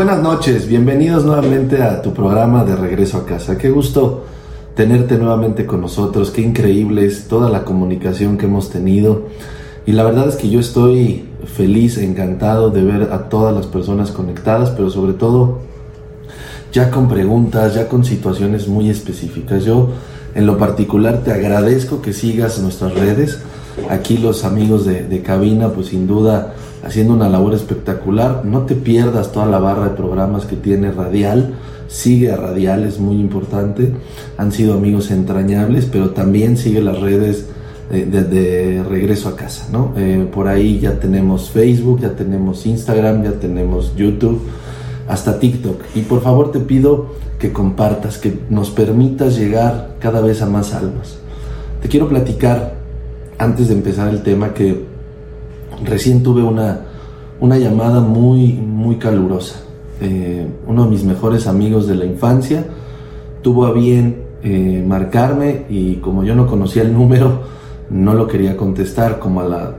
Buenas 0.00 0.22
noches, 0.22 0.66
bienvenidos 0.66 1.26
nuevamente 1.26 1.82
a 1.82 2.00
tu 2.00 2.14
programa 2.14 2.64
de 2.64 2.74
regreso 2.74 3.18
a 3.18 3.26
casa. 3.26 3.58
Qué 3.58 3.68
gusto 3.68 4.24
tenerte 4.74 5.18
nuevamente 5.18 5.66
con 5.66 5.82
nosotros, 5.82 6.30
qué 6.30 6.40
increíble 6.40 7.04
es 7.04 7.28
toda 7.28 7.50
la 7.50 7.66
comunicación 7.66 8.38
que 8.38 8.46
hemos 8.46 8.70
tenido. 8.70 9.24
Y 9.84 9.92
la 9.92 10.02
verdad 10.04 10.26
es 10.26 10.36
que 10.36 10.48
yo 10.48 10.58
estoy 10.58 11.26
feliz, 11.44 11.98
encantado 11.98 12.70
de 12.70 12.82
ver 12.82 13.12
a 13.12 13.28
todas 13.28 13.54
las 13.54 13.66
personas 13.66 14.10
conectadas, 14.10 14.70
pero 14.70 14.88
sobre 14.88 15.12
todo 15.12 15.58
ya 16.72 16.90
con 16.90 17.06
preguntas, 17.06 17.74
ya 17.74 17.86
con 17.86 18.02
situaciones 18.02 18.68
muy 18.68 18.88
específicas. 18.88 19.66
Yo 19.66 19.90
en 20.34 20.46
lo 20.46 20.56
particular 20.56 21.18
te 21.24 21.30
agradezco 21.30 22.00
que 22.00 22.14
sigas 22.14 22.58
nuestras 22.60 22.94
redes. 22.94 23.40
Aquí 23.90 24.16
los 24.16 24.46
amigos 24.46 24.86
de, 24.86 25.02
de 25.02 25.20
cabina, 25.20 25.68
pues 25.68 25.88
sin 25.88 26.06
duda 26.06 26.54
haciendo 26.84 27.14
una 27.14 27.28
labor 27.28 27.54
espectacular. 27.54 28.44
No 28.44 28.60
te 28.62 28.74
pierdas 28.74 29.32
toda 29.32 29.46
la 29.46 29.58
barra 29.58 29.90
de 29.90 29.96
programas 29.96 30.44
que 30.46 30.56
tiene 30.56 30.90
Radial. 30.92 31.54
Sigue 31.88 32.30
a 32.30 32.36
Radial, 32.36 32.84
es 32.84 32.98
muy 32.98 33.16
importante. 33.16 33.92
Han 34.36 34.52
sido 34.52 34.74
amigos 34.74 35.10
entrañables, 35.10 35.86
pero 35.86 36.10
también 36.10 36.56
sigue 36.56 36.80
las 36.80 37.00
redes 37.00 37.46
de, 37.90 38.84
regreso 38.88 39.28
a 39.28 39.36
casa. 39.36 39.66
¿no? 39.72 39.92
Eh, 39.96 40.28
por 40.32 40.48
ahí 40.48 40.78
ya 40.78 40.98
tenemos 40.98 41.50
Facebook, 41.50 42.00
ya 42.00 42.10
tenemos 42.10 42.64
Instagram, 42.66 43.24
ya 43.24 43.32
tenemos 43.32 43.94
YouTube, 43.96 44.40
hasta 45.08 45.38
TikTok. 45.38 45.82
Y 45.94 46.02
por 46.02 46.22
favor 46.22 46.52
te 46.52 46.60
pido 46.60 47.08
que 47.38 47.52
compartas, 47.52 48.18
que 48.18 48.38
nos 48.48 48.70
permitas 48.70 49.36
llegar 49.36 49.96
cada 49.98 50.20
vez 50.20 50.42
a 50.42 50.46
más 50.46 50.74
almas. 50.74 51.18
Te 51.82 51.88
quiero 51.88 52.08
platicar, 52.08 52.74
antes 53.38 53.68
de 53.68 53.74
empezar 53.74 54.08
el 54.08 54.22
tema, 54.22 54.52
que 54.52 54.89
recién 55.84 56.22
tuve 56.22 56.42
una, 56.42 56.80
una 57.40 57.58
llamada 57.58 58.00
muy, 58.00 58.52
muy 58.52 58.96
calurosa. 58.96 59.60
Eh, 60.00 60.46
uno 60.66 60.84
de 60.84 60.90
mis 60.90 61.04
mejores 61.04 61.46
amigos 61.46 61.86
de 61.86 61.94
la 61.94 62.06
infancia 62.06 62.64
tuvo 63.42 63.66
a 63.66 63.72
bien 63.72 64.22
eh, 64.42 64.82
marcarme 64.86 65.66
y 65.68 65.96
como 65.96 66.24
yo 66.24 66.34
no 66.34 66.46
conocía 66.46 66.82
el 66.82 66.92
número, 66.92 67.42
no 67.90 68.14
lo 68.14 68.26
quería 68.26 68.56
contestar. 68.56 69.18
Como 69.18 69.40
a 69.40 69.44
la 69.44 69.74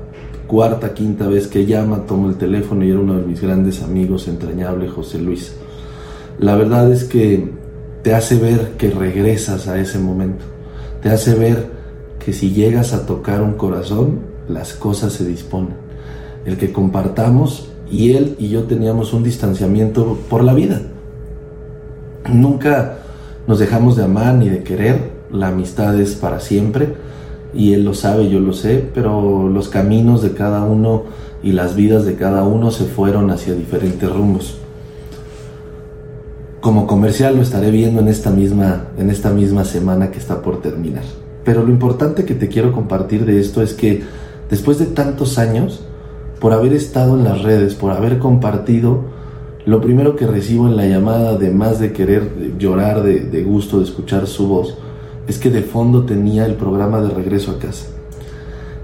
cuarta, 0.47 0.93
quinta 0.93 1.27
vez 1.27 1.47
que 1.47 1.65
llama, 1.65 2.05
tomo 2.05 2.29
el 2.29 2.35
teléfono 2.35 2.83
y 2.83 2.91
era 2.91 2.99
uno 2.99 3.15
de 3.15 3.25
mis 3.25 3.41
grandes 3.41 3.81
amigos, 3.81 4.27
entrañable 4.27 4.87
José 4.87 5.19
Luis. 5.19 5.55
La 6.39 6.55
verdad 6.55 6.91
es 6.91 7.03
que 7.03 7.49
te 8.03 8.15
hace 8.15 8.37
ver 8.37 8.71
que 8.77 8.89
regresas 8.89 9.67
a 9.67 9.79
ese 9.79 9.99
momento. 9.99 10.45
Te 11.01 11.09
hace 11.09 11.35
ver 11.35 11.69
que 12.23 12.33
si 12.33 12.51
llegas 12.51 12.93
a 12.93 13.05
tocar 13.05 13.41
un 13.41 13.53
corazón, 13.53 14.19
las 14.47 14.73
cosas 14.73 15.13
se 15.13 15.25
disponen 15.25 15.80
el 16.45 16.57
que 16.57 16.71
compartamos 16.71 17.69
y 17.91 18.13
él 18.13 18.35
y 18.39 18.49
yo 18.49 18.63
teníamos 18.63 19.13
un 19.13 19.23
distanciamiento 19.23 20.17
por 20.29 20.43
la 20.43 20.53
vida. 20.53 20.81
Nunca 22.31 22.99
nos 23.47 23.59
dejamos 23.59 23.95
de 23.95 24.03
amar 24.03 24.35
ni 24.35 24.49
de 24.49 24.63
querer, 24.63 25.11
la 25.31 25.49
amistad 25.49 25.99
es 25.99 26.15
para 26.15 26.39
siempre 26.39 26.95
y 27.53 27.73
él 27.73 27.83
lo 27.83 27.93
sabe, 27.93 28.29
yo 28.29 28.39
lo 28.39 28.53
sé, 28.53 28.89
pero 28.93 29.49
los 29.49 29.69
caminos 29.69 30.21
de 30.21 30.31
cada 30.31 30.63
uno 30.63 31.03
y 31.43 31.51
las 31.51 31.75
vidas 31.75 32.05
de 32.05 32.15
cada 32.15 32.43
uno 32.43 32.71
se 32.71 32.85
fueron 32.85 33.29
hacia 33.31 33.53
diferentes 33.53 34.09
rumbos. 34.09 34.57
Como 36.61 36.85
comercial 36.85 37.35
lo 37.35 37.41
estaré 37.41 37.71
viendo 37.71 38.01
en 38.01 38.07
esta 38.07 38.29
misma 38.29 38.89
en 38.97 39.09
esta 39.09 39.31
misma 39.31 39.65
semana 39.65 40.11
que 40.11 40.19
está 40.19 40.41
por 40.41 40.61
terminar. 40.61 41.03
Pero 41.43 41.63
lo 41.63 41.71
importante 41.71 42.23
que 42.23 42.35
te 42.35 42.47
quiero 42.47 42.71
compartir 42.71 43.25
de 43.25 43.39
esto 43.39 43.63
es 43.63 43.73
que 43.73 44.03
después 44.49 44.77
de 44.77 44.85
tantos 44.85 45.39
años 45.39 45.81
por 46.41 46.53
haber 46.53 46.73
estado 46.73 47.15
en 47.15 47.23
las 47.23 47.43
redes, 47.43 47.75
por 47.75 47.91
haber 47.91 48.17
compartido, 48.17 49.03
lo 49.63 49.79
primero 49.79 50.15
que 50.15 50.25
recibo 50.25 50.67
en 50.67 50.75
la 50.75 50.87
llamada, 50.87 51.29
además 51.29 51.79
de 51.79 51.93
querer 51.93 52.57
llorar 52.57 53.03
de, 53.03 53.43
gusto 53.43 53.77
de 53.77 53.83
escuchar 53.83 54.25
su 54.25 54.47
voz, 54.47 54.75
es 55.27 55.37
que 55.37 55.51
de 55.51 55.61
fondo 55.61 56.03
tenía 56.03 56.47
el 56.47 56.55
programa 56.55 56.99
de 56.99 57.11
regreso 57.11 57.51
a 57.51 57.59
casa. 57.59 57.85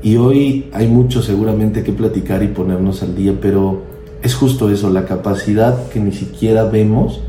Y 0.03 0.17
hoy 0.17 0.69
hay 0.71 0.87
mucho 0.87 1.23
seguramente 1.23 1.83
que 1.83 1.91
platicar 1.93 2.43
y 2.43 2.49
ponernos 2.49 3.01
al 3.01 3.15
día, 3.15 3.33
pero 3.41 3.81
es 4.21 4.35
justo 4.35 4.69
eso, 4.69 4.91
la 4.91 5.05
capacidad 5.05 5.89
que 5.89 5.99
ni 5.99 6.11
siquiera 6.11 6.65
vemos 6.65 7.21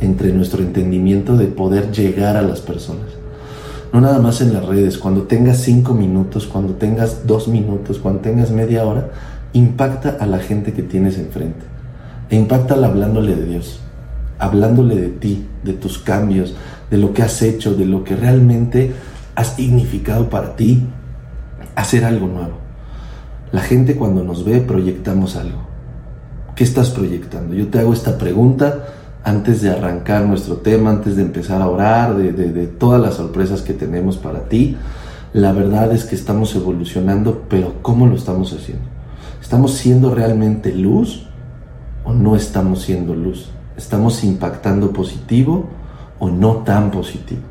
entre 0.00 0.32
nuestro 0.32 0.62
entendimiento 0.62 1.36
de 1.36 1.46
poder 1.46 1.90
llegar 1.90 2.36
a 2.36 2.42
las 2.42 2.60
personas. 2.60 3.10
No 3.92 4.00
nada 4.00 4.20
más 4.20 4.40
en 4.40 4.54
las 4.54 4.64
redes, 4.64 4.96
cuando 4.96 5.22
tengas 5.22 5.58
cinco 5.58 5.92
minutos, 5.92 6.46
cuando 6.46 6.74
tengas 6.74 7.26
dos 7.26 7.48
minutos, 7.48 7.98
cuando 7.98 8.20
tengas 8.20 8.52
media 8.52 8.86
hora, 8.86 9.10
impacta 9.52 10.16
a 10.20 10.26
la 10.26 10.38
gente 10.38 10.72
que 10.72 10.82
tienes 10.82 11.18
enfrente. 11.18 11.64
E 12.30 12.36
impacta 12.36 12.74
hablándole 12.74 13.36
de 13.36 13.46
Dios, 13.46 13.80
hablándole 14.38 14.96
de 14.96 15.08
ti, 15.08 15.46
de 15.62 15.74
tus 15.74 15.98
cambios, 15.98 16.54
de 16.90 16.98
lo 16.98 17.12
que 17.12 17.22
has 17.22 17.42
hecho, 17.42 17.74
de 17.74 17.86
lo 17.86 18.04
que 18.04 18.16
realmente 18.16 18.92
has 19.34 19.54
significado 19.56 20.28
para 20.28 20.56
ti 20.56 20.86
hacer 21.74 22.04
algo 22.04 22.26
nuevo. 22.26 22.58
La 23.50 23.60
gente 23.60 23.96
cuando 23.96 24.24
nos 24.24 24.44
ve 24.44 24.60
proyectamos 24.60 25.36
algo. 25.36 25.58
¿Qué 26.54 26.64
estás 26.64 26.90
proyectando? 26.90 27.54
Yo 27.54 27.68
te 27.68 27.78
hago 27.78 27.92
esta 27.92 28.18
pregunta 28.18 28.86
antes 29.24 29.62
de 29.62 29.70
arrancar 29.70 30.24
nuestro 30.26 30.56
tema, 30.56 30.90
antes 30.90 31.16
de 31.16 31.22
empezar 31.22 31.62
a 31.62 31.68
orar, 31.68 32.16
de 32.16 32.66
todas 32.66 33.00
las 33.00 33.14
sorpresas 33.14 33.62
que 33.62 33.72
tenemos 33.72 34.16
para 34.16 34.48
ti. 34.48 34.76
La 35.32 35.52
verdad 35.52 35.92
es 35.92 36.04
que 36.04 36.14
estamos 36.14 36.54
evolucionando, 36.54 37.44
pero 37.48 37.74
¿cómo 37.82 38.06
lo 38.06 38.16
estamos 38.16 38.52
haciendo? 38.52 38.84
¿Estamos 39.42 39.74
siendo 39.74 40.14
realmente 40.14 40.72
luz 40.72 41.26
o 42.04 42.12
no 42.12 42.36
estamos 42.36 42.82
siendo 42.82 43.12
luz? 43.12 43.50
¿Estamos 43.76 44.22
impactando 44.22 44.92
positivo 44.92 45.68
o 46.20 46.30
no 46.30 46.58
tan 46.58 46.92
positivo? 46.92 47.42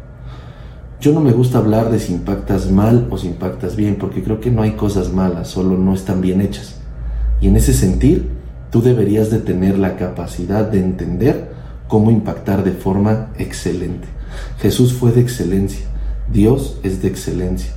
Yo 1.02 1.12
no 1.12 1.20
me 1.20 1.34
gusta 1.34 1.58
hablar 1.58 1.92
de 1.92 2.00
si 2.00 2.14
impactas 2.14 2.72
mal 2.72 3.08
o 3.12 3.18
si 3.18 3.28
impactas 3.28 3.76
bien, 3.76 3.98
porque 4.00 4.24
creo 4.24 4.40
que 4.40 4.50
no 4.50 4.62
hay 4.62 4.72
cosas 4.72 5.12
malas, 5.12 5.50
solo 5.50 5.78
no 5.78 5.94
están 5.94 6.22
bien 6.22 6.40
hechas. 6.40 6.80
Y 7.42 7.50
en 7.50 7.58
ese 7.58 7.74
sentido, 7.74 8.24
tú 8.72 8.82
deberías 8.82 9.30
de 9.30 9.40
tener 9.40 9.78
la 9.78 9.98
capacidad 9.98 10.66
de 10.72 10.80
entender 10.80 11.52
cómo 11.90 12.10
impactar 12.10 12.64
de 12.64 12.72
forma 12.72 13.28
excelente. 13.38 14.08
Jesús 14.60 14.94
fue 14.94 15.12
de 15.12 15.20
excelencia, 15.20 15.86
Dios 16.32 16.80
es 16.84 17.02
de 17.02 17.10
excelencia. 17.10 17.74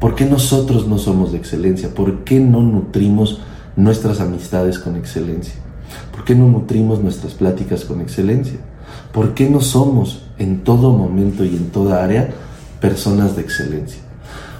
¿Por 0.00 0.14
qué 0.14 0.24
nosotros 0.24 0.88
no 0.88 0.96
somos 0.96 1.32
de 1.32 1.38
excelencia? 1.38 1.92
¿Por 1.94 2.24
qué 2.24 2.40
no 2.40 2.62
nutrimos 2.62 3.42
nuestras 3.76 4.20
amistades 4.20 4.78
con 4.78 4.96
excelencia? 4.96 5.54
¿Por 6.10 6.24
qué 6.24 6.34
no 6.34 6.46
nutrimos 6.48 7.00
nuestras 7.02 7.34
pláticas 7.34 7.84
con 7.84 8.00
excelencia? 8.00 8.58
¿Por 9.12 9.34
qué 9.34 9.50
no 9.50 9.60
somos 9.60 10.22
en 10.38 10.64
todo 10.64 10.92
momento 10.92 11.44
y 11.44 11.54
en 11.54 11.68
toda 11.70 12.02
área 12.02 12.30
personas 12.80 13.36
de 13.36 13.42
excelencia? 13.42 14.00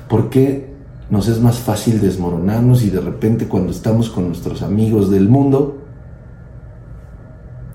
¿Por 0.08 0.28
qué 0.28 0.74
nos 1.08 1.26
es 1.26 1.40
más 1.40 1.58
fácil 1.58 2.02
desmoronarnos 2.02 2.82
y 2.82 2.90
de 2.90 3.00
repente 3.00 3.48
cuando 3.48 3.72
estamos 3.72 4.10
con 4.10 4.26
nuestros 4.26 4.60
amigos 4.60 5.10
del 5.10 5.28
mundo, 5.28 5.78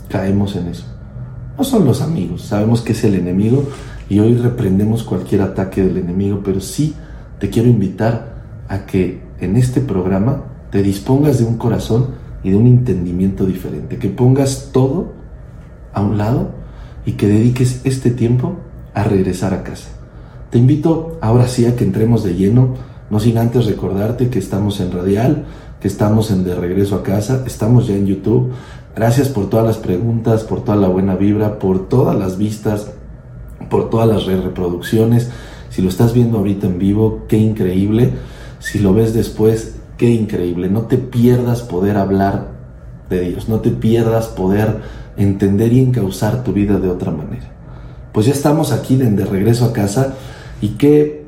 caemos 0.07 0.55
en 0.55 0.67
eso? 0.67 0.85
No 1.57 1.63
son 1.63 1.85
los 1.85 2.01
amigos, 2.01 2.43
sabemos 2.43 2.81
que 2.81 2.91
es 2.91 3.03
el 3.05 3.15
enemigo 3.15 3.63
y 4.07 4.19
hoy 4.19 4.35
reprendemos 4.35 5.03
cualquier 5.03 5.41
ataque 5.41 5.81
del 5.81 5.97
enemigo, 5.97 6.41
pero 6.43 6.59
sí 6.59 6.93
te 7.39 7.49
quiero 7.49 7.69
invitar 7.69 8.35
a 8.67 8.85
que 8.85 9.21
en 9.39 9.55
este 9.55 9.81
programa 9.81 10.43
te 10.71 10.81
dispongas 10.81 11.39
de 11.39 11.45
un 11.45 11.57
corazón 11.57 12.15
y 12.43 12.51
de 12.51 12.57
un 12.57 12.67
entendimiento 12.67 13.45
diferente, 13.45 13.97
que 13.97 14.09
pongas 14.09 14.69
todo 14.71 15.13
a 15.93 16.01
un 16.01 16.17
lado 16.17 16.49
y 17.05 17.13
que 17.13 17.27
dediques 17.27 17.81
este 17.83 18.11
tiempo 18.11 18.57
a 18.93 19.03
regresar 19.03 19.53
a 19.53 19.63
casa. 19.63 19.89
Te 20.49 20.57
invito 20.57 21.17
ahora 21.21 21.47
sí 21.47 21.65
a 21.65 21.75
que 21.75 21.83
entremos 21.83 22.23
de 22.23 22.35
lleno, 22.35 22.75
no 23.09 23.19
sin 23.19 23.37
antes 23.37 23.65
recordarte 23.65 24.29
que 24.29 24.39
estamos 24.39 24.79
en 24.79 24.91
Radial, 24.91 25.45
que 25.79 25.87
estamos 25.87 26.31
en 26.31 26.43
De 26.43 26.55
Regreso 26.55 26.95
a 26.95 27.03
Casa, 27.03 27.43
estamos 27.45 27.87
ya 27.87 27.95
en 27.95 28.07
YouTube. 28.07 28.51
Gracias 28.95 29.29
por 29.29 29.49
todas 29.49 29.65
las 29.65 29.77
preguntas, 29.77 30.43
por 30.43 30.63
toda 30.63 30.77
la 30.77 30.87
buena 30.87 31.15
vibra, 31.15 31.59
por 31.59 31.89
todas 31.89 32.17
las 32.17 32.37
vistas, 32.37 32.91
por 33.69 33.89
todas 33.89 34.07
las 34.07 34.25
reproducciones. 34.25 35.29
Si 35.75 35.81
lo 35.81 35.89
estás 35.89 36.13
viendo 36.13 36.37
ahorita 36.37 36.67
en 36.67 36.79
vivo, 36.79 37.25
qué 37.27 37.37
increíble. 37.37 38.11
Si 38.59 38.79
lo 38.79 38.93
ves 38.93 39.13
después, 39.13 39.75
qué 39.97 40.09
increíble. 40.09 40.69
No 40.69 40.83
te 40.83 40.97
pierdas 40.97 41.63
poder 41.63 41.97
hablar 41.97 42.47
de 43.09 43.19
Dios. 43.19 43.49
No 43.49 43.59
te 43.59 43.71
pierdas 43.71 44.27
poder 44.27 44.77
entender 45.17 45.73
y 45.73 45.81
encauzar 45.81 46.45
tu 46.45 46.53
vida 46.53 46.79
de 46.79 46.87
otra 46.87 47.11
manera. 47.11 47.51
Pues 48.13 48.25
ya 48.25 48.31
estamos 48.31 48.71
aquí 48.71 48.95
de, 48.95 49.25
regreso 49.25 49.65
a 49.65 49.73
casa 49.73 50.13
y 50.61 50.69
qué, 50.77 51.25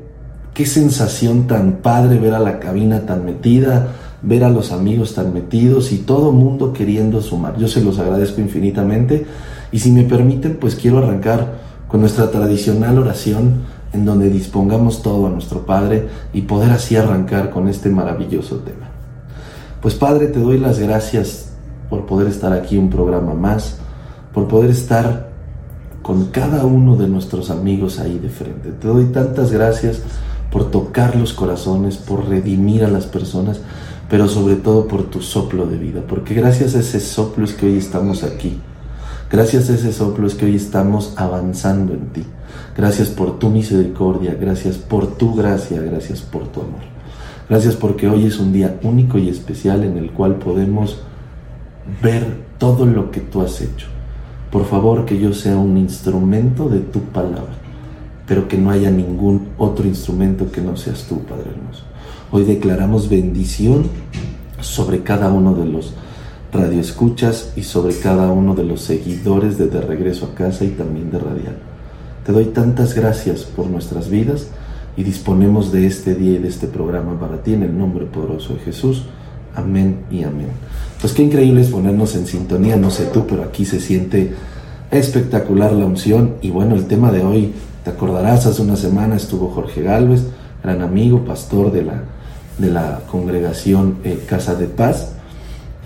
qué 0.54 0.64
sensación 0.64 1.46
tan 1.46 1.82
padre 1.82 2.18
ver 2.18 2.32
a 2.32 2.38
la 2.38 2.58
cabina 2.58 3.04
tan 3.04 3.26
metida, 3.26 3.88
ver 4.22 4.44
a 4.44 4.48
los 4.48 4.72
amigos 4.72 5.14
tan 5.14 5.34
metidos 5.34 5.92
y 5.92 5.98
todo 5.98 6.32
mundo 6.32 6.72
queriendo 6.72 7.20
sumar. 7.20 7.58
Yo 7.58 7.68
se 7.68 7.82
los 7.82 7.98
agradezco 7.98 8.40
infinitamente 8.40 9.26
y 9.72 9.80
si 9.80 9.92
me 9.92 10.04
permiten, 10.04 10.56
pues 10.56 10.74
quiero 10.74 10.96
arrancar 10.96 11.68
con 11.86 12.00
nuestra 12.00 12.30
tradicional 12.30 12.96
oración 12.98 13.76
en 13.92 14.04
donde 14.04 14.30
dispongamos 14.30 15.02
todo 15.02 15.26
a 15.26 15.30
nuestro 15.30 15.64
Padre 15.64 16.08
y 16.32 16.42
poder 16.42 16.70
así 16.70 16.96
arrancar 16.96 17.50
con 17.50 17.68
este 17.68 17.88
maravilloso 17.88 18.56
tema. 18.56 18.90
Pues 19.80 19.94
Padre, 19.94 20.26
te 20.26 20.40
doy 20.40 20.58
las 20.58 20.78
gracias 20.78 21.50
por 21.88 22.06
poder 22.06 22.28
estar 22.28 22.52
aquí 22.52 22.76
un 22.76 22.90
programa 22.90 23.34
más, 23.34 23.78
por 24.34 24.48
poder 24.48 24.70
estar 24.70 25.28
con 26.02 26.26
cada 26.26 26.64
uno 26.64 26.96
de 26.96 27.08
nuestros 27.08 27.50
amigos 27.50 27.98
ahí 27.98 28.18
de 28.18 28.28
frente. 28.28 28.70
Te 28.72 28.88
doy 28.88 29.06
tantas 29.06 29.52
gracias 29.52 30.00
por 30.50 30.70
tocar 30.70 31.16
los 31.16 31.32
corazones, 31.32 31.96
por 31.96 32.28
redimir 32.28 32.84
a 32.84 32.88
las 32.88 33.06
personas, 33.06 33.60
pero 34.08 34.28
sobre 34.28 34.56
todo 34.56 34.88
por 34.88 35.04
tu 35.04 35.20
soplo 35.20 35.66
de 35.66 35.76
vida, 35.76 36.02
porque 36.08 36.34
gracias 36.34 36.74
a 36.74 36.80
ese 36.80 37.00
soplo 37.00 37.44
es 37.44 37.52
que 37.52 37.66
hoy 37.66 37.76
estamos 37.76 38.24
aquí. 38.24 38.58
Gracias 39.30 39.68
a 39.68 39.74
ese 39.74 39.92
soplo 39.92 40.26
es 40.26 40.34
que 40.34 40.46
hoy 40.46 40.56
estamos 40.56 41.12
avanzando 41.16 41.92
en 41.92 42.08
ti. 42.08 42.24
Gracias 42.78 43.08
por 43.08 43.40
tu 43.40 43.50
misericordia, 43.50 44.36
gracias 44.40 44.76
por 44.76 45.08
tu 45.16 45.34
gracia, 45.34 45.82
gracias 45.82 46.20
por 46.20 46.46
tu 46.46 46.60
amor. 46.60 46.82
Gracias 47.48 47.74
porque 47.74 48.06
hoy 48.06 48.26
es 48.26 48.38
un 48.38 48.52
día 48.52 48.78
único 48.84 49.18
y 49.18 49.28
especial 49.28 49.82
en 49.82 49.98
el 49.98 50.12
cual 50.12 50.36
podemos 50.36 51.00
ver 52.00 52.24
todo 52.56 52.86
lo 52.86 53.10
que 53.10 53.18
tú 53.18 53.42
has 53.42 53.60
hecho. 53.62 53.88
Por 54.52 54.64
favor, 54.64 55.06
que 55.06 55.18
yo 55.18 55.32
sea 55.32 55.56
un 55.56 55.76
instrumento 55.76 56.68
de 56.68 56.78
tu 56.78 57.00
palabra, 57.00 57.56
pero 58.28 58.46
que 58.46 58.56
no 58.56 58.70
haya 58.70 58.92
ningún 58.92 59.48
otro 59.58 59.84
instrumento 59.84 60.52
que 60.52 60.60
no 60.60 60.76
seas 60.76 61.02
tú, 61.08 61.18
Padre 61.22 61.50
hermoso. 61.50 61.82
Hoy 62.30 62.44
declaramos 62.44 63.08
bendición 63.08 63.88
sobre 64.60 65.02
cada 65.02 65.32
uno 65.32 65.52
de 65.52 65.64
los 65.64 65.94
radioescuchas 66.52 67.54
y 67.56 67.64
sobre 67.64 67.98
cada 67.98 68.30
uno 68.30 68.54
de 68.54 68.62
los 68.62 68.82
seguidores 68.82 69.58
de 69.58 69.66
De 69.66 69.80
Regreso 69.80 70.26
a 70.26 70.34
Casa 70.36 70.64
y 70.64 70.68
también 70.68 71.10
de 71.10 71.18
Radial. 71.18 71.67
Te 72.28 72.34
doy 72.34 72.44
tantas 72.44 72.94
gracias 72.94 73.44
por 73.44 73.68
nuestras 73.68 74.10
vidas 74.10 74.48
y 74.98 75.02
disponemos 75.02 75.72
de 75.72 75.86
este 75.86 76.14
día 76.14 76.32
y 76.32 76.38
de 76.38 76.48
este 76.48 76.66
programa 76.66 77.18
para 77.18 77.42
ti 77.42 77.54
en 77.54 77.62
el 77.62 77.78
nombre 77.78 78.04
poderoso 78.04 78.52
de 78.52 78.60
Jesús. 78.60 79.04
Amén 79.54 80.00
y 80.10 80.24
amén. 80.24 80.48
Pues 81.00 81.14
qué 81.14 81.22
increíble 81.22 81.62
es 81.62 81.68
ponernos 81.68 82.14
en 82.16 82.26
sintonía, 82.26 82.76
no 82.76 82.90
sé 82.90 83.06
tú, 83.06 83.24
pero 83.26 83.44
aquí 83.44 83.64
se 83.64 83.80
siente 83.80 84.34
espectacular 84.90 85.72
la 85.72 85.86
unción. 85.86 86.34
Y 86.42 86.50
bueno, 86.50 86.74
el 86.74 86.84
tema 86.84 87.10
de 87.10 87.24
hoy, 87.24 87.54
te 87.82 87.92
acordarás, 87.92 88.44
hace 88.44 88.60
una 88.60 88.76
semana 88.76 89.16
estuvo 89.16 89.48
Jorge 89.48 89.80
Galvez, 89.80 90.26
gran 90.62 90.82
amigo, 90.82 91.24
pastor 91.24 91.72
de 91.72 91.84
la, 91.84 92.02
de 92.58 92.70
la 92.70 93.00
congregación 93.10 94.00
eh, 94.04 94.22
Casa 94.28 94.54
de 94.54 94.66
Paz. 94.66 95.12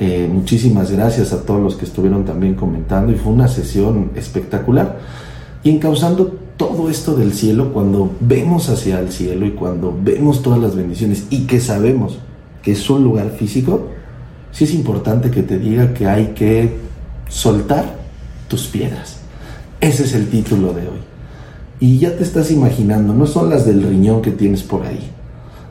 Eh, 0.00 0.28
muchísimas 0.28 0.90
gracias 0.90 1.32
a 1.32 1.44
todos 1.44 1.62
los 1.62 1.76
que 1.76 1.84
estuvieron 1.84 2.24
también 2.24 2.54
comentando 2.54 3.12
y 3.12 3.14
fue 3.14 3.32
una 3.32 3.46
sesión 3.46 4.10
espectacular. 4.16 4.98
Y 5.64 5.70
encauzando 5.70 6.38
todo 6.56 6.90
esto 6.90 7.14
del 7.14 7.32
cielo, 7.32 7.72
cuando 7.72 8.10
vemos 8.20 8.68
hacia 8.68 9.00
el 9.00 9.12
cielo 9.12 9.46
y 9.46 9.52
cuando 9.52 9.96
vemos 10.00 10.42
todas 10.42 10.60
las 10.60 10.74
bendiciones 10.74 11.26
y 11.30 11.46
que 11.46 11.60
sabemos 11.60 12.18
que 12.62 12.72
es 12.72 12.90
un 12.90 13.04
lugar 13.04 13.30
físico, 13.30 13.88
sí 14.52 14.64
es 14.64 14.74
importante 14.74 15.30
que 15.30 15.42
te 15.42 15.58
diga 15.58 15.94
que 15.94 16.06
hay 16.06 16.28
que 16.28 16.78
soltar 17.28 17.96
tus 18.48 18.66
piedras. 18.66 19.18
Ese 19.80 20.04
es 20.04 20.14
el 20.14 20.28
título 20.28 20.72
de 20.72 20.82
hoy. 20.82 21.00
Y 21.80 21.98
ya 21.98 22.16
te 22.16 22.22
estás 22.22 22.52
imaginando, 22.52 23.12
no 23.12 23.26
son 23.26 23.50
las 23.50 23.66
del 23.66 23.82
riñón 23.82 24.22
que 24.22 24.30
tienes 24.30 24.62
por 24.62 24.86
ahí. 24.86 25.10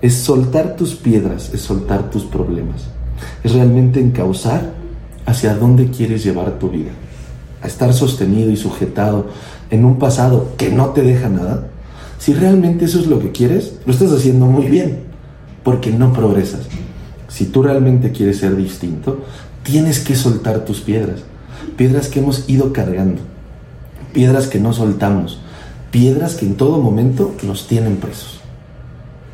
Es 0.02 0.16
soltar 0.16 0.76
tus 0.76 0.96
piedras, 0.96 1.52
es 1.54 1.62
soltar 1.62 2.10
tus 2.10 2.24
problemas. 2.24 2.88
Es 3.44 3.54
realmente 3.54 4.02
encauzar 4.02 4.74
hacia 5.26 5.56
dónde 5.56 5.90
quieres 5.90 6.24
llevar 6.24 6.60
tu 6.60 6.70
vida. 6.70 6.92
A 7.62 7.68
estar 7.68 7.94
sostenido 7.94 8.52
y 8.52 8.58
sujetado 8.58 9.28
en 9.72 9.86
un 9.86 9.98
pasado 9.98 10.50
que 10.58 10.70
no 10.70 10.90
te 10.90 11.02
deja 11.02 11.30
nada. 11.30 11.68
Si 12.20 12.34
realmente 12.34 12.86
eso 12.86 13.00
es 13.00 13.08
lo 13.08 13.20
que 13.20 13.32
quieres, 13.32 13.80
lo 13.86 13.94
estás 13.94 14.12
haciendo 14.12 14.46
muy 14.46 14.68
bien 14.68 15.00
porque 15.64 15.92
no 15.92 16.14
progresas. 16.14 16.68
Si 17.28 17.46
tú 17.46 17.64
realmente 17.64 18.12
quieres 18.12 18.38
ser 18.38 18.56
distinto, 18.56 19.24
tienes 19.64 20.00
que 20.00 20.16
soltar 20.16 20.66
tus 20.66 20.82
piedras. 20.82 21.22
Piedras 21.78 22.10
que 22.10 22.20
hemos 22.20 22.50
ido 22.50 22.74
cargando. 22.74 23.22
Piedras 24.14 24.48
que 24.48 24.60
no 24.60 24.74
soltamos. 24.74 25.40
Piedras 25.90 26.36
que 26.36 26.46
en 26.46 26.56
todo 26.56 26.82
momento 26.82 27.34
nos 27.44 27.68
tienen 27.68 27.98
presos. 27.98 28.42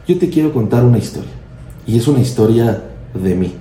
Yo 0.07 0.17
te 0.19 0.29
quiero 0.29 0.53
contar 0.53 0.85
una 0.85 0.99
historia. 0.99 1.31
Y 1.85 1.97
es 1.97 2.07
una 2.07 2.19
historia 2.19 2.83
de 3.13 3.35
mí. 3.35 3.53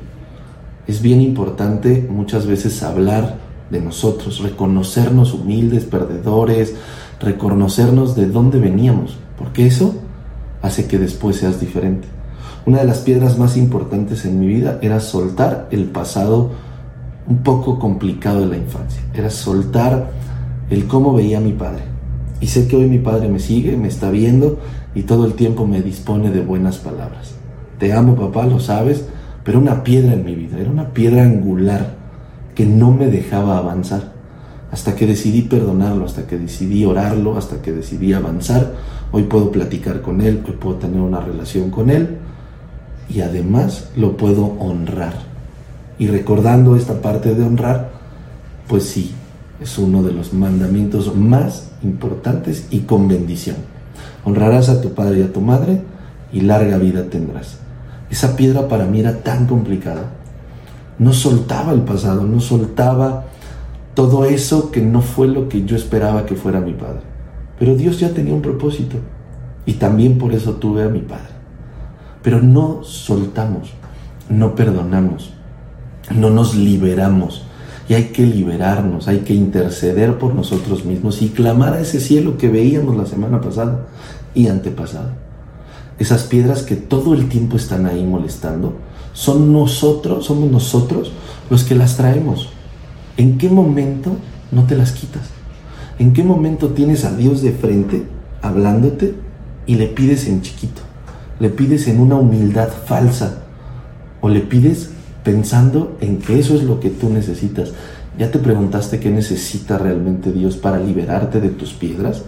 Es 0.86 1.00
bien 1.00 1.20
importante 1.20 2.06
muchas 2.08 2.46
veces 2.46 2.82
hablar 2.82 3.45
de 3.70 3.80
nosotros, 3.80 4.40
reconocernos 4.40 5.34
humildes, 5.34 5.84
perdedores, 5.84 6.74
reconocernos 7.20 8.14
de 8.14 8.28
dónde 8.28 8.58
veníamos, 8.58 9.16
porque 9.38 9.66
eso 9.66 9.94
hace 10.62 10.86
que 10.86 10.98
después 10.98 11.36
seas 11.36 11.60
diferente. 11.60 12.08
Una 12.64 12.78
de 12.78 12.84
las 12.84 12.98
piedras 12.98 13.38
más 13.38 13.56
importantes 13.56 14.24
en 14.24 14.40
mi 14.40 14.46
vida 14.46 14.78
era 14.82 15.00
soltar 15.00 15.68
el 15.70 15.84
pasado 15.84 16.50
un 17.28 17.38
poco 17.38 17.78
complicado 17.78 18.40
de 18.40 18.46
la 18.46 18.56
infancia. 18.56 19.02
Era 19.14 19.30
soltar 19.30 20.10
el 20.70 20.86
cómo 20.86 21.14
veía 21.14 21.38
a 21.38 21.42
mi 21.42 21.52
padre. 21.52 21.82
Y 22.40 22.48
sé 22.48 22.68
que 22.68 22.76
hoy 22.76 22.86
mi 22.86 22.98
padre 22.98 23.28
me 23.28 23.38
sigue, 23.38 23.76
me 23.76 23.88
está 23.88 24.10
viendo 24.10 24.58
y 24.94 25.02
todo 25.02 25.26
el 25.26 25.34
tiempo 25.34 25.66
me 25.66 25.80
dispone 25.80 26.30
de 26.30 26.40
buenas 26.40 26.78
palabras. 26.78 27.34
Te 27.78 27.92
amo 27.92 28.16
papá, 28.16 28.46
lo 28.46 28.60
sabes, 28.60 29.04
pero 29.44 29.58
una 29.58 29.84
piedra 29.84 30.12
en 30.12 30.24
mi 30.24 30.34
vida, 30.34 30.58
era 30.58 30.70
una 30.70 30.90
piedra 30.90 31.22
angular 31.22 31.95
que 32.56 32.66
no 32.66 32.90
me 32.90 33.06
dejaba 33.06 33.58
avanzar. 33.58 34.16
Hasta 34.72 34.96
que 34.96 35.06
decidí 35.06 35.42
perdonarlo, 35.42 36.04
hasta 36.04 36.26
que 36.26 36.36
decidí 36.36 36.84
orarlo, 36.84 37.36
hasta 37.36 37.62
que 37.62 37.70
decidí 37.70 38.12
avanzar, 38.12 38.72
hoy 39.12 39.22
puedo 39.24 39.52
platicar 39.52 40.02
con 40.02 40.20
él, 40.20 40.42
hoy 40.44 40.54
puedo 40.54 40.76
tener 40.76 41.00
una 41.00 41.20
relación 41.20 41.70
con 41.70 41.88
él 41.90 42.18
y 43.08 43.20
además 43.20 43.90
lo 43.96 44.16
puedo 44.16 44.44
honrar. 44.58 45.14
Y 45.98 46.08
recordando 46.08 46.74
esta 46.74 47.00
parte 47.00 47.34
de 47.34 47.44
honrar, 47.44 47.90
pues 48.66 48.84
sí, 48.84 49.14
es 49.60 49.78
uno 49.78 50.02
de 50.02 50.12
los 50.12 50.32
mandamientos 50.32 51.14
más 51.14 51.70
importantes 51.82 52.66
y 52.70 52.80
con 52.80 53.06
bendición. 53.06 53.56
Honrarás 54.24 54.68
a 54.68 54.80
tu 54.80 54.92
padre 54.94 55.20
y 55.20 55.22
a 55.22 55.32
tu 55.32 55.40
madre 55.40 55.82
y 56.32 56.40
larga 56.40 56.76
vida 56.78 57.04
tendrás. 57.04 57.58
Esa 58.10 58.36
piedra 58.36 58.66
para 58.66 58.86
mí 58.86 59.00
era 59.00 59.18
tan 59.22 59.46
complicada. 59.46 60.10
No 60.98 61.12
soltaba 61.12 61.72
el 61.72 61.82
pasado, 61.82 62.22
no 62.22 62.40
soltaba 62.40 63.26
todo 63.94 64.24
eso 64.24 64.70
que 64.70 64.82
no 64.82 65.00
fue 65.00 65.26
lo 65.26 65.48
que 65.48 65.64
yo 65.64 65.76
esperaba 65.76 66.26
que 66.26 66.36
fuera 66.36 66.60
mi 66.60 66.74
padre. 66.74 67.00
Pero 67.58 67.74
Dios 67.74 67.98
ya 67.98 68.10
tenía 68.10 68.34
un 68.34 68.42
propósito 68.42 68.96
y 69.64 69.74
también 69.74 70.18
por 70.18 70.32
eso 70.32 70.54
tuve 70.54 70.84
a 70.84 70.88
mi 70.88 71.00
padre. 71.00 71.34
Pero 72.22 72.42
no 72.42 72.82
soltamos, 72.84 73.72
no 74.28 74.54
perdonamos, 74.54 75.32
no 76.14 76.30
nos 76.30 76.54
liberamos. 76.54 77.44
Y 77.88 77.94
hay 77.94 78.04
que 78.06 78.26
liberarnos, 78.26 79.06
hay 79.06 79.20
que 79.20 79.32
interceder 79.32 80.18
por 80.18 80.34
nosotros 80.34 80.84
mismos 80.84 81.22
y 81.22 81.28
clamar 81.28 81.74
a 81.74 81.80
ese 81.80 82.00
cielo 82.00 82.36
que 82.36 82.48
veíamos 82.48 82.96
la 82.96 83.06
semana 83.06 83.40
pasada 83.40 83.86
y 84.34 84.48
antepasada. 84.48 85.14
Esas 85.98 86.24
piedras 86.24 86.62
que 86.62 86.76
todo 86.76 87.14
el 87.14 87.28
tiempo 87.28 87.56
están 87.56 87.86
ahí 87.86 88.04
molestando, 88.04 88.74
son 89.16 89.52
nosotros, 89.52 90.26
somos 90.26 90.50
nosotros 90.50 91.10
los 91.48 91.64
que 91.64 91.74
las 91.74 91.96
traemos. 91.96 92.50
¿En 93.16 93.38
qué 93.38 93.48
momento 93.48 94.12
no 94.52 94.64
te 94.64 94.76
las 94.76 94.92
quitas? 94.92 95.30
¿En 95.98 96.12
qué 96.12 96.22
momento 96.22 96.68
tienes 96.68 97.04
a 97.04 97.16
Dios 97.16 97.40
de 97.40 97.52
frente 97.52 98.06
hablándote 98.42 99.14
y 99.66 99.76
le 99.76 99.86
pides 99.86 100.28
en 100.28 100.42
chiquito? 100.42 100.82
le 101.38 101.50
pides 101.50 101.86
en 101.88 102.00
una 102.00 102.16
humildad 102.16 102.68
falsa 102.68 103.42
o 104.20 104.28
le 104.28 104.40
pides 104.40 104.90
pensando 105.22 105.96
en 106.00 106.18
que 106.18 106.38
eso 106.38 106.54
es 106.54 106.62
lo 106.62 106.80
que 106.80 106.90
tú 106.90 107.10
necesitas. 107.10 107.72
¿Ya 108.18 108.30
te 108.30 108.38
preguntaste 108.38 109.00
qué 109.00 109.10
necesita 109.10 109.76
realmente 109.76 110.32
Dios 110.32 110.56
para 110.56 110.78
liberarte 110.78 111.40
de 111.40 111.50
tus 111.50 111.74
piedras? 111.74 112.22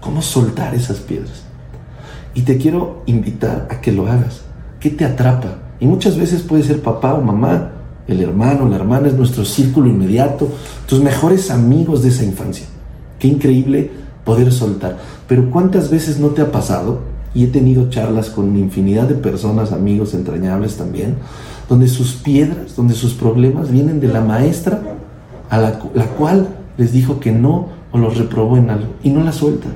¿Cómo 0.00 0.22
soltar 0.22 0.74
esas 0.74 0.98
piedras? 0.98 1.44
Y 2.34 2.42
te 2.42 2.58
quiero 2.58 3.02
invitar 3.06 3.68
a 3.70 3.80
que 3.80 3.92
lo 3.92 4.08
hagas. 4.08 4.42
¿Qué 4.80 4.90
te 4.90 5.04
atrapa? 5.04 5.58
Y 5.80 5.86
muchas 5.86 6.16
veces 6.16 6.42
puede 6.42 6.62
ser 6.62 6.82
papá 6.82 7.14
o 7.14 7.20
mamá, 7.20 7.72
el 8.06 8.20
hermano, 8.20 8.68
la 8.68 8.76
hermana 8.76 9.08
es 9.08 9.14
nuestro 9.14 9.44
círculo 9.44 9.88
inmediato, 9.88 10.48
tus 10.86 11.00
mejores 11.00 11.50
amigos 11.50 12.02
de 12.02 12.08
esa 12.08 12.24
infancia. 12.24 12.66
Qué 13.18 13.28
increíble 13.28 13.90
poder 14.24 14.52
soltar. 14.52 14.98
Pero 15.26 15.50
¿cuántas 15.50 15.90
veces 15.90 16.18
no 16.18 16.28
te 16.28 16.42
ha 16.42 16.50
pasado 16.50 17.00
y 17.34 17.44
he 17.44 17.46
tenido 17.48 17.90
charlas 17.90 18.30
con 18.30 18.56
infinidad 18.56 19.08
de 19.08 19.14
personas, 19.14 19.72
amigos 19.72 20.14
entrañables 20.14 20.76
también, 20.76 21.16
donde 21.68 21.88
sus 21.88 22.14
piedras, 22.14 22.74
donde 22.76 22.94
sus 22.94 23.12
problemas 23.14 23.70
vienen 23.70 24.00
de 24.00 24.08
la 24.08 24.22
maestra 24.22 24.80
a 25.50 25.58
la, 25.58 25.78
cual 26.18 26.48
les 26.76 26.92
dijo 26.92 27.20
que 27.20 27.32
no 27.32 27.68
o 27.92 27.98
los 27.98 28.16
reprobó 28.16 28.56
en 28.56 28.70
algo 28.70 28.94
y 29.02 29.10
no 29.10 29.22
la 29.22 29.32
sueltan. 29.32 29.72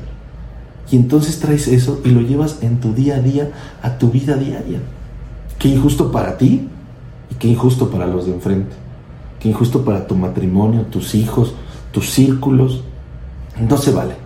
Y 0.91 0.97
entonces 0.97 1.39
traes 1.39 1.69
eso 1.69 2.01
y 2.05 2.11
lo 2.11 2.21
llevas 2.21 2.59
en 2.63 2.81
tu 2.81 2.93
día 2.93 3.17
a 3.17 3.21
día, 3.21 3.51
a 3.83 3.99
tu 3.99 4.11
vida 4.11 4.37
diaria. 4.37 4.81
Qué 5.63 5.69
injusto 5.69 6.11
para 6.11 6.37
ti 6.37 6.67
y 7.31 7.35
qué 7.37 7.47
injusto 7.47 7.89
para 7.89 8.09
los 8.09 8.27
de 8.27 8.33
enfrente. 8.33 8.75
Qué 9.39 9.49
injusto 9.49 9.85
para 9.85 10.09
tu 10.09 10.17
matrimonio, 10.17 10.87
tus 10.91 11.15
hijos, 11.15 11.55
tus 11.93 12.11
círculos. 12.11 12.83
No 13.69 13.77
se 13.77 13.93
vale. 13.93 14.17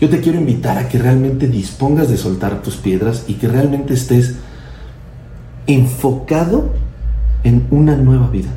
Yo 0.00 0.10
te 0.10 0.20
quiero 0.20 0.40
invitar 0.40 0.76
a 0.76 0.88
que 0.88 0.98
realmente 0.98 1.46
dispongas 1.46 2.08
de 2.08 2.16
soltar 2.16 2.60
tus 2.60 2.74
piedras 2.74 3.26
y 3.28 3.34
que 3.34 3.46
realmente 3.46 3.94
estés 3.94 4.34
enfocado 5.68 6.70
en 7.44 7.68
una 7.70 7.94
nueva 7.94 8.28
vida. 8.28 8.50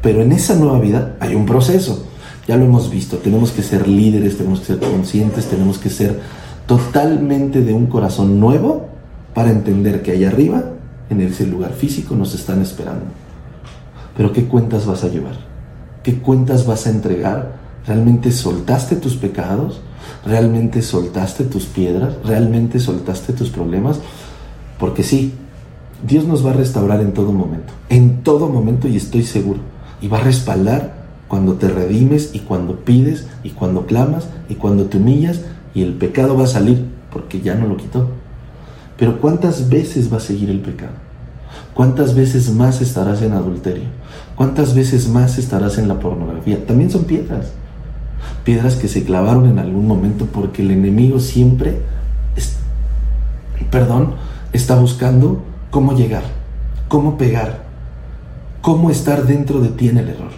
Pero 0.00 0.22
en 0.22 0.30
esa 0.30 0.54
nueva 0.54 0.78
vida 0.78 1.16
hay 1.18 1.34
un 1.34 1.44
proceso. 1.44 2.06
Ya 2.46 2.56
lo 2.56 2.66
hemos 2.66 2.88
visto. 2.88 3.16
Tenemos 3.16 3.50
que 3.50 3.64
ser 3.64 3.88
líderes, 3.88 4.38
tenemos 4.38 4.60
que 4.60 4.66
ser 4.66 4.78
conscientes, 4.78 5.46
tenemos 5.46 5.78
que 5.78 5.90
ser 5.90 6.20
totalmente 6.66 7.62
de 7.62 7.72
un 7.72 7.86
corazón 7.86 8.38
nuevo 8.38 8.86
para 9.34 9.50
entender 9.50 10.02
que 10.02 10.12
allá 10.12 10.28
arriba, 10.28 10.66
en 11.12 11.20
ese 11.20 11.46
lugar 11.46 11.72
físico, 11.72 12.14
nos 12.14 12.34
están 12.34 12.60
esperando. 12.60 13.04
Pero 14.16 14.32
¿qué 14.32 14.46
cuentas 14.46 14.86
vas 14.86 15.04
a 15.04 15.08
llevar? 15.08 15.36
¿Qué 16.02 16.18
cuentas 16.18 16.66
vas 16.66 16.86
a 16.86 16.90
entregar? 16.90 17.56
¿Realmente 17.86 18.32
soltaste 18.32 18.96
tus 18.96 19.16
pecados? 19.16 19.80
¿Realmente 20.24 20.82
soltaste 20.82 21.44
tus 21.44 21.66
piedras? 21.66 22.14
¿Realmente 22.24 22.80
soltaste 22.80 23.32
tus 23.32 23.50
problemas? 23.50 24.00
Porque 24.78 25.02
sí, 25.02 25.32
Dios 26.06 26.24
nos 26.24 26.44
va 26.44 26.50
a 26.50 26.54
restaurar 26.54 27.00
en 27.00 27.12
todo 27.12 27.32
momento. 27.32 27.72
En 27.88 28.22
todo 28.22 28.48
momento 28.48 28.88
y 28.88 28.96
estoy 28.96 29.22
seguro. 29.22 29.60
Y 30.00 30.08
va 30.08 30.18
a 30.18 30.22
respaldar 30.22 31.02
cuando 31.28 31.54
te 31.54 31.68
redimes 31.68 32.34
y 32.34 32.40
cuando 32.40 32.80
pides 32.80 33.26
y 33.42 33.50
cuando 33.50 33.86
clamas 33.86 34.28
y 34.48 34.56
cuando 34.56 34.86
te 34.86 34.98
humillas 34.98 35.40
y 35.74 35.82
el 35.82 35.94
pecado 35.94 36.36
va 36.36 36.44
a 36.44 36.48
salir 36.48 36.84
porque 37.12 37.40
ya 37.40 37.54
no 37.54 37.68
lo 37.68 37.76
quitó. 37.76 38.08
Pero 38.96 39.20
¿cuántas 39.20 39.68
veces 39.68 40.12
va 40.12 40.18
a 40.18 40.20
seguir 40.20 40.50
el 40.50 40.60
pecado? 40.60 40.92
¿Cuántas 41.74 42.14
veces 42.14 42.52
más 42.52 42.80
estarás 42.80 43.22
en 43.22 43.32
adulterio? 43.32 43.84
¿Cuántas 44.36 44.74
veces 44.74 45.08
más 45.08 45.38
estarás 45.38 45.78
en 45.78 45.88
la 45.88 45.98
pornografía? 45.98 46.66
También 46.66 46.90
son 46.90 47.04
piedras. 47.04 47.52
Piedras 48.44 48.76
que 48.76 48.88
se 48.88 49.04
clavaron 49.04 49.46
en 49.46 49.58
algún 49.58 49.86
momento 49.86 50.26
porque 50.26 50.62
el 50.62 50.70
enemigo 50.70 51.20
siempre, 51.20 51.80
perdón, 53.70 54.14
está 54.52 54.76
buscando 54.76 55.42
cómo 55.70 55.94
llegar, 55.94 56.24
cómo 56.88 57.16
pegar, 57.16 57.62
cómo 58.60 58.90
estar 58.90 59.26
dentro 59.26 59.60
de 59.60 59.68
ti 59.68 59.88
en 59.88 59.98
el 59.98 60.08
error. 60.10 60.30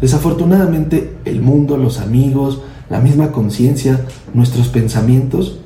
Desafortunadamente 0.00 1.16
el 1.24 1.42
mundo, 1.42 1.76
los 1.76 2.00
amigos, 2.00 2.62
la 2.90 3.00
misma 3.00 3.32
conciencia, 3.32 4.00
nuestros 4.32 4.68
pensamientos 4.68 5.58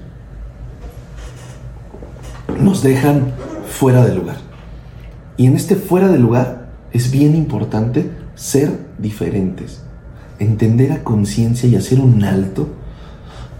nos 2.60 2.82
dejan 2.82 3.32
fuera 3.68 4.04
de 4.04 4.14
lugar. 4.14 4.51
Y 5.36 5.46
en 5.46 5.56
este 5.56 5.76
fuera 5.76 6.08
de 6.08 6.18
lugar 6.18 6.68
es 6.92 7.10
bien 7.10 7.34
importante 7.34 8.10
ser 8.34 8.78
diferentes, 8.98 9.82
entender 10.38 10.92
a 10.92 11.04
conciencia 11.04 11.68
y 11.68 11.76
hacer 11.76 12.00
un 12.00 12.24
alto, 12.24 12.68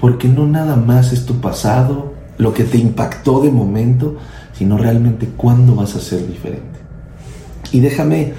porque 0.00 0.28
no 0.28 0.46
nada 0.46 0.76
más 0.76 1.12
es 1.12 1.26
tu 1.26 1.40
pasado, 1.40 2.12
lo 2.38 2.52
que 2.52 2.64
te 2.64 2.78
impactó 2.78 3.40
de 3.40 3.50
momento, 3.50 4.16
sino 4.52 4.76
realmente 4.76 5.28
cuándo 5.36 5.74
vas 5.74 5.94
a 5.94 6.00
ser 6.00 6.26
diferente. 6.26 6.80
Y 7.70 7.80
déjame, 7.80 8.34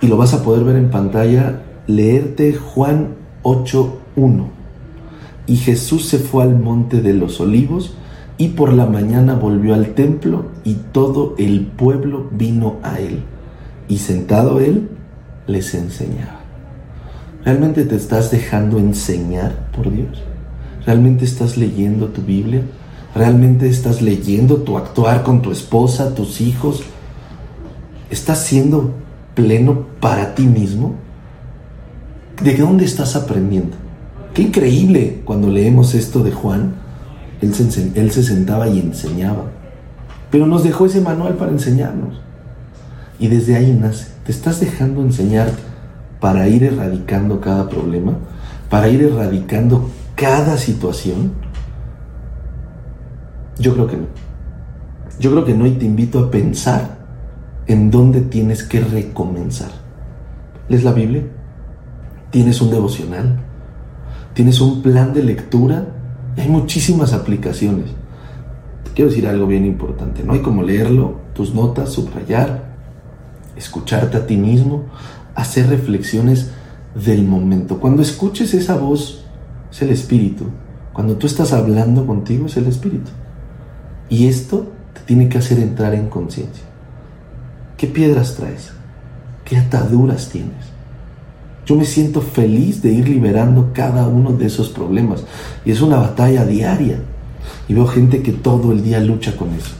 y 0.00 0.06
lo 0.06 0.16
vas 0.16 0.34
a 0.34 0.42
poder 0.42 0.64
ver 0.64 0.76
en 0.76 0.90
pantalla, 0.90 1.62
leerte 1.86 2.54
Juan 2.54 3.16
8.1. 3.42 4.46
Y 5.46 5.56
Jesús 5.56 6.06
se 6.06 6.18
fue 6.18 6.44
al 6.44 6.58
monte 6.58 7.00
de 7.00 7.14
los 7.14 7.40
olivos 7.40 7.94
y 8.38 8.48
por 8.50 8.72
la 8.72 8.86
mañana 8.86 9.34
volvió 9.34 9.74
al 9.74 9.94
templo 9.94 10.46
y 10.64 10.74
todo 10.92 11.34
el 11.38 11.66
pueblo 11.66 12.28
vino 12.30 12.76
a 12.84 13.00
él. 13.00 13.24
Y 13.88 13.98
sentado 13.98 14.60
él, 14.60 14.88
les 15.48 15.74
enseñaba. 15.74 16.38
¿Realmente 17.44 17.84
te 17.84 17.96
estás 17.96 18.30
dejando 18.30 18.78
enseñar 18.78 19.70
por 19.74 19.90
Dios? 19.90 20.22
¿Realmente 20.86 21.24
estás 21.24 21.56
leyendo 21.56 22.08
tu 22.08 22.22
Biblia? 22.22 22.62
¿Realmente 23.14 23.68
estás 23.68 24.02
leyendo 24.02 24.58
tu 24.58 24.76
actuar 24.76 25.22
con 25.24 25.42
tu 25.42 25.50
esposa, 25.50 26.14
tus 26.14 26.40
hijos? 26.40 26.82
¿Estás 28.10 28.44
siendo 28.44 28.92
pleno 29.34 29.86
para 30.00 30.34
ti 30.34 30.44
mismo? 30.44 30.94
¿De 32.42 32.56
dónde 32.56 32.84
estás 32.84 33.16
aprendiendo? 33.16 33.76
Qué 34.34 34.42
increíble 34.42 35.22
cuando 35.24 35.48
leemos 35.48 35.94
esto 35.94 36.22
de 36.22 36.30
Juan. 36.30 36.74
Él 37.40 37.54
se, 37.54 38.22
sentaba 38.22 38.68
y 38.68 38.80
enseñaba. 38.80 39.44
Pero 40.30 40.46
nos 40.46 40.64
dejó 40.64 40.86
ese 40.86 41.00
manual 41.00 41.34
para 41.34 41.52
enseñarnos. 41.52 42.20
Y 43.18 43.28
desde 43.28 43.56
ahí 43.56 43.72
nace. 43.72 44.08
¿Te 44.24 44.32
estás 44.32 44.60
dejando 44.60 45.00
enseñar 45.00 45.50
para 46.20 46.48
ir 46.48 46.64
erradicando 46.64 47.40
cada 47.40 47.68
problema? 47.68 48.14
¿Para 48.68 48.88
ir 48.88 49.02
erradicando 49.02 49.90
cada 50.14 50.56
situación? 50.56 51.32
Yo 53.58 53.74
creo 53.74 53.86
que 53.86 53.96
no. 53.96 54.06
Yo 55.18 55.30
creo 55.32 55.44
que 55.44 55.54
no 55.54 55.66
y 55.66 55.72
te 55.72 55.84
invito 55.84 56.20
a 56.20 56.30
pensar 56.30 56.98
en 57.66 57.90
dónde 57.90 58.20
tienes 58.20 58.62
que 58.62 58.80
recomenzar. 58.80 59.70
¿Lees 60.68 60.84
la 60.84 60.92
Biblia? 60.92 61.22
¿Tienes 62.30 62.60
un 62.60 62.70
devocional? 62.70 63.40
¿Tienes 64.34 64.60
un 64.60 64.82
plan 64.82 65.12
de 65.12 65.22
lectura? 65.22 65.86
Hay 66.38 66.48
muchísimas 66.48 67.12
aplicaciones. 67.12 67.86
Te 68.84 68.90
quiero 68.92 69.10
decir 69.10 69.26
algo 69.26 69.46
bien 69.46 69.64
importante. 69.64 70.22
No 70.22 70.34
hay 70.34 70.40
como 70.40 70.62
leerlo, 70.62 71.20
tus 71.34 71.52
notas, 71.54 71.90
subrayar, 71.90 72.74
escucharte 73.56 74.16
a 74.16 74.26
ti 74.26 74.36
mismo, 74.36 74.84
hacer 75.34 75.68
reflexiones 75.68 76.50
del 76.94 77.24
momento. 77.24 77.80
Cuando 77.80 78.02
escuches 78.02 78.54
esa 78.54 78.76
voz, 78.76 79.24
es 79.70 79.82
el 79.82 79.90
Espíritu. 79.90 80.44
Cuando 80.92 81.16
tú 81.16 81.26
estás 81.26 81.52
hablando 81.52 82.06
contigo, 82.06 82.46
es 82.46 82.56
el 82.56 82.66
Espíritu. 82.66 83.10
Y 84.08 84.28
esto 84.28 84.72
te 84.94 85.00
tiene 85.00 85.28
que 85.28 85.38
hacer 85.38 85.58
entrar 85.58 85.94
en 85.94 86.08
conciencia. 86.08 86.64
¿Qué 87.76 87.86
piedras 87.88 88.34
traes? 88.36 88.72
¿Qué 89.44 89.56
ataduras 89.56 90.28
tienes? 90.28 90.77
Yo 91.68 91.76
me 91.76 91.84
siento 91.84 92.22
feliz 92.22 92.80
de 92.80 92.90
ir 92.90 93.06
liberando 93.06 93.72
cada 93.74 94.08
uno 94.08 94.32
de 94.32 94.46
esos 94.46 94.70
problemas. 94.70 95.24
Y 95.66 95.72
es 95.72 95.82
una 95.82 95.98
batalla 95.98 96.46
diaria. 96.46 97.00
Y 97.68 97.74
veo 97.74 97.86
gente 97.86 98.22
que 98.22 98.32
todo 98.32 98.72
el 98.72 98.82
día 98.82 99.00
lucha 99.00 99.36
con 99.36 99.52
eso. 99.52 99.74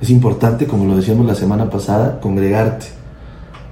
Es 0.00 0.10
importante, 0.10 0.66
como 0.66 0.84
lo 0.86 0.96
decíamos 0.96 1.24
la 1.24 1.36
semana 1.36 1.70
pasada, 1.70 2.18
congregarte. 2.18 2.86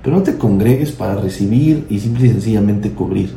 Pero 0.04 0.16
no 0.16 0.22
te 0.22 0.38
congregues 0.38 0.92
para 0.92 1.16
recibir 1.16 1.84
y 1.90 1.98
simple 1.98 2.26
y 2.26 2.30
sencillamente 2.30 2.92
cubrir. 2.92 3.34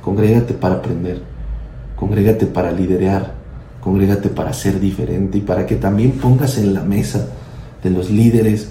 Congrégate 0.00 0.54
para 0.54 0.76
aprender. 0.76 1.20
Congrégate 1.94 2.46
para 2.46 2.72
liderar 2.72 3.40
congrégate 3.80 4.28
para 4.28 4.52
ser 4.52 4.78
diferente 4.78 5.38
y 5.38 5.40
para 5.40 5.66
que 5.66 5.76
también 5.76 6.12
pongas 6.12 6.58
en 6.58 6.74
la 6.74 6.82
mesa 6.82 7.28
de 7.82 7.90
los 7.90 8.10
líderes 8.10 8.70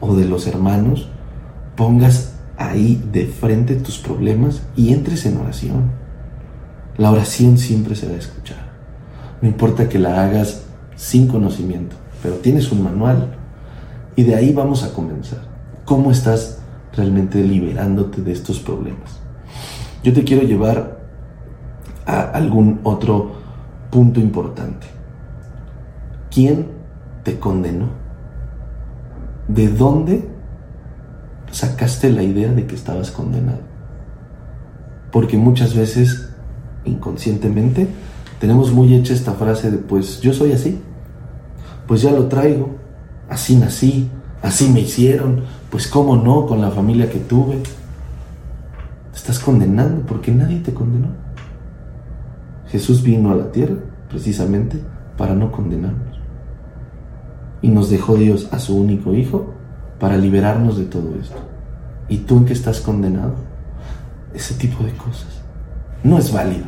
o 0.00 0.16
de 0.16 0.24
los 0.24 0.46
hermanos, 0.46 1.08
pongas 1.76 2.34
ahí 2.56 3.02
de 3.12 3.26
frente 3.26 3.76
tus 3.76 3.98
problemas 3.98 4.62
y 4.76 4.92
entres 4.92 5.26
en 5.26 5.38
oración. 5.38 5.90
La 6.96 7.10
oración 7.10 7.58
siempre 7.58 7.94
se 7.94 8.06
va 8.06 8.14
a 8.14 8.18
escuchar. 8.18 8.72
No 9.40 9.48
importa 9.48 9.88
que 9.88 9.98
la 9.98 10.24
hagas 10.24 10.64
sin 10.94 11.26
conocimiento, 11.26 11.96
pero 12.22 12.36
tienes 12.36 12.70
un 12.70 12.84
manual 12.84 13.34
y 14.14 14.22
de 14.22 14.34
ahí 14.34 14.52
vamos 14.52 14.84
a 14.84 14.92
comenzar. 14.92 15.40
¿Cómo 15.84 16.10
estás 16.10 16.60
realmente 16.94 17.42
liberándote 17.42 18.22
de 18.22 18.32
estos 18.32 18.60
problemas? 18.60 19.18
Yo 20.04 20.12
te 20.12 20.22
quiero 20.24 20.42
llevar 20.42 21.00
a 22.06 22.20
algún 22.20 22.80
otro 22.82 23.32
punto 23.90 24.20
importante. 24.20 24.86
¿Quién 26.30 26.68
te 27.24 27.38
condenó? 27.38 27.88
¿De 29.48 29.68
dónde 29.68 30.31
sacaste 31.52 32.10
la 32.10 32.22
idea 32.22 32.52
de 32.52 32.66
que 32.66 32.74
estabas 32.74 33.10
condenado? 33.10 33.60
Porque 35.12 35.36
muchas 35.36 35.74
veces, 35.74 36.30
inconscientemente, 36.84 37.86
tenemos 38.40 38.72
muy 38.72 38.94
hecha 38.94 39.14
esta 39.14 39.34
frase 39.34 39.70
de, 39.70 39.78
pues 39.78 40.20
yo 40.20 40.32
soy 40.32 40.52
así, 40.52 40.80
pues 41.86 42.02
ya 42.02 42.10
lo 42.10 42.26
traigo, 42.26 42.70
así 43.28 43.56
nací, 43.56 44.08
así 44.42 44.68
me 44.68 44.80
hicieron, 44.80 45.44
pues 45.70 45.86
cómo 45.86 46.16
no 46.16 46.46
con 46.46 46.60
la 46.60 46.70
familia 46.70 47.08
que 47.08 47.18
tuve. 47.18 47.58
Estás 49.14 49.38
condenando 49.38 50.04
porque 50.06 50.32
nadie 50.32 50.60
te 50.60 50.74
condenó. 50.74 51.08
Jesús 52.68 53.02
vino 53.02 53.30
a 53.30 53.34
la 53.34 53.52
tierra 53.52 53.76
precisamente 54.08 54.78
para 55.16 55.34
no 55.34 55.52
condenarnos. 55.52 56.18
Y 57.60 57.68
nos 57.68 57.90
dejó 57.90 58.16
Dios 58.16 58.48
a 58.50 58.58
su 58.58 58.76
único 58.76 59.14
Hijo 59.14 59.54
para 60.02 60.16
liberarnos 60.16 60.76
de 60.78 60.86
todo 60.86 61.14
esto. 61.14 61.36
¿Y 62.08 62.16
tú 62.16 62.38
en 62.38 62.44
qué 62.44 62.54
estás 62.54 62.80
condenado? 62.80 63.34
Ese 64.34 64.54
tipo 64.54 64.82
de 64.82 64.90
cosas. 64.94 65.28
No 66.02 66.18
es 66.18 66.32
válido. 66.32 66.64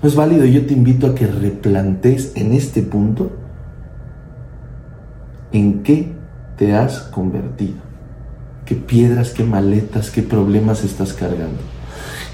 No 0.00 0.08
es 0.08 0.14
válido. 0.14 0.44
Yo 0.44 0.64
te 0.64 0.74
invito 0.74 1.08
a 1.08 1.14
que 1.16 1.26
replantes 1.26 2.30
en 2.36 2.52
este 2.52 2.82
punto 2.82 3.32
en 5.50 5.82
qué 5.82 6.12
te 6.56 6.76
has 6.76 7.00
convertido. 7.00 7.80
¿Qué 8.64 8.76
piedras, 8.76 9.30
qué 9.30 9.42
maletas, 9.42 10.12
qué 10.12 10.22
problemas 10.22 10.84
estás 10.84 11.12
cargando? 11.12 11.58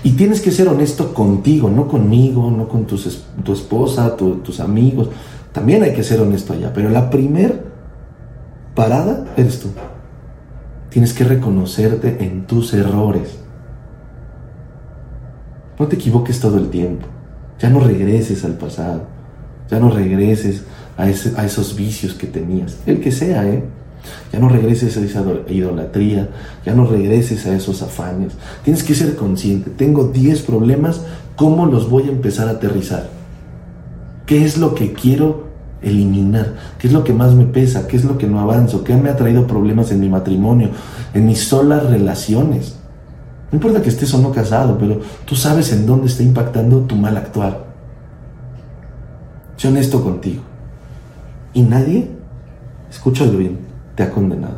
Y 0.03 0.13
tienes 0.17 0.43
que 0.43 0.51
ser 0.51 0.69
honesto 0.69 1.15
contigo, 1.15 1.71
no 1.71 1.89
conmigo, 1.89 2.51
no 2.51 2.69
con 2.69 2.85
tu 2.85 3.53
esposa, 3.55 4.17
tus 4.17 4.61
amigos. 4.61 5.09
También 5.53 5.83
hay 5.83 5.95
que 5.95 6.05
ser 6.05 6.21
honesto 6.21 6.53
allá. 6.53 6.75
Pero 6.75 6.91
la 6.91 7.09
primer 7.09 7.65
parada 8.75 9.25
eres 9.39 9.61
tú. 9.61 9.69
Tienes 10.97 11.13
que 11.13 11.25
reconocerte 11.25 12.25
en 12.25 12.47
tus 12.47 12.73
errores. 12.73 13.37
No 15.79 15.87
te 15.89 15.97
equivoques 15.97 16.41
todo 16.41 16.57
el 16.57 16.71
tiempo. 16.71 17.07
Ya 17.59 17.69
no 17.69 17.81
regreses 17.81 18.47
al 18.47 18.55
pasado. 18.55 19.03
Ya 19.71 19.79
no 19.79 19.91
regreses 19.91 20.65
a, 20.97 21.11
esos 21.11 21.77
vicios 21.77 22.15
que 22.15 22.27
tenías. 22.27 22.79
El 22.87 23.03
que 23.03 23.13
sea, 23.13 23.47
¿eh? 23.47 23.63
Ya 24.33 24.39
no 24.39 24.49
regreses 24.49 24.97
a 24.97 25.01
esa 25.01 25.23
idolatría, 25.51 26.31
ya 26.65 26.75
no 26.75 26.87
regreses 26.87 27.45
a 27.45 27.55
esos 27.55 27.83
afanes. 27.83 28.33
Tienes 28.65 28.83
que 28.83 28.95
ser 28.95 29.17
consciente. 29.17 29.69
Tengo 29.73 30.05
10 30.05 30.41
problemas, 30.45 31.03
¿cómo 31.37 31.67
los 31.67 31.91
voy 31.91 32.05
a 32.05 32.13
empezar 32.13 32.49
a 32.49 32.53
aterrizar? 32.53 33.11
¿Qué 34.25 34.47
es 34.47 34.57
lo 34.57 34.75
que 34.75 34.95
quiero 34.95 35.45
eliminar? 35.83 36.55
¿Qué 36.79 36.87
es 36.89 36.93
lo 36.93 37.05
que 37.05 37.13
más 37.13 37.35
me 37.35 37.45
pesa? 37.45 37.87
¿Qué 37.87 37.97
es 37.97 38.05
lo 38.05 38.19
que 38.19 38.27
no 38.27 38.41
avanzo? 38.41 38.85
¿Qué 38.85 38.95
me 38.97 39.11
ha 39.11 39.17
traído 39.17 39.47
problemas 39.47 39.91
en 39.93 40.01
mi 40.01 40.09
matrimonio? 40.09 40.71
En 41.15 41.27
mis 41.27 41.45
solas 41.47 41.85
relaciones. 41.85 42.77
No 43.51 43.57
importa 43.57 43.83
que 43.83 43.89
estés 43.89 44.13
o 44.15 44.19
no 44.19 44.33
casado, 44.33 44.77
pero 44.79 45.01
tú 45.25 45.37
sabes 45.37 45.73
en 45.73 45.87
dónde 45.87 46.09
está 46.09 46.23
impactando 46.23 46.81
tu 46.81 46.97
mal 46.97 47.17
actuar. 47.17 47.65
Sé 49.57 49.69
honesto 49.69 50.03
contigo. 50.03 50.43
Y 51.55 51.63
nadie, 51.63 52.11
escúchalo 52.91 53.39
bien, 53.39 53.59
te 53.95 54.03
ha 54.03 54.11
condenado. 54.11 54.57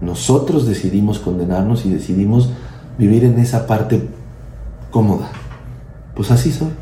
Nosotros 0.00 0.66
decidimos 0.66 1.20
condenarnos 1.20 1.86
y 1.86 1.90
decidimos 1.90 2.50
vivir 2.98 3.24
en 3.24 3.38
esa 3.38 3.66
parte 3.66 4.08
cómoda. 4.90 5.30
Pues 6.14 6.30
así 6.30 6.50
soy. 6.50 6.81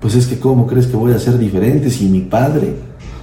Pues 0.00 0.14
es 0.14 0.26
que 0.26 0.38
¿cómo 0.38 0.66
crees 0.66 0.86
que 0.86 0.96
voy 0.96 1.12
a 1.12 1.18
ser 1.18 1.38
diferente 1.38 1.90
si 1.90 2.08
mi 2.08 2.20
padre, 2.20 2.74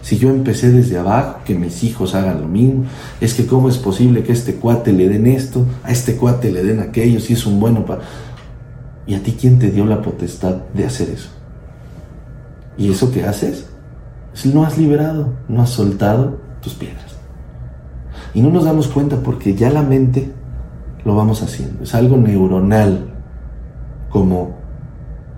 si 0.04 0.18
yo 0.18 0.30
empecé 0.30 0.72
desde 0.72 1.00
abajo, 1.00 1.40
que 1.44 1.56
mis 1.56 1.84
hijos 1.84 2.14
hagan 2.14 2.42
lo 2.42 2.48
mismo? 2.48 2.86
Es 3.20 3.34
que 3.34 3.48
¿cómo 3.48 3.68
es 3.68 3.78
posible 3.78 4.24
que 4.24 4.32
a 4.32 4.36
este 4.36 4.56
cuate 4.56 4.94
le 4.94 5.10
den 5.10 5.26
esto, 5.26 5.66
a 5.84 5.92
este 5.92 6.16
cuate 6.16 6.52
le 6.52 6.64
den 6.64 6.80
aquello, 6.80 7.20
si 7.20 7.34
es 7.34 7.46
un 7.46 7.60
bueno 7.60 7.86
para... 7.86 8.02
¿Y 9.08 9.16
a 9.16 9.24
ti 9.24 9.36
quién 9.40 9.58
te 9.58 9.72
dio 9.72 9.86
la 9.86 10.02
potestad 10.02 10.58
de 10.74 10.86
hacer 10.86 11.10
eso? 11.10 11.30
¿Y 12.78 12.92
eso 12.92 13.12
que 13.12 13.24
haces? 13.24 13.68
No 14.46 14.64
has 14.64 14.78
liberado, 14.78 15.34
no 15.48 15.64
has 15.64 15.72
soltado 15.72 16.40
tus 16.62 16.76
piedras. 16.76 17.16
Y 18.36 18.42
no 18.42 18.50
nos 18.52 18.66
damos 18.66 18.88
cuenta 18.88 19.18
porque 19.18 19.56
ya 19.56 19.72
la 19.72 19.82
mente 19.82 20.32
lo 21.04 21.16
vamos 21.16 21.42
haciendo. 21.42 21.84
Es 21.84 21.96
algo 21.96 22.18
neuronal, 22.18 23.08
como 24.10 24.67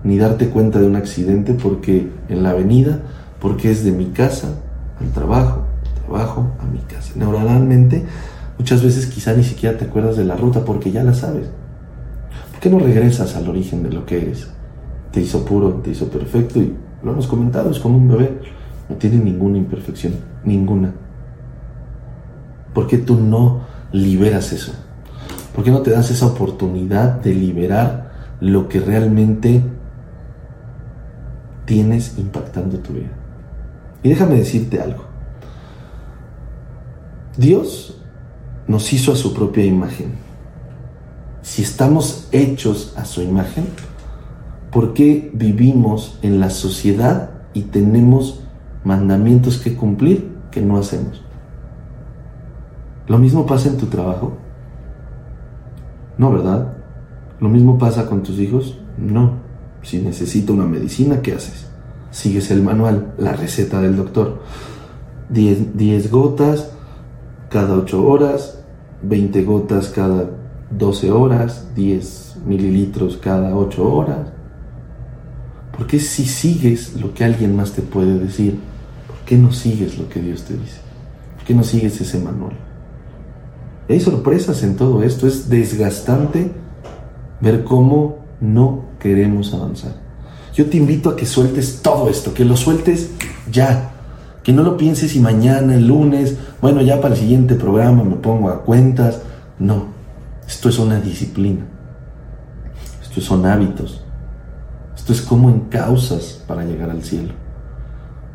ni 0.04 0.18
darte 0.18 0.48
cuenta 0.48 0.78
de 0.78 0.86
un 0.86 0.96
accidente 0.96 1.54
porque 1.54 2.10
en 2.28 2.42
la 2.42 2.50
avenida, 2.50 3.00
porque 3.40 3.70
es 3.70 3.84
de 3.84 3.92
mi 3.92 4.06
casa 4.06 4.48
al 5.00 5.10
trabajo, 5.12 5.64
trabajo 6.06 6.50
a 6.60 6.64
mi 6.64 6.78
casa. 6.80 7.12
Neuronalmente, 7.16 8.04
muchas 8.58 8.82
veces 8.82 9.06
quizá 9.06 9.34
ni 9.34 9.44
siquiera 9.44 9.76
te 9.78 9.86
acuerdas 9.86 10.16
de 10.16 10.24
la 10.24 10.36
ruta 10.36 10.64
porque 10.64 10.90
ya 10.90 11.02
la 11.02 11.14
sabes. 11.14 11.48
¿Por 12.52 12.60
qué 12.60 12.70
no 12.70 12.78
regresas 12.78 13.36
al 13.36 13.48
origen 13.48 13.82
de 13.82 13.90
lo 13.90 14.06
que 14.06 14.18
eres? 14.18 14.48
Te 15.12 15.20
hizo 15.20 15.44
puro, 15.44 15.74
te 15.82 15.90
hizo 15.90 16.08
perfecto 16.08 16.60
y 16.60 16.74
lo 17.02 17.12
hemos 17.12 17.26
comentado, 17.26 17.70
es 17.70 17.78
como 17.78 17.96
un 17.96 18.08
bebé. 18.08 18.38
No 18.88 18.96
tiene 18.96 19.18
ninguna 19.18 19.58
imperfección, 19.58 20.14
ninguna. 20.44 20.92
¿Por 22.74 22.86
qué 22.86 22.98
tú 22.98 23.16
no 23.16 23.62
liberas 23.92 24.52
eso? 24.52 24.72
¿Por 25.54 25.64
qué 25.64 25.70
no 25.70 25.80
te 25.80 25.90
das 25.90 26.10
esa 26.10 26.26
oportunidad 26.26 27.20
de 27.20 27.34
liberar 27.34 28.10
lo 28.40 28.68
que 28.68 28.80
realmente 28.80 29.62
tienes 31.70 32.18
impactando 32.18 32.80
tu 32.80 32.94
vida. 32.94 33.12
Y 34.02 34.08
déjame 34.08 34.34
decirte 34.34 34.80
algo. 34.80 35.04
Dios 37.36 37.96
nos 38.66 38.92
hizo 38.92 39.12
a 39.12 39.14
su 39.14 39.32
propia 39.32 39.64
imagen. 39.64 40.14
Si 41.42 41.62
estamos 41.62 42.28
hechos 42.32 42.92
a 42.96 43.04
su 43.04 43.22
imagen, 43.22 43.68
¿por 44.72 44.94
qué 44.94 45.30
vivimos 45.32 46.18
en 46.22 46.40
la 46.40 46.50
sociedad 46.50 47.30
y 47.54 47.62
tenemos 47.62 48.40
mandamientos 48.82 49.58
que 49.58 49.76
cumplir 49.76 50.28
que 50.50 50.62
no 50.62 50.76
hacemos? 50.76 51.22
¿Lo 53.06 53.16
mismo 53.18 53.46
pasa 53.46 53.68
en 53.68 53.76
tu 53.76 53.86
trabajo? 53.86 54.38
No, 56.18 56.32
¿verdad? 56.32 56.72
¿Lo 57.38 57.48
mismo 57.48 57.78
pasa 57.78 58.06
con 58.06 58.24
tus 58.24 58.40
hijos? 58.40 58.76
No. 58.98 59.49
Si 59.82 59.98
necesito 59.98 60.52
una 60.52 60.66
medicina, 60.66 61.22
¿qué 61.22 61.34
haces? 61.34 61.66
Sigues 62.10 62.50
el 62.50 62.62
manual, 62.62 63.14
la 63.18 63.32
receta 63.32 63.80
del 63.80 63.96
doctor. 63.96 64.42
10, 65.30 66.10
gotas 66.10 66.70
cada 67.48 67.74
8 67.76 68.04
horas, 68.04 68.58
20 69.02 69.42
gotas 69.44 69.88
cada 69.88 70.30
12 70.70 71.10
horas, 71.10 71.68
10 71.74 72.38
mililitros 72.46 73.16
cada 73.16 73.56
8 73.56 73.92
horas. 73.92 74.28
¿Por 75.76 75.86
qué 75.86 75.98
si 75.98 76.24
sigues 76.24 77.00
lo 77.00 77.14
que 77.14 77.24
alguien 77.24 77.56
más 77.56 77.72
te 77.72 77.82
puede 77.82 78.18
decir, 78.18 78.58
por 79.06 79.18
qué 79.24 79.36
no 79.36 79.52
sigues 79.52 79.98
lo 79.98 80.08
que 80.08 80.20
Dios 80.20 80.42
te 80.42 80.54
dice? 80.54 80.80
¿Por 81.36 81.44
qué 81.44 81.54
no 81.54 81.62
sigues 81.62 82.00
ese 82.00 82.18
manual? 82.18 82.52
Hay 83.88 84.00
sorpresas 84.00 84.62
en 84.62 84.76
todo 84.76 85.02
esto, 85.02 85.26
es 85.26 85.48
desgastante 85.48 86.52
ver 87.40 87.64
cómo 87.64 88.19
no 88.40 88.84
queremos 88.98 89.52
avanzar. 89.54 89.92
Yo 90.54 90.66
te 90.66 90.76
invito 90.76 91.10
a 91.10 91.16
que 91.16 91.26
sueltes 91.26 91.80
todo 91.82 92.08
esto, 92.08 92.34
que 92.34 92.44
lo 92.44 92.56
sueltes 92.56 93.12
ya, 93.50 93.92
que 94.42 94.52
no 94.52 94.62
lo 94.62 94.76
pienses 94.76 95.14
y 95.14 95.20
mañana, 95.20 95.74
el 95.74 95.86
lunes, 95.86 96.36
bueno, 96.60 96.82
ya 96.82 97.00
para 97.00 97.14
el 97.14 97.20
siguiente 97.20 97.54
programa 97.54 98.02
me 98.02 98.16
pongo 98.16 98.48
a 98.50 98.62
cuentas. 98.62 99.22
No, 99.58 99.86
esto 100.46 100.68
es 100.68 100.78
una 100.78 101.00
disciplina, 101.00 101.66
esto 103.02 103.20
son 103.20 103.46
hábitos, 103.46 104.02
esto 104.96 105.12
es 105.12 105.20
como 105.20 105.50
en 105.50 105.60
causas 105.60 106.42
para 106.46 106.64
llegar 106.64 106.90
al 106.90 107.02
cielo. 107.02 107.34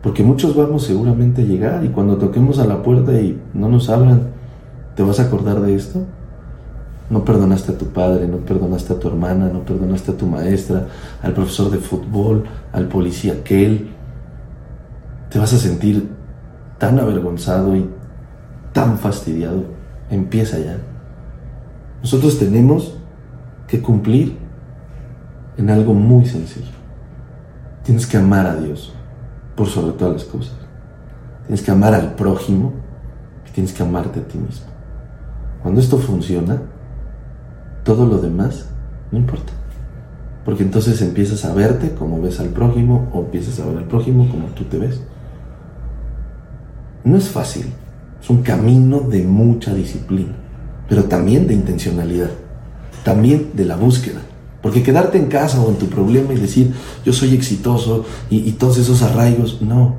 Porque 0.01 0.23
muchos 0.23 0.55
vamos 0.55 0.83
seguramente 0.83 1.41
a 1.41 1.45
llegar 1.45 1.83
y 1.83 1.89
cuando 1.89 2.17
toquemos 2.17 2.59
a 2.59 2.65
la 2.65 2.83
puerta 2.83 3.11
y 3.19 3.41
no 3.55 3.67
nos 3.67 3.89
abran, 3.89 4.29
¿te 4.95 5.01
vas 5.01 5.19
a 5.19 5.23
acordar 5.23 5.61
de 5.61 5.75
esto? 5.75 6.05
No 7.09 7.23
perdonaste 7.23 7.73
a 7.73 7.77
tu 7.77 7.87
padre, 7.87 8.27
no 8.27 8.37
perdonaste 8.37 8.93
a 8.93 8.99
tu 8.99 9.07
hermana, 9.07 9.47
no 9.47 9.63
perdonaste 9.63 10.11
a 10.11 10.17
tu 10.17 10.25
maestra, 10.25 10.87
al 11.21 11.33
profesor 11.33 11.69
de 11.69 11.77
fútbol, 11.77 12.45
al 12.73 12.87
policía 12.87 13.33
aquel. 13.33 13.89
Te 15.29 15.37
vas 15.37 15.53
a 15.53 15.57
sentir 15.57 16.09
tan 16.79 16.99
avergonzado 16.99 17.75
y 17.75 17.87
tan 18.73 18.97
fastidiado. 18.97 19.63
Empieza 20.09 20.57
ya. 20.57 20.77
Nosotros 22.01 22.39
tenemos 22.39 22.97
que 23.67 23.81
cumplir 23.81 24.37
en 25.57 25.69
algo 25.69 25.93
muy 25.93 26.25
sencillo. 26.25 26.73
Tienes 27.83 28.07
que 28.07 28.17
amar 28.17 28.47
a 28.47 28.55
Dios 28.55 28.93
por 29.55 29.67
sobre 29.67 29.93
todas 29.93 30.13
las 30.13 30.23
cosas. 30.23 30.55
Tienes 31.45 31.61
que 31.61 31.71
amar 31.71 31.93
al 31.93 32.15
prójimo 32.15 32.73
y 33.47 33.51
tienes 33.51 33.73
que 33.73 33.83
amarte 33.83 34.19
a 34.19 34.23
ti 34.23 34.37
mismo. 34.37 34.65
Cuando 35.61 35.79
esto 35.79 35.97
funciona, 35.97 36.61
todo 37.85 38.05
lo 38.05 38.17
demás 38.17 38.65
no 39.11 39.19
importa. 39.19 39.53
Porque 40.43 40.63
entonces 40.63 41.01
empiezas 41.01 41.45
a 41.45 41.53
verte 41.53 41.91
como 41.91 42.21
ves 42.21 42.39
al 42.41 42.49
prójimo 42.49 43.09
o 43.13 43.21
empiezas 43.21 43.59
a 43.59 43.65
ver 43.65 43.77
al 43.77 43.85
prójimo 43.85 44.29
como 44.29 44.47
tú 44.47 44.65
te 44.65 44.77
ves. 44.77 44.99
No 47.03 47.15
es 47.15 47.29
fácil, 47.29 47.67
es 48.21 48.29
un 48.29 48.41
camino 48.41 48.99
de 48.99 49.23
mucha 49.23 49.73
disciplina, 49.73 50.33
pero 50.89 51.05
también 51.05 51.47
de 51.47 51.53
intencionalidad, 51.53 52.31
también 53.03 53.51
de 53.53 53.65
la 53.65 53.75
búsqueda. 53.75 54.21
Porque 54.61 54.81
quedarte 54.81 55.19
en 55.19 55.27
casa 55.27 55.61
o 55.61 55.69
en 55.69 55.77
tu 55.77 55.85
problema 55.85 56.33
y 56.33 56.37
decir 56.37 56.73
yo 57.05 57.13
soy 57.13 57.35
exitoso 57.35 58.03
y, 58.31 58.37
y 58.37 58.53
todos 58.53 58.77
esos 58.79 59.03
arraigos, 59.03 59.61
no. 59.61 59.97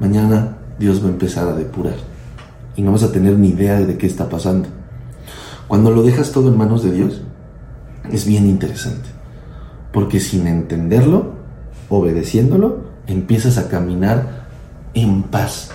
Mañana 0.00 0.56
Dios 0.78 1.02
va 1.02 1.08
a 1.08 1.10
empezar 1.10 1.48
a 1.48 1.54
depurar 1.54 1.96
y 2.76 2.82
no 2.82 2.92
vas 2.92 3.02
a 3.02 3.12
tener 3.12 3.38
ni 3.38 3.48
idea 3.48 3.80
de 3.80 3.98
qué 3.98 4.06
está 4.06 4.28
pasando. 4.28 4.68
Cuando 5.68 5.90
lo 5.90 6.02
dejas 6.02 6.32
todo 6.32 6.48
en 6.48 6.56
manos 6.56 6.82
de 6.82 6.92
Dios, 6.92 7.22
es 8.12 8.26
bien 8.26 8.46
interesante. 8.46 9.08
Porque 9.92 10.20
sin 10.20 10.46
entenderlo, 10.46 11.32
obedeciéndolo, 11.88 12.84
empiezas 13.06 13.58
a 13.58 13.68
caminar 13.68 14.46
en 14.94 15.22
paz. 15.22 15.70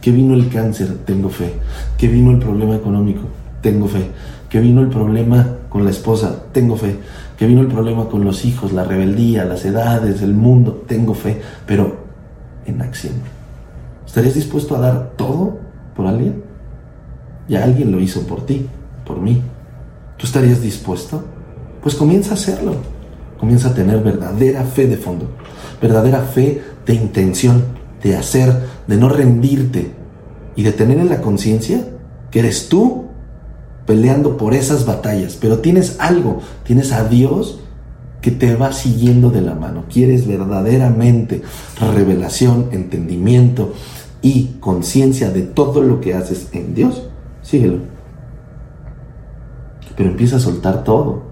Que 0.00 0.10
vino 0.10 0.34
el 0.34 0.48
cáncer, 0.48 0.98
tengo 1.04 1.28
fe. 1.28 1.54
Que 1.96 2.08
vino 2.08 2.30
el 2.30 2.38
problema 2.38 2.74
económico, 2.74 3.22
tengo 3.60 3.86
fe. 3.86 4.10
Que 4.48 4.60
vino 4.60 4.80
el 4.80 4.88
problema 4.88 5.58
con 5.68 5.84
la 5.84 5.90
esposa, 5.90 6.44
tengo 6.52 6.76
fe. 6.76 6.96
Que 7.38 7.46
vino 7.46 7.60
el 7.60 7.68
problema 7.68 8.08
con 8.08 8.24
los 8.24 8.44
hijos, 8.44 8.72
la 8.72 8.84
rebeldía, 8.84 9.44
las 9.44 9.64
edades, 9.64 10.22
el 10.22 10.34
mundo, 10.34 10.84
tengo 10.86 11.14
fe. 11.14 11.40
Pero 11.66 12.04
en 12.66 12.82
acción. 12.82 13.14
¿Estarías 14.06 14.34
dispuesto 14.34 14.76
a 14.76 14.80
dar 14.80 15.12
todo 15.16 15.58
por 15.94 16.06
alguien? 16.06 16.42
Ya 17.48 17.64
alguien 17.64 17.92
lo 17.92 18.00
hizo 18.00 18.26
por 18.26 18.44
ti 18.46 18.66
por 19.04 19.20
mí. 19.20 19.40
¿Tú 20.16 20.26
estarías 20.26 20.60
dispuesto? 20.60 21.24
Pues 21.82 21.94
comienza 21.94 22.30
a 22.30 22.34
hacerlo. 22.34 22.76
Comienza 23.38 23.70
a 23.70 23.74
tener 23.74 24.00
verdadera 24.02 24.62
fe 24.62 24.86
de 24.86 24.96
fondo, 24.96 25.26
verdadera 25.80 26.20
fe 26.20 26.62
de 26.86 26.94
intención, 26.94 27.64
de 28.00 28.16
hacer, 28.16 28.54
de 28.86 28.96
no 28.96 29.08
rendirte 29.08 29.90
y 30.54 30.62
de 30.62 30.70
tener 30.70 30.98
en 30.98 31.08
la 31.08 31.20
conciencia 31.20 31.84
que 32.30 32.38
eres 32.38 32.68
tú 32.68 33.06
peleando 33.84 34.36
por 34.36 34.54
esas 34.54 34.86
batallas, 34.86 35.36
pero 35.40 35.58
tienes 35.58 35.96
algo, 35.98 36.40
tienes 36.62 36.92
a 36.92 37.08
Dios 37.08 37.58
que 38.20 38.30
te 38.30 38.54
va 38.54 38.72
siguiendo 38.72 39.30
de 39.30 39.40
la 39.40 39.54
mano. 39.54 39.86
Quieres 39.92 40.28
verdaderamente 40.28 41.42
revelación, 41.94 42.68
entendimiento 42.70 43.74
y 44.22 44.58
conciencia 44.60 45.30
de 45.30 45.42
todo 45.42 45.82
lo 45.82 46.00
que 46.00 46.14
haces 46.14 46.48
en 46.52 46.74
Dios, 46.74 47.08
síguelo. 47.42 47.78
Pero 49.96 50.10
empieza 50.10 50.36
a 50.36 50.40
soltar 50.40 50.84
todo. 50.84 51.31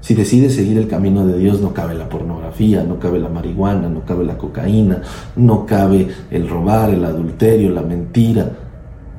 Si 0.00 0.14
decides 0.14 0.54
seguir 0.54 0.78
el 0.78 0.88
camino 0.88 1.26
de 1.26 1.38
Dios, 1.38 1.60
no 1.60 1.74
cabe 1.74 1.94
la 1.94 2.08
pornografía, 2.08 2.84
no 2.84 2.98
cabe 2.98 3.18
la 3.18 3.28
marihuana, 3.28 3.88
no 3.88 4.04
cabe 4.04 4.24
la 4.24 4.38
cocaína, 4.38 5.02
no 5.36 5.66
cabe 5.66 6.08
el 6.30 6.48
robar, 6.48 6.90
el 6.90 7.04
adulterio, 7.04 7.70
la 7.70 7.82
mentira. 7.82 8.50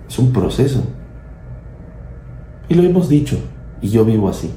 Es 0.07 0.17
un 0.17 0.31
proceso. 0.31 0.81
Y 2.69 2.75
lo 2.75 2.83
hemos 2.83 3.09
dicho, 3.09 3.37
y 3.81 3.89
yo 3.89 4.05
vivo 4.05 4.29
así. 4.29 4.51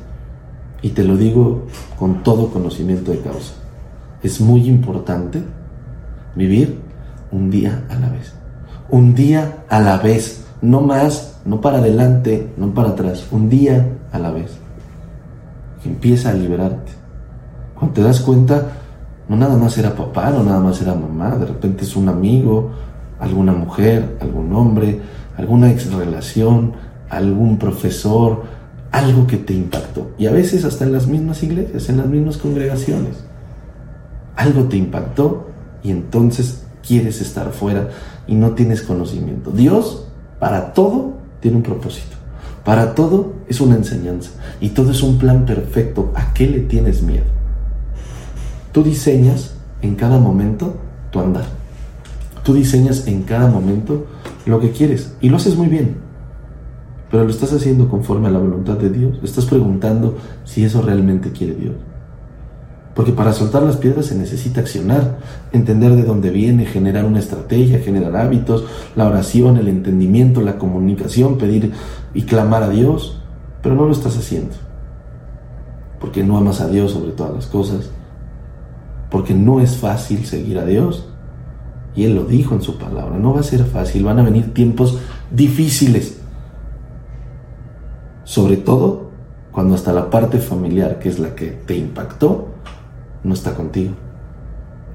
Y 0.81 0.91
te 0.91 1.05
lo 1.05 1.17
digo 1.17 1.67
con 1.99 2.23
todo 2.23 2.51
conocimiento 2.51 3.11
de 3.11 3.21
causa. 3.21 3.55
Es 4.23 4.41
muy 4.41 4.69
importante 4.69 5.43
vivir 6.37 6.79
un 7.33 7.51
día 7.51 7.85
a 7.89 7.97
la 7.97 8.09
vez. 8.09 8.33
Un 8.91 9.15
día 9.15 9.65
a 9.69 9.81
la 9.81 9.99
vez. 9.99 10.45
No 10.61 10.81
más, 10.81 11.41
no 11.45 11.61
para 11.61 11.79
adelante, 11.79 12.53
no 12.57 12.73
para 12.73 12.91
atrás. 12.91 13.27
Un 13.33 13.49
día 13.49 13.89
a 14.13 14.19
la 14.19 14.31
vez 14.31 14.62
empieza 15.85 16.31
a 16.31 16.35
liberarte. 16.35 16.93
Cuando 17.75 17.95
te 17.95 18.03
das 18.03 18.21
cuenta, 18.21 18.73
no 19.29 19.37
nada 19.37 19.57
más 19.57 19.77
era 19.79 19.95
papá, 19.95 20.31
no 20.31 20.43
nada 20.43 20.61
más 20.61 20.81
era 20.83 20.95
mamá, 20.95 21.37
de 21.37 21.47
repente 21.47 21.85
es 21.85 21.97
un 21.97 22.09
amigo, 22.09 22.71
alguna 23.19 23.53
mujer, 23.53 24.19
algún 24.21 24.55
hombre, 24.55 25.01
alguna 25.37 25.71
ex 25.71 25.93
relación, 25.93 26.73
algún 27.09 27.59
profesor, 27.59 28.45
algo 28.91 29.27
que 29.27 29.39
te 29.39 29.55
impactó. 29.55 30.11
Y 30.19 30.27
a 30.27 30.33
veces 30.33 30.65
hasta 30.65 30.85
en 30.85 30.93
las 30.93 31.07
mismas 31.07 31.43
iglesias, 31.43 31.89
en 31.89 31.99
las 31.99 32.07
mismas 32.07 32.37
congregaciones. 32.37 33.17
Algo 34.37 34.65
te 34.65 34.77
impactó 34.77 35.49
y 35.83 35.91
entonces 35.91 36.65
quieres 36.87 37.21
estar 37.21 37.51
fuera 37.53 37.89
y 38.27 38.35
no 38.35 38.53
tienes 38.53 38.83
conocimiento. 38.83 39.51
Dios, 39.51 40.07
para 40.39 40.73
todo, 40.73 41.15
tiene 41.41 41.59
un 41.59 41.63
propósito. 41.63 42.17
Para 42.65 42.95
todo 42.95 43.33
es 43.49 43.61
una 43.61 43.75
enseñanza 43.75 44.31
y 44.61 44.71
todo 44.71 44.93
es 44.93 45.03
un 45.03 45.19
plan 45.19 45.45
perfecto. 45.45 46.13
¿A 46.15 46.33
qué 46.33 46.47
le 46.47 46.61
tienes 46.61 47.03
miedo? 47.03 47.25
Tú 48.73 48.83
diseñas 48.83 49.55
en 49.83 49.97
cada 49.97 50.19
momento 50.19 50.77
tu 51.11 51.21
andar. 51.21 51.45
Tú 52.45 52.55
diseñas 52.55 53.07
en 53.07 53.23
cada 53.23 53.49
momento 53.49 54.07
lo 54.47 54.61
que 54.61 54.71
quieres 54.71 55.15
y 55.21 55.29
lo 55.29 55.37
haces 55.37 55.57
muy 55.57 55.69
bien. 55.69 55.97
Pero 57.11 57.25
lo 57.25 57.31
estás 57.31 57.53
haciendo 57.53 57.89
conforme 57.89 58.29
a 58.29 58.31
la 58.31 58.39
voluntad 58.39 58.79
de 58.79 58.91
Dios. 58.91 59.19
Estás 59.23 59.45
preguntando 59.45 60.17
si 60.45 60.65
eso 60.65 60.81
realmente 60.83 61.31
quiere 61.33 61.55
Dios. 61.55 61.75
Porque 62.95 63.13
para 63.13 63.33
soltar 63.33 63.63
las 63.63 63.77
piedras 63.77 64.07
se 64.07 64.15
necesita 64.15 64.61
accionar, 64.61 65.17
entender 65.53 65.97
de 65.97 66.03
dónde 66.03 66.31
viene, 66.31 66.67
generar 66.67 67.07
una 67.07 67.21
estrategia, 67.21 67.79
generar 67.79 68.17
hábitos, 68.17 68.67
la 68.97 69.07
oración, 69.07 69.57
el 69.57 69.69
entendimiento, 69.69 70.43
la 70.43 70.59
comunicación, 70.59 71.39
pedir 71.39 71.73
y 72.13 72.23
clamar 72.23 72.65
a 72.65 72.69
Dios. 72.69 73.23
Pero 73.63 73.75
no 73.77 73.87
lo 73.87 73.93
estás 73.93 74.19
haciendo. 74.19 74.55
Porque 76.01 76.23
no 76.23 76.37
amas 76.37 76.61
a 76.61 76.69
Dios 76.69 76.91
sobre 76.91 77.13
todas 77.13 77.33
las 77.33 77.47
cosas. 77.47 77.91
Porque 79.11 79.33
no 79.33 79.61
es 79.61 79.77
fácil 79.77 80.27
seguir 80.27 80.59
a 80.59 80.67
Dios. 80.67 81.09
Y 81.95 82.05
Él 82.05 82.15
lo 82.15 82.25
dijo 82.25 82.55
en 82.55 82.61
su 82.61 82.77
palabra. 82.77 83.17
No 83.17 83.33
va 83.33 83.41
a 83.41 83.45
ser 83.45 83.65
fácil. 83.65 84.05
Van 84.05 84.19
a 84.19 84.23
venir 84.23 84.53
tiempos 84.53 84.99
difíciles. 85.31 86.19
Sobre 88.25 88.59
todo 88.59 89.13
cuando 89.51 89.75
hasta 89.75 89.93
la 89.93 90.11
parte 90.11 90.39
familiar, 90.39 90.99
que 90.99 91.09
es 91.09 91.19
la 91.19 91.35
que 91.35 91.47
te 91.47 91.77
impactó, 91.77 92.52
no 93.25 93.35
está 93.35 93.55
contigo. 93.55 93.93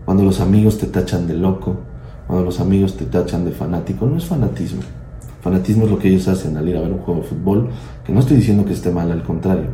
Cuando 0.06 0.24
los 0.24 0.40
amigos 0.40 0.78
te 0.78 0.88
tachan 0.88 1.28
de 1.28 1.34
loco, 1.34 1.78
cuando 2.28 2.46
los 2.46 2.60
amigos 2.60 2.98
te 2.98 3.06
tachan 3.06 3.46
de 3.46 3.52
fanático, 3.52 4.06
no 4.06 4.18
es 4.18 4.26
fanatismo. 4.26 4.82
Fanatismo 5.42 5.86
es 5.86 5.92
lo 5.92 6.00
que 6.00 6.10
ellos 6.10 6.28
hacen 6.28 6.58
al 6.58 6.68
ir 6.68 6.78
a 6.78 6.82
ver 6.82 6.92
un 6.92 7.00
juego 7.00 7.22
de 7.22 7.28
fútbol, 7.28 7.70
que 8.06 8.12
no 8.12 8.20
estoy 8.20 8.38
diciendo 8.38 8.66
que 8.66 8.74
esté 8.74 8.92
mal, 8.92 9.12
al 9.12 9.24
contrario. 9.24 9.68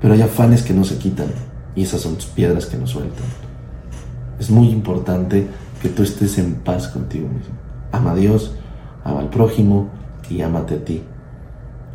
Pero 0.00 0.14
hay 0.14 0.22
afanes 0.22 0.62
que 0.62 0.74
no 0.74 0.84
se 0.84 0.98
quitan 0.98 1.28
y 1.74 1.82
esas 1.82 2.00
son 2.00 2.16
piedras 2.34 2.66
que 2.66 2.76
no 2.76 2.86
sueltan. 2.86 3.26
Es 4.38 4.50
muy 4.50 4.68
importante 4.68 5.46
que 5.80 5.88
tú 5.88 6.02
estés 6.02 6.38
en 6.38 6.54
paz 6.56 6.88
contigo 6.88 7.28
mismo. 7.28 7.54
Ama 7.92 8.12
a 8.12 8.14
Dios, 8.14 8.54
ama 9.04 9.20
al 9.20 9.30
prójimo 9.30 9.88
y 10.28 10.42
amate 10.42 10.74
a 10.74 10.84
ti. 10.84 11.02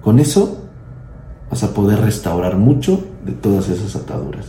Con 0.01 0.19
eso 0.19 0.60
vas 1.51 1.63
a 1.63 1.73
poder 1.73 1.99
restaurar 1.99 2.55
mucho 2.55 3.03
de 3.25 3.33
todas 3.33 3.67
esas 3.67 3.95
ataduras. 3.97 4.45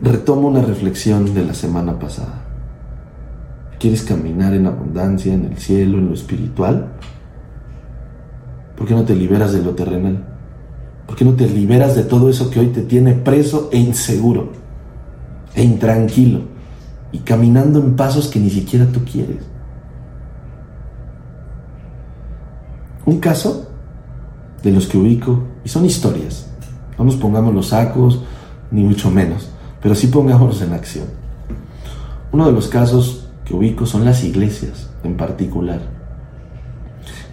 Retomo 0.00 0.48
una 0.48 0.62
reflexión 0.62 1.34
de 1.34 1.44
la 1.44 1.54
semana 1.54 1.98
pasada. 1.98 2.42
¿Quieres 3.80 4.02
caminar 4.02 4.54
en 4.54 4.66
abundancia, 4.66 5.34
en 5.34 5.46
el 5.46 5.58
cielo, 5.58 5.98
en 5.98 6.08
lo 6.08 6.14
espiritual? 6.14 6.92
¿Por 8.76 8.86
qué 8.86 8.94
no 8.94 9.04
te 9.04 9.16
liberas 9.16 9.52
de 9.52 9.62
lo 9.62 9.70
terrenal? 9.70 10.24
¿Por 11.06 11.16
qué 11.16 11.24
no 11.24 11.32
te 11.32 11.48
liberas 11.48 11.96
de 11.96 12.04
todo 12.04 12.30
eso 12.30 12.48
que 12.48 12.60
hoy 12.60 12.68
te 12.68 12.82
tiene 12.82 13.14
preso 13.14 13.70
e 13.72 13.78
inseguro, 13.78 14.52
e 15.54 15.64
intranquilo, 15.64 16.42
y 17.10 17.18
caminando 17.18 17.80
en 17.80 17.96
pasos 17.96 18.28
que 18.28 18.38
ni 18.38 18.50
siquiera 18.50 18.86
tú 18.86 19.00
quieres? 19.04 19.53
Un 23.06 23.20
caso 23.20 23.68
de 24.62 24.70
los 24.70 24.86
que 24.86 24.96
ubico, 24.96 25.44
y 25.64 25.68
son 25.68 25.84
historias. 25.84 26.46
No 26.98 27.04
nos 27.04 27.16
pongamos 27.16 27.54
los 27.54 27.68
sacos, 27.68 28.22
ni 28.70 28.82
mucho 28.82 29.10
menos, 29.10 29.50
pero 29.82 29.94
sí 29.94 30.06
pongámonos 30.06 30.62
en 30.62 30.72
acción. 30.72 31.06
Uno 32.32 32.46
de 32.46 32.52
los 32.52 32.68
casos 32.68 33.28
que 33.44 33.54
ubico 33.54 33.84
son 33.84 34.04
las 34.04 34.24
iglesias 34.24 34.90
en 35.04 35.16
particular. 35.16 35.80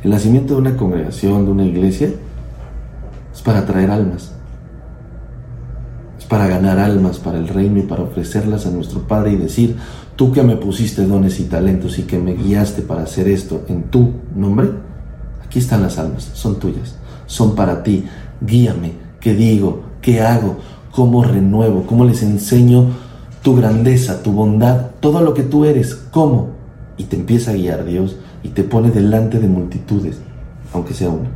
El 0.03 0.11
nacimiento 0.11 0.55
de 0.55 0.61
una 0.61 0.77
congregación, 0.77 1.45
de 1.45 1.51
una 1.51 1.65
iglesia, 1.65 2.09
es 3.33 3.41
para 3.41 3.65
traer 3.65 3.91
almas. 3.91 4.33
Es 6.19 6.25
para 6.25 6.47
ganar 6.47 6.79
almas 6.79 7.17
para 7.17 7.37
el 7.37 7.47
reino 7.47 7.79
y 7.79 7.83
para 7.83 8.03
ofrecerlas 8.03 8.65
a 8.65 8.71
nuestro 8.71 9.07
Padre 9.07 9.31
y 9.31 9.37
decir, 9.37 9.77
tú 10.15 10.33
que 10.33 10.43
me 10.43 10.57
pusiste 10.57 11.05
dones 11.05 11.39
y 11.39 11.45
talentos 11.45 11.97
y 11.97 12.03
que 12.03 12.19
me 12.19 12.33
guiaste 12.33 12.81
para 12.81 13.03
hacer 13.03 13.27
esto 13.27 13.63
en 13.69 13.83
tu 13.83 14.11
nombre, 14.35 14.69
aquí 15.51 15.59
están 15.59 15.83
las 15.83 15.99
almas, 15.99 16.31
son 16.33 16.57
tuyas 16.59 16.95
son 17.31 17.55
para 17.55 17.81
ti. 17.81 18.03
Guíame, 18.41 18.93
qué 19.19 19.33
digo, 19.33 19.83
qué 20.01 20.21
hago, 20.21 20.57
cómo 20.91 21.23
renuevo, 21.23 21.85
cómo 21.87 22.03
les 22.03 22.21
enseño 22.23 22.87
tu 23.41 23.55
grandeza, 23.55 24.21
tu 24.21 24.33
bondad, 24.33 24.91
todo 24.99 25.21
lo 25.21 25.33
que 25.33 25.43
tú 25.43 25.65
eres, 25.65 25.95
cómo. 25.95 26.49
Y 26.97 27.05
te 27.05 27.15
empieza 27.15 27.51
a 27.51 27.55
guiar 27.55 27.85
Dios 27.85 28.17
y 28.43 28.49
te 28.49 28.63
pone 28.63 28.91
delante 28.91 29.39
de 29.39 29.47
multitudes, 29.47 30.19
aunque 30.73 30.93
sea 30.93 31.09
una. 31.09 31.29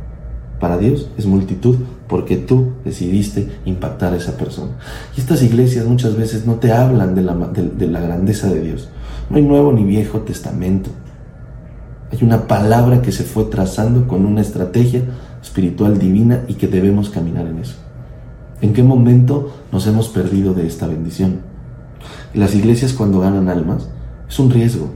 Para 0.60 0.78
Dios 0.78 1.08
es 1.16 1.26
multitud 1.26 1.76
porque 2.08 2.36
tú 2.36 2.72
decidiste 2.84 3.48
impactar 3.64 4.12
a 4.12 4.16
esa 4.16 4.36
persona. 4.36 4.72
Y 5.16 5.20
estas 5.20 5.42
iglesias 5.42 5.86
muchas 5.86 6.16
veces 6.16 6.46
no 6.46 6.54
te 6.54 6.72
hablan 6.72 7.14
de 7.14 7.22
la, 7.22 7.34
de 7.34 7.86
la 7.86 8.00
grandeza 8.00 8.48
de 8.48 8.60
Dios. 8.60 8.88
No 9.30 9.36
hay 9.36 9.42
nuevo 9.42 9.72
ni 9.72 9.84
viejo 9.84 10.20
testamento. 10.20 10.90
Hay 12.12 12.18
una 12.22 12.46
palabra 12.46 13.02
que 13.02 13.12
se 13.12 13.24
fue 13.24 13.44
trazando 13.44 14.06
con 14.06 14.24
una 14.24 14.40
estrategia 14.40 15.02
espiritual 15.42 15.98
divina 15.98 16.42
y 16.48 16.54
que 16.54 16.68
debemos 16.68 17.10
caminar 17.10 17.46
en 17.46 17.58
eso. 17.58 17.76
¿En 18.60 18.72
qué 18.72 18.82
momento 18.82 19.52
nos 19.72 19.86
hemos 19.86 20.08
perdido 20.08 20.54
de 20.54 20.66
esta 20.66 20.86
bendición? 20.86 21.56
las 22.34 22.54
iglesias 22.54 22.92
cuando 22.92 23.20
ganan 23.20 23.48
almas 23.48 23.88
es 24.28 24.38
un 24.38 24.50
riesgo. 24.50 24.90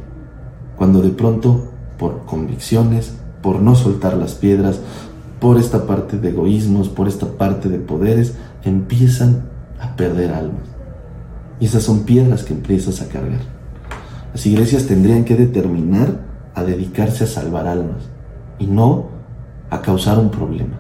Cuando 0.77 1.01
de 1.01 1.11
pronto, 1.11 1.73
por 1.99 2.25
convicciones, 2.27 3.15
por 3.43 3.61
no 3.61 3.75
soltar 3.75 4.17
las 4.17 4.35
piedras, 4.35 4.81
por 5.41 5.59
esta 5.59 5.87
parte 5.87 6.19
de 6.19 6.31
egoísmos, 6.31 6.89
por 6.89 7.09
esta 7.09 7.27
parte 7.27 7.69
de 7.69 7.79
poderes, 7.79 8.35
empiezan 8.65 9.45
a 9.81 9.97
perder 9.97 10.33
almas. 10.33 10.65
Y 11.59 11.67
esas 11.67 11.83
son 11.83 12.01
piedras 12.01 12.45
que 12.45 12.53
empiezas 12.53 13.01
a 13.01 13.09
cargar. 13.09 13.41
Las 14.33 14.45
iglesias 14.47 14.87
tendrían 14.87 15.25
que 15.25 15.37
determinar 15.37 16.30
a 16.61 16.65
dedicarse 16.65 17.25
a 17.25 17.27
salvar 17.27 17.67
almas 17.67 18.09
y 18.59 18.67
no 18.67 19.09
a 19.71 19.83
causar 19.83 20.19
un 20.19 20.31
problema. 20.31 20.79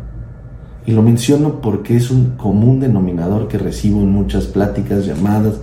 Y 0.86 0.92
lo 0.92 1.02
menciono 1.02 1.60
porque 1.60 1.96
es 1.96 2.10
un 2.10 2.36
común 2.36 2.80
denominador 2.80 3.48
que 3.48 3.58
recibo 3.58 4.00
en 4.00 4.10
muchas 4.10 4.46
pláticas, 4.46 5.04
llamadas, 5.04 5.54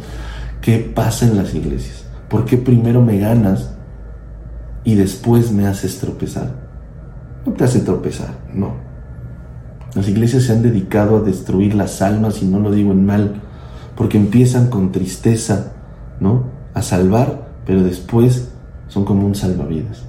que 0.61 0.79
pasa 0.79 1.25
en 1.25 1.37
las 1.37 1.53
iglesias. 1.53 2.05
¿Por 2.29 2.45
qué 2.45 2.57
primero 2.57 3.01
me 3.01 3.17
ganas 3.19 3.71
y 4.83 4.95
después 4.95 5.51
me 5.51 5.65
haces 5.65 5.99
tropezar? 5.99 6.51
No 7.45 7.53
te 7.53 7.63
hace 7.63 7.79
tropezar, 7.79 8.31
no. 8.53 8.73
Las 9.95 10.07
iglesias 10.07 10.43
se 10.43 10.51
han 10.51 10.61
dedicado 10.61 11.17
a 11.17 11.21
destruir 11.21 11.73
las 11.73 12.01
almas 12.01 12.41
y 12.41 12.45
no 12.45 12.59
lo 12.59 12.71
digo 12.71 12.91
en 12.91 13.05
mal, 13.05 13.41
porque 13.95 14.17
empiezan 14.17 14.69
con 14.69 14.91
tristeza, 14.91 15.73
¿no? 16.19 16.43
A 16.73 16.81
salvar, 16.81 17.47
pero 17.65 17.83
después 17.83 18.49
son 18.87 19.05
como 19.05 19.25
un 19.25 19.35
salvavidas. 19.35 20.06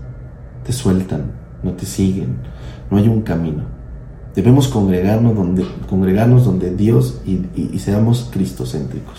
Te 0.69 0.75
sueltan, 0.75 1.23
no 1.63 1.73
te 1.73 1.87
siguen, 1.87 2.37
no 2.91 2.99
hay 2.99 3.09
un 3.09 3.23
camino. 3.23 3.63
Debemos 4.35 4.69
congregarnos 4.69 5.35
donde, 5.35 5.67
congregarnos 5.89 6.45
donde 6.45 6.77
Dios 6.77 7.23
y, 7.25 7.41
y 7.57 7.79
seamos 7.79 8.29
cristocéntricos. 8.31 9.15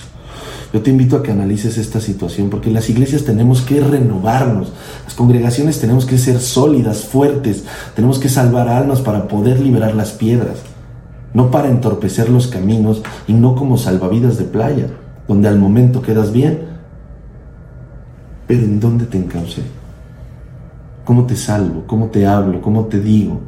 Yo 0.71 0.83
te 0.83 0.91
invito 0.91 1.15
a 1.15 1.23
que 1.23 1.31
analices 1.31 1.79
esta 1.79 2.01
situación 2.01 2.51
porque 2.51 2.69
las 2.69 2.87
iglesias 2.91 3.23
tenemos 3.23 3.61
que 3.61 3.81
renovarnos, 3.81 4.71
las 5.05 5.15
congregaciones 5.15 5.79
tenemos 5.79 6.05
que 6.05 6.19
ser 6.19 6.39
sólidas, 6.39 7.05
fuertes, 7.05 7.63
tenemos 7.95 8.19
que 8.19 8.29
salvar 8.29 8.67
almas 8.69 9.01
para 9.01 9.27
poder 9.27 9.59
liberar 9.59 9.95
las 9.95 10.11
piedras, 10.11 10.59
no 11.33 11.49
para 11.49 11.69
entorpecer 11.69 12.29
los 12.29 12.45
caminos 12.45 13.01
y 13.27 13.33
no 13.33 13.55
como 13.55 13.75
salvavidas 13.79 14.37
de 14.37 14.43
playa, 14.43 14.85
donde 15.27 15.47
al 15.47 15.57
momento 15.57 16.03
quedas 16.03 16.31
bien, 16.31 16.59
pero 18.45 18.61
¿en 18.61 18.79
dónde 18.79 19.05
te 19.05 19.17
encaucé? 19.17 19.78
¿Cómo 21.05 21.25
te 21.25 21.35
salvo? 21.35 21.83
¿Cómo 21.87 22.07
te 22.07 22.25
hablo? 22.25 22.61
¿Cómo 22.61 22.85
te 22.85 22.99
digo? 22.99 23.41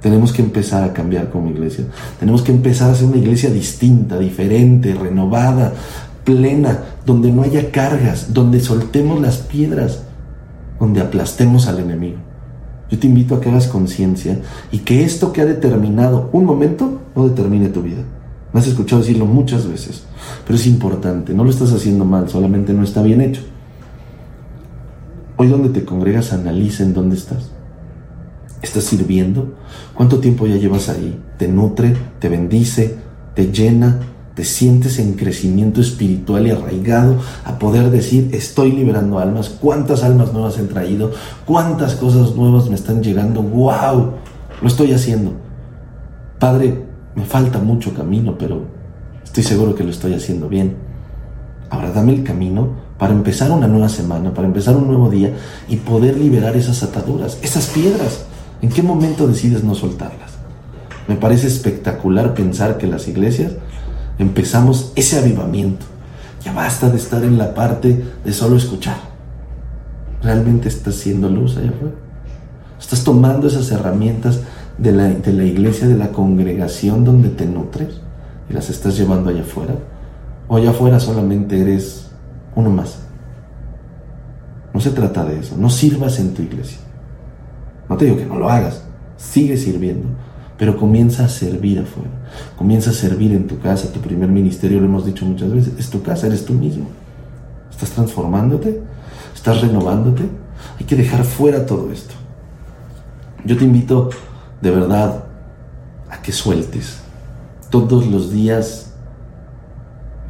Tenemos 0.00 0.32
que 0.32 0.42
empezar 0.42 0.84
a 0.84 0.92
cambiar 0.92 1.30
como 1.30 1.50
iglesia. 1.50 1.86
Tenemos 2.20 2.42
que 2.42 2.52
empezar 2.52 2.90
a 2.90 2.94
ser 2.94 3.06
una 3.06 3.16
iglesia 3.16 3.50
distinta, 3.50 4.18
diferente, 4.18 4.94
renovada, 4.94 5.72
plena, 6.24 6.78
donde 7.04 7.32
no 7.32 7.42
haya 7.42 7.72
cargas, 7.72 8.32
donde 8.32 8.60
soltemos 8.60 9.20
las 9.20 9.38
piedras, 9.38 10.02
donde 10.78 11.00
aplastemos 11.00 11.66
al 11.66 11.80
enemigo. 11.80 12.18
Yo 12.90 12.98
te 12.98 13.06
invito 13.06 13.34
a 13.34 13.40
que 13.40 13.48
hagas 13.50 13.66
conciencia 13.66 14.40
y 14.70 14.78
que 14.78 15.04
esto 15.04 15.32
que 15.32 15.42
ha 15.42 15.46
determinado 15.46 16.30
un 16.32 16.44
momento 16.44 17.00
no 17.14 17.28
determine 17.28 17.68
tu 17.68 17.82
vida. 17.82 18.02
Me 18.52 18.60
has 18.60 18.66
escuchado 18.66 19.02
decirlo 19.02 19.26
muchas 19.26 19.66
veces, 19.68 20.04
pero 20.46 20.56
es 20.56 20.66
importante, 20.66 21.34
no 21.34 21.44
lo 21.44 21.50
estás 21.50 21.72
haciendo 21.72 22.04
mal, 22.04 22.28
solamente 22.28 22.72
no 22.72 22.82
está 22.82 23.02
bien 23.02 23.20
hecho. 23.20 23.42
Hoy 25.40 25.46
donde 25.46 25.68
te 25.68 25.84
congregas, 25.84 26.32
analiza 26.32 26.82
en 26.82 26.94
dónde 26.94 27.14
estás. 27.14 27.52
¿Estás 28.60 28.82
sirviendo? 28.82 29.54
¿Cuánto 29.94 30.18
tiempo 30.18 30.48
ya 30.48 30.56
llevas 30.56 30.88
ahí? 30.88 31.16
¿Te 31.38 31.46
nutre? 31.46 31.96
¿Te 32.18 32.28
bendice? 32.28 32.96
¿Te 33.36 33.52
llena? 33.52 34.00
¿Te 34.34 34.42
sientes 34.42 34.98
en 34.98 35.12
crecimiento 35.12 35.80
espiritual 35.80 36.48
y 36.48 36.50
arraigado 36.50 37.18
a 37.44 37.56
poder 37.60 37.90
decir, 37.90 38.30
estoy 38.32 38.72
liberando 38.72 39.20
almas? 39.20 39.48
¿Cuántas 39.48 40.02
almas 40.02 40.32
nuevas 40.32 40.58
he 40.58 40.64
traído? 40.64 41.12
¿Cuántas 41.46 41.94
cosas 41.94 42.34
nuevas 42.34 42.68
me 42.68 42.74
están 42.74 43.00
llegando? 43.00 43.40
¡Wow! 43.40 44.14
Lo 44.60 44.66
estoy 44.66 44.92
haciendo. 44.92 45.34
Padre, 46.40 46.82
me 47.14 47.24
falta 47.24 47.60
mucho 47.60 47.94
camino, 47.94 48.36
pero 48.36 48.62
estoy 49.22 49.44
seguro 49.44 49.76
que 49.76 49.84
lo 49.84 49.90
estoy 49.90 50.14
haciendo 50.14 50.48
bien. 50.48 50.74
Ahora 51.70 51.92
dame 51.92 52.12
el 52.12 52.24
camino 52.24 52.87
para 52.98 53.12
empezar 53.12 53.50
una 53.50 53.68
nueva 53.68 53.88
semana, 53.88 54.34
para 54.34 54.48
empezar 54.48 54.76
un 54.76 54.88
nuevo 54.88 55.08
día 55.08 55.34
y 55.68 55.76
poder 55.76 56.16
liberar 56.16 56.56
esas 56.56 56.82
ataduras, 56.82 57.38
esas 57.42 57.68
piedras 57.68 58.26
¿En 58.60 58.70
qué 58.70 58.82
momento 58.82 59.28
decides 59.28 59.62
no 59.62 59.74
soltarlas? 59.74 60.32
Me 61.06 61.14
parece 61.14 61.46
espectacular 61.46 62.34
pensar 62.34 62.76
que 62.76 62.86
las 62.86 63.06
iglesias 63.06 63.52
empezamos 64.18 64.92
ese 64.96 65.18
avivamiento. 65.18 65.86
Ya 66.44 66.52
basta 66.52 66.90
de 66.90 66.96
estar 66.96 67.22
en 67.22 67.38
la 67.38 67.54
parte 67.54 68.04
de 68.24 68.32
solo 68.32 68.56
escuchar. 68.56 68.96
¿Realmente 70.22 70.68
estás 70.68 70.96
siendo 70.96 71.28
luz 71.28 71.56
allá 71.56 71.70
afuera? 71.70 71.94
¿Estás 72.80 73.04
tomando 73.04 73.46
esas 73.46 73.70
herramientas 73.70 74.40
de 74.76 74.92
la, 74.92 75.04
de 75.04 75.32
la 75.32 75.44
iglesia, 75.44 75.86
de 75.86 75.96
la 75.96 76.10
congregación 76.10 77.04
donde 77.04 77.28
te 77.28 77.46
nutres 77.46 78.00
y 78.50 78.54
las 78.54 78.70
estás 78.70 78.96
llevando 78.96 79.30
allá 79.30 79.42
afuera? 79.42 79.74
¿O 80.48 80.56
allá 80.56 80.70
afuera 80.70 80.98
solamente 80.98 81.60
eres 81.60 82.07
uno 82.54 82.70
más? 82.70 83.00
No 84.74 84.80
se 84.80 84.90
trata 84.90 85.24
de 85.24 85.40
eso. 85.40 85.56
No 85.56 85.70
sirvas 85.70 86.18
en 86.18 86.34
tu 86.34 86.42
iglesia. 86.42 86.78
No 87.88 87.96
te 87.96 88.04
digo 88.04 88.16
que 88.18 88.26
no 88.26 88.38
lo 88.38 88.50
hagas, 88.50 88.82
sigue 89.16 89.56
sirviendo, 89.56 90.08
pero 90.58 90.76
comienza 90.76 91.24
a 91.24 91.28
servir 91.28 91.78
afuera, 91.80 92.10
comienza 92.56 92.90
a 92.90 92.92
servir 92.92 93.32
en 93.32 93.46
tu 93.46 93.58
casa, 93.60 93.92
tu 93.92 94.00
primer 94.00 94.28
ministerio, 94.28 94.80
lo 94.80 94.86
hemos 94.86 95.06
dicho 95.06 95.24
muchas 95.24 95.50
veces, 95.50 95.72
es 95.78 95.88
tu 95.88 96.02
casa, 96.02 96.26
eres 96.26 96.44
tú 96.44 96.52
mismo. 96.52 96.86
Estás 97.70 97.90
transformándote, 97.90 98.82
estás 99.34 99.60
renovándote, 99.60 100.24
hay 100.78 100.84
que 100.84 100.96
dejar 100.96 101.24
fuera 101.24 101.64
todo 101.64 101.90
esto. 101.90 102.14
Yo 103.44 103.56
te 103.56 103.64
invito 103.64 104.10
de 104.60 104.70
verdad 104.70 105.24
a 106.10 106.20
que 106.20 106.32
sueltes 106.32 106.98
todos 107.70 108.06
los 108.06 108.32
días, 108.32 108.87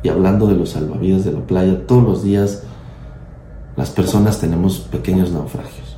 y 0.02 0.08
hablando 0.08 0.46
de 0.46 0.54
los 0.54 0.70
salvavidas 0.70 1.24
de 1.24 1.32
la 1.32 1.40
playa, 1.40 1.86
todos 1.86 2.02
los 2.02 2.22
días 2.22 2.62
las 3.76 3.90
personas 3.90 4.40
tenemos 4.40 4.78
pequeños 4.78 5.32
naufragios 5.32 5.88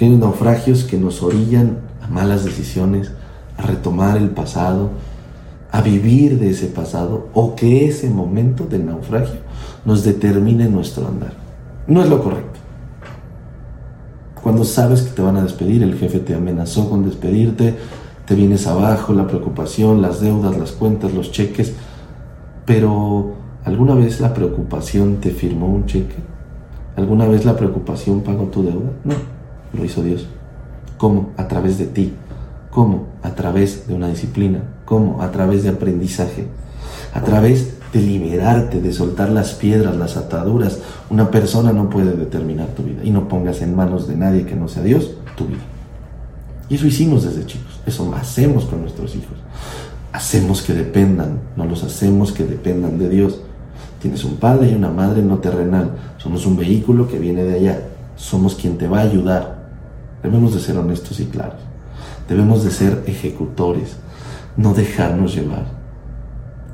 pequeños 0.00 0.20
naufragios 0.20 0.84
que 0.84 0.96
nos 0.96 1.22
orillan 1.22 1.80
a 2.00 2.06
malas 2.06 2.42
decisiones, 2.42 3.12
a 3.58 3.62
retomar 3.64 4.16
el 4.16 4.30
pasado, 4.30 4.88
a 5.70 5.82
vivir 5.82 6.38
de 6.38 6.48
ese 6.48 6.68
pasado 6.68 7.28
o 7.34 7.54
que 7.54 7.86
ese 7.86 8.08
momento 8.08 8.64
de 8.64 8.78
naufragio 8.78 9.40
nos 9.84 10.02
determine 10.02 10.70
nuestro 10.70 11.06
andar. 11.06 11.34
No 11.86 12.02
es 12.02 12.08
lo 12.08 12.22
correcto. 12.24 12.58
Cuando 14.42 14.64
sabes 14.64 15.02
que 15.02 15.10
te 15.10 15.20
van 15.20 15.36
a 15.36 15.42
despedir, 15.42 15.82
el 15.82 15.98
jefe 15.98 16.20
te 16.20 16.34
amenazó 16.34 16.88
con 16.88 17.04
despedirte, 17.04 17.74
te 18.24 18.34
vienes 18.34 18.66
abajo, 18.66 19.12
la 19.12 19.26
preocupación, 19.26 20.00
las 20.00 20.22
deudas, 20.22 20.56
las 20.56 20.72
cuentas, 20.72 21.12
los 21.12 21.30
cheques, 21.30 21.74
pero 22.70 23.32
¿alguna 23.64 23.96
vez 23.96 24.20
la 24.20 24.32
preocupación 24.32 25.16
te 25.16 25.30
firmó 25.30 25.66
un 25.66 25.86
cheque? 25.86 26.14
¿Alguna 26.94 27.26
vez 27.26 27.44
la 27.44 27.56
preocupación 27.56 28.20
pagó 28.20 28.44
tu 28.44 28.62
deuda? 28.62 28.92
No. 29.02 29.14
Lo 29.72 29.84
hizo 29.84 30.04
Dios. 30.04 30.28
¿Cómo? 30.96 31.30
A 31.36 31.48
través 31.48 31.78
de 31.78 31.86
ti. 31.86 32.14
¿Cómo? 32.70 33.08
A 33.24 33.34
través 33.34 33.88
de 33.88 33.94
una 33.94 34.06
disciplina. 34.06 34.62
¿Cómo? 34.84 35.20
A 35.20 35.32
través 35.32 35.64
de 35.64 35.70
aprendizaje. 35.70 36.46
A 37.12 37.22
través 37.22 37.74
de 37.92 38.02
liberarte, 38.02 38.80
de 38.80 38.92
soltar 38.92 39.30
las 39.30 39.54
piedras, 39.54 39.96
las 39.96 40.16
ataduras. 40.16 40.78
Una 41.10 41.28
persona 41.28 41.72
no 41.72 41.90
puede 41.90 42.12
determinar 42.12 42.68
tu 42.68 42.84
vida. 42.84 43.00
Y 43.02 43.10
no 43.10 43.26
pongas 43.26 43.62
en 43.62 43.74
manos 43.74 44.06
de 44.06 44.14
nadie 44.14 44.46
que 44.46 44.54
no 44.54 44.68
sea 44.68 44.84
Dios 44.84 45.10
tu 45.36 45.46
vida. 45.46 45.64
Y 46.68 46.76
eso 46.76 46.86
hicimos 46.86 47.24
desde 47.24 47.46
chicos. 47.46 47.80
Eso 47.84 48.14
hacemos 48.14 48.66
con 48.66 48.82
nuestros 48.82 49.16
hijos. 49.16 49.38
Hacemos 50.12 50.62
que 50.62 50.72
dependan. 50.72 51.40
No 51.56 51.64
los 51.64 51.84
hacemos 51.84 52.32
que 52.32 52.44
dependan 52.44 52.98
de 52.98 53.08
Dios. 53.08 53.40
Tienes 54.00 54.24
un 54.24 54.36
padre 54.36 54.70
y 54.70 54.74
una 54.74 54.90
madre 54.90 55.22
no 55.22 55.38
terrenal. 55.38 55.92
Somos 56.18 56.46
un 56.46 56.56
vehículo 56.56 57.08
que 57.08 57.18
viene 57.18 57.44
de 57.44 57.54
allá. 57.54 57.80
Somos 58.16 58.54
quien 58.54 58.76
te 58.78 58.88
va 58.88 58.98
a 58.98 59.02
ayudar 59.02 59.60
Debemos 60.22 60.52
de 60.52 60.60
ser 60.60 60.76
honestos 60.76 61.20
y 61.20 61.26
claros. 61.26 61.60
Debemos 62.28 62.62
de 62.62 62.70
ser 62.70 63.02
ejecutores, 63.06 63.96
no 64.56 64.74
dejarnos 64.74 65.34
llevar. 65.34 65.64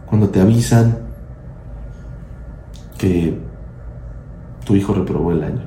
Cuando 0.06 0.28
te 0.28 0.40
avisan 0.40 0.98
que 2.98 3.38
tu 4.64 4.74
hijo 4.74 4.94
reprobó 4.94 5.32
el 5.32 5.44
año, 5.44 5.62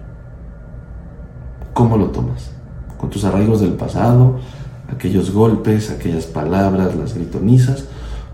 ¿cómo 1.73 1.97
lo 1.97 2.07
tomas? 2.07 2.51
¿Con 2.97 3.09
tus 3.09 3.23
arraigos 3.23 3.61
del 3.61 3.73
pasado, 3.73 4.39
aquellos 4.91 5.31
golpes, 5.31 5.89
aquellas 5.91 6.25
palabras, 6.25 6.95
las 6.95 7.13
gritonizas? 7.13 7.85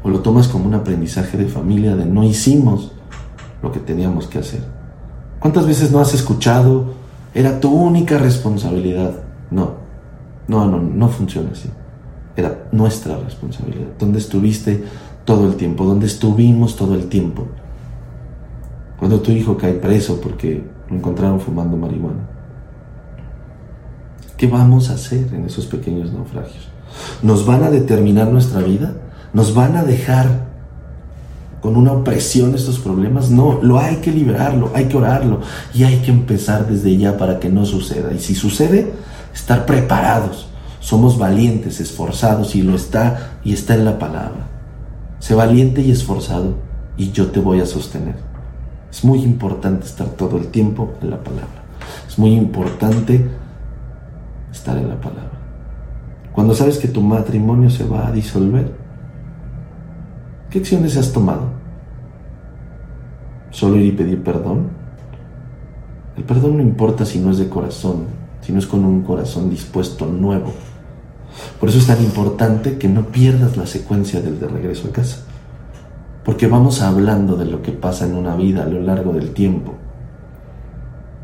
¿O 0.03 0.09
lo 0.09 0.19
tomas 0.19 0.47
como 0.47 0.65
un 0.65 0.75
aprendizaje 0.75 1.37
de 1.37 1.47
familia 1.47 1.95
de 1.95 2.05
no 2.05 2.23
hicimos 2.23 2.91
lo 3.61 3.71
que 3.71 3.79
teníamos 3.79 4.27
que 4.27 4.39
hacer? 4.39 4.61
¿Cuántas 5.39 5.65
veces 5.65 5.91
no 5.91 5.99
has 5.99 6.13
escuchado? 6.13 6.93
Era 7.33 7.59
tu 7.59 7.71
única 7.71 8.17
responsabilidad. 8.17 9.23
No, 9.51 9.73
no, 10.47 10.65
no, 10.65 10.79
no 10.79 11.09
funciona 11.09 11.49
así. 11.51 11.69
Era 12.35 12.67
nuestra 12.71 13.17
responsabilidad. 13.17 13.87
¿Dónde 13.99 14.19
estuviste 14.19 14.83
todo 15.23 15.47
el 15.47 15.55
tiempo? 15.55 15.85
¿Dónde 15.85 16.05
estuvimos 16.05 16.75
todo 16.75 16.95
el 16.95 17.07
tiempo? 17.07 17.47
Cuando 18.99 19.19
tu 19.19 19.31
hijo 19.31 19.57
cae 19.57 19.73
preso 19.73 20.19
porque 20.21 20.63
lo 20.89 20.95
encontraron 20.95 21.39
fumando 21.39 21.77
marihuana. 21.77 22.34
¿Qué 24.37 24.47
vamos 24.47 24.89
a 24.89 24.95
hacer 24.95 25.33
en 25.33 25.45
esos 25.45 25.65
pequeños 25.65 26.11
naufragios? 26.11 26.67
¿Nos 27.21 27.45
van 27.45 27.63
a 27.63 27.69
determinar 27.69 28.27
nuestra 28.27 28.61
vida? 28.61 28.93
¿Nos 29.33 29.53
van 29.53 29.77
a 29.77 29.83
dejar 29.83 30.45
con 31.61 31.77
una 31.77 31.93
opresión 31.93 32.53
estos 32.53 32.79
problemas? 32.79 33.29
No, 33.29 33.59
lo 33.61 33.79
hay 33.79 33.97
que 33.97 34.11
liberarlo, 34.11 34.71
hay 34.73 34.85
que 34.85 34.97
orarlo 34.97 35.39
y 35.73 35.83
hay 35.83 35.99
que 35.99 36.11
empezar 36.11 36.67
desde 36.67 36.97
ya 36.97 37.17
para 37.17 37.39
que 37.39 37.49
no 37.49 37.65
suceda. 37.65 38.13
Y 38.13 38.19
si 38.19 38.35
sucede, 38.35 38.91
estar 39.33 39.65
preparados. 39.65 40.47
Somos 40.81 41.17
valientes, 41.17 41.79
esforzados 41.79 42.55
y 42.55 42.61
lo 42.61 42.75
está 42.75 43.39
y 43.43 43.53
está 43.53 43.73
en 43.75 43.85
la 43.85 43.97
palabra. 43.97 44.47
Sé 45.19 45.33
valiente 45.33 45.81
y 45.81 45.91
esforzado 45.91 46.55
y 46.97 47.11
yo 47.11 47.27
te 47.27 47.39
voy 47.39 47.61
a 47.61 47.65
sostener. 47.65 48.15
Es 48.91 49.03
muy 49.03 49.23
importante 49.23 49.85
estar 49.85 50.07
todo 50.09 50.37
el 50.37 50.47
tiempo 50.47 50.93
en 51.01 51.09
la 51.09 51.23
palabra. 51.23 51.63
Es 52.07 52.19
muy 52.19 52.33
importante 52.33 53.25
estar 54.55 54.77
en 54.77 54.89
la 54.89 54.99
palabra. 54.99 55.31
Cuando 56.31 56.53
sabes 56.53 56.77
que 56.77 56.87
tu 56.87 57.01
matrimonio 57.01 57.69
se 57.69 57.85
va 57.85 58.07
a 58.07 58.11
disolver, 58.11 58.71
¿qué 60.49 60.59
acciones 60.59 60.97
has 60.97 61.11
tomado? 61.11 61.43
¿Solo 63.51 63.77
ir 63.77 63.85
y 63.85 63.91
pedir 63.91 64.23
perdón? 64.23 64.69
El 66.17 66.23
perdón 66.23 66.57
no 66.57 66.63
importa 66.63 67.05
si 67.05 67.19
no 67.19 67.31
es 67.31 67.37
de 67.37 67.49
corazón, 67.49 68.05
si 68.41 68.51
no 68.51 68.59
es 68.59 68.67
con 68.67 68.83
un 68.83 69.01
corazón 69.03 69.49
dispuesto 69.49 70.05
nuevo. 70.05 70.51
Por 71.59 71.69
eso 71.69 71.77
es 71.77 71.87
tan 71.87 72.01
importante 72.01 72.77
que 72.77 72.87
no 72.87 73.07
pierdas 73.07 73.57
la 73.57 73.65
secuencia 73.65 74.21
del 74.21 74.39
de 74.39 74.47
regreso 74.47 74.87
a 74.89 74.91
casa. 74.91 75.17
Porque 76.23 76.47
vamos 76.47 76.81
hablando 76.81 77.35
de 77.35 77.45
lo 77.45 77.61
que 77.61 77.71
pasa 77.71 78.05
en 78.05 78.15
una 78.15 78.35
vida 78.35 78.63
a 78.63 78.67
lo 78.67 78.81
largo 78.81 79.13
del 79.13 79.31
tiempo. 79.31 79.75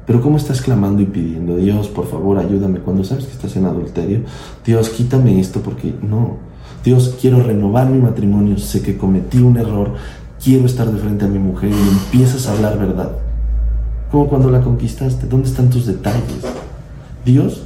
Pero 0.06 0.22
¿cómo 0.22 0.38
estás 0.38 0.62
clamando 0.62 1.02
y 1.02 1.06
pidiendo, 1.06 1.58
Dios, 1.58 1.88
por 1.88 2.08
favor, 2.08 2.40
ayúdame 2.40 2.80
cuando 2.80 3.04
sabes 3.04 3.26
que 3.26 3.34
estás 3.34 3.56
en 3.56 3.66
adulterio? 3.66 4.22
Dios, 4.66 4.90
quítame 4.90 5.40
esto 5.40 5.62
porque 5.62 5.94
no. 6.02 6.38
Dios, 6.84 7.16
quiero 7.22 7.44
renovar 7.44 7.88
mi 7.88 8.00
matrimonio, 8.00 8.58
sé 8.58 8.82
que 8.82 8.98
cometí 8.98 9.38
un 9.38 9.58
error, 9.58 9.94
quiero 10.44 10.66
estar 10.66 10.92
de 10.92 11.00
frente 11.00 11.26
a 11.26 11.28
mi 11.28 11.38
mujer 11.38 11.70
y 11.70 11.90
empiezas 11.90 12.48
a 12.48 12.54
hablar 12.54 12.80
verdad. 12.80 13.12
Como 14.12 14.28
cuando 14.28 14.50
la 14.50 14.62
conquistaste, 14.62 15.28
¿dónde 15.28 15.48
están 15.48 15.70
tus 15.70 15.86
detalles? 15.86 16.42
Dios 17.24 17.64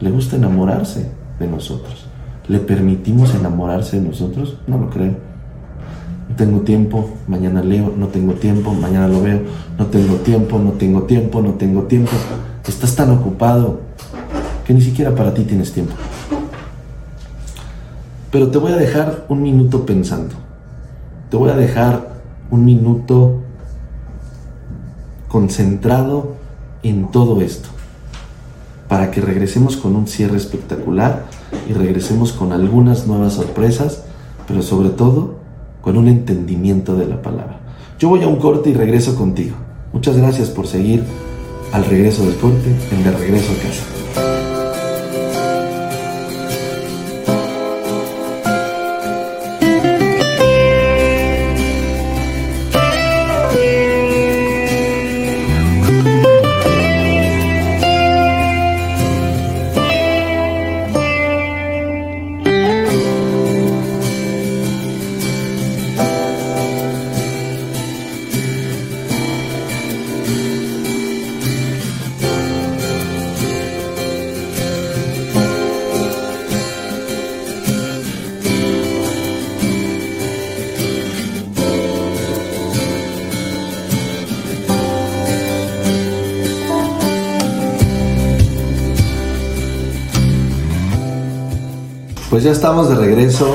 le 0.00 0.10
gusta 0.10 0.36
enamorarse 0.36 1.10
de 1.40 1.46
nosotros. 1.46 2.06
¿Le 2.46 2.58
permitimos 2.60 3.34
enamorarse 3.34 3.98
de 3.98 4.06
nosotros? 4.06 4.58
No 4.66 4.78
lo 4.78 4.90
creo. 4.90 5.27
Tengo 6.36 6.60
tiempo, 6.60 7.10
mañana 7.26 7.62
leo, 7.62 7.92
no 7.96 8.08
tengo 8.08 8.34
tiempo, 8.34 8.72
mañana 8.72 9.08
lo 9.08 9.22
veo, 9.22 9.40
no 9.78 9.86
tengo 9.86 10.16
tiempo, 10.16 10.58
no 10.58 10.72
tengo 10.72 11.02
tiempo, 11.02 11.42
no 11.42 11.54
tengo 11.54 11.82
tiempo. 11.84 12.12
Estás 12.66 12.94
tan 12.94 13.10
ocupado 13.10 13.80
que 14.64 14.74
ni 14.74 14.80
siquiera 14.80 15.14
para 15.14 15.32
ti 15.32 15.42
tienes 15.42 15.72
tiempo. 15.72 15.94
Pero 18.30 18.48
te 18.48 18.58
voy 18.58 18.72
a 18.72 18.76
dejar 18.76 19.24
un 19.28 19.42
minuto 19.42 19.86
pensando. 19.86 20.34
Te 21.30 21.36
voy 21.36 21.50
a 21.50 21.56
dejar 21.56 22.20
un 22.50 22.64
minuto 22.64 23.40
concentrado 25.28 26.36
en 26.82 27.10
todo 27.10 27.40
esto 27.40 27.68
para 28.88 29.10
que 29.10 29.20
regresemos 29.20 29.76
con 29.76 29.94
un 29.94 30.06
cierre 30.06 30.36
espectacular 30.36 31.26
y 31.68 31.74
regresemos 31.74 32.32
con 32.32 32.52
algunas 32.52 33.06
nuevas 33.06 33.34
sorpresas, 33.34 34.04
pero 34.46 34.62
sobre 34.62 34.88
todo 34.88 35.37
con 35.80 35.96
un 35.96 36.08
entendimiento 36.08 36.96
de 36.96 37.06
la 37.06 37.22
palabra. 37.22 37.60
Yo 37.98 38.08
voy 38.08 38.22
a 38.22 38.28
un 38.28 38.36
corte 38.36 38.70
y 38.70 38.74
regreso 38.74 39.16
contigo. 39.16 39.56
Muchas 39.92 40.16
gracias 40.16 40.50
por 40.50 40.66
seguir 40.66 41.02
al 41.72 41.84
regreso 41.84 42.24
del 42.24 42.36
corte 42.36 42.74
en 42.92 43.04
De 43.04 43.10
Regreso 43.10 43.52
a 43.52 43.62
Casa. 43.62 43.97
Estamos 92.50 92.88
de 92.88 92.94
regreso 92.94 93.54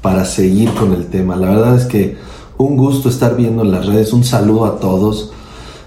para 0.00 0.24
seguir 0.24 0.72
con 0.74 0.92
el 0.92 1.06
tema. 1.06 1.36
La 1.36 1.50
verdad 1.50 1.76
es 1.76 1.84
que 1.84 2.16
un 2.58 2.76
gusto 2.76 3.08
estar 3.08 3.36
viendo 3.36 3.62
en 3.62 3.72
las 3.72 3.86
redes. 3.86 4.12
Un 4.12 4.24
saludo 4.24 4.66
a 4.66 4.78
todos. 4.78 5.32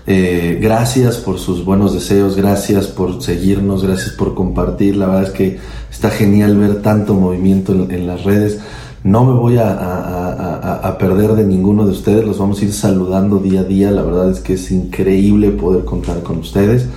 Eh, 0.06 0.58
gracias 0.62 1.18
por 1.18 1.38
sus 1.38 1.66
buenos 1.66 1.94
deseos, 1.94 2.38
gracias 2.38 2.88
por 2.88 3.22
seguirnos, 3.22 3.84
gracias 3.84 4.12
por 4.12 4.36
compartir. 4.36 4.96
La 4.96 5.08
verdad 5.08 5.24
es 5.24 5.32
que 5.32 5.60
está 5.92 6.10
genial 6.10 6.58
ver 6.58 6.82
tanto 6.82 7.14
movimiento 7.14 7.74
en, 7.74 8.08
las 8.08 8.24
redes. 8.24 8.60
No 9.04 9.24
me 9.24 9.34
voy 9.34 9.58
a, 9.58 10.96
perder 11.00 11.34
de 11.36 11.46
ninguno 11.46 11.86
de 11.86 11.92
ustedes, 11.92 12.26
los 12.26 12.40
vamos 12.40 12.62
a 12.62 12.66
ir 12.66 12.74
saludando 12.74 13.40
día 13.40 13.62
a 13.62 13.64
día. 13.64 13.92
La 13.92 14.02
verdad 14.02 14.32
es 14.32 14.40
que 14.40 14.54
es 14.54 14.72
increíble 14.72 15.52
poder 15.52 15.86
contar 15.86 16.24
con 16.24 16.40
ustedes. 16.40 16.88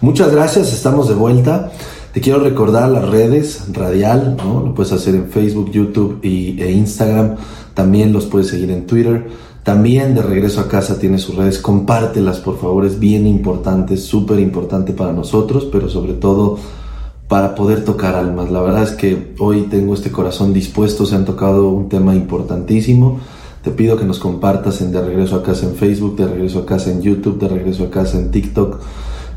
Muchas 0.00 0.32
gracias, 0.32 0.72
estamos 0.72 1.08
de 1.08 1.14
vuelta. 1.14 1.70
Te 2.14 2.20
quiero 2.20 2.38
recordar 2.38 2.90
las 2.90 3.08
redes, 3.08 3.64
Radial, 3.72 4.36
¿no? 4.36 4.60
Lo 4.60 4.72
puedes 4.72 4.92
hacer 4.92 5.16
en 5.16 5.30
Facebook, 5.30 5.72
YouTube 5.72 6.20
y, 6.22 6.62
e 6.62 6.70
Instagram. 6.70 7.34
También 7.74 8.12
los 8.12 8.26
puedes 8.26 8.46
seguir 8.46 8.70
en 8.70 8.86
Twitter. 8.86 9.26
También 9.64 10.14
de 10.14 10.22
regreso 10.22 10.60
a 10.60 10.68
casa 10.68 10.96
tiene 11.00 11.18
sus 11.18 11.34
redes. 11.34 11.58
Compártelas, 11.58 12.38
por 12.38 12.56
favor. 12.60 12.84
Es 12.84 13.00
bien 13.00 13.26
importante, 13.26 13.96
súper 13.96 14.38
importante 14.38 14.92
para 14.92 15.12
nosotros, 15.12 15.66
pero 15.72 15.88
sobre 15.88 16.12
todo 16.12 16.56
para 17.26 17.56
poder 17.56 17.84
tocar 17.84 18.14
almas. 18.14 18.48
La 18.48 18.60
verdad 18.60 18.84
es 18.84 18.92
que 18.92 19.34
hoy 19.40 19.62
tengo 19.62 19.92
este 19.92 20.12
corazón 20.12 20.52
dispuesto. 20.52 21.06
Se 21.06 21.16
han 21.16 21.24
tocado 21.24 21.68
un 21.70 21.88
tema 21.88 22.14
importantísimo. 22.14 23.18
Te 23.64 23.72
pido 23.72 23.96
que 23.96 24.04
nos 24.04 24.20
compartas 24.20 24.80
en 24.82 24.92
De 24.92 25.04
Regreso 25.04 25.34
a 25.34 25.42
Casa 25.42 25.66
en 25.66 25.74
Facebook, 25.74 26.14
De 26.14 26.28
Regreso 26.28 26.60
a 26.60 26.66
Casa 26.66 26.92
en 26.92 27.02
YouTube, 27.02 27.40
De 27.40 27.48
Regreso 27.48 27.82
a 27.82 27.90
Casa 27.90 28.18
en 28.18 28.30
TikTok, 28.30 28.78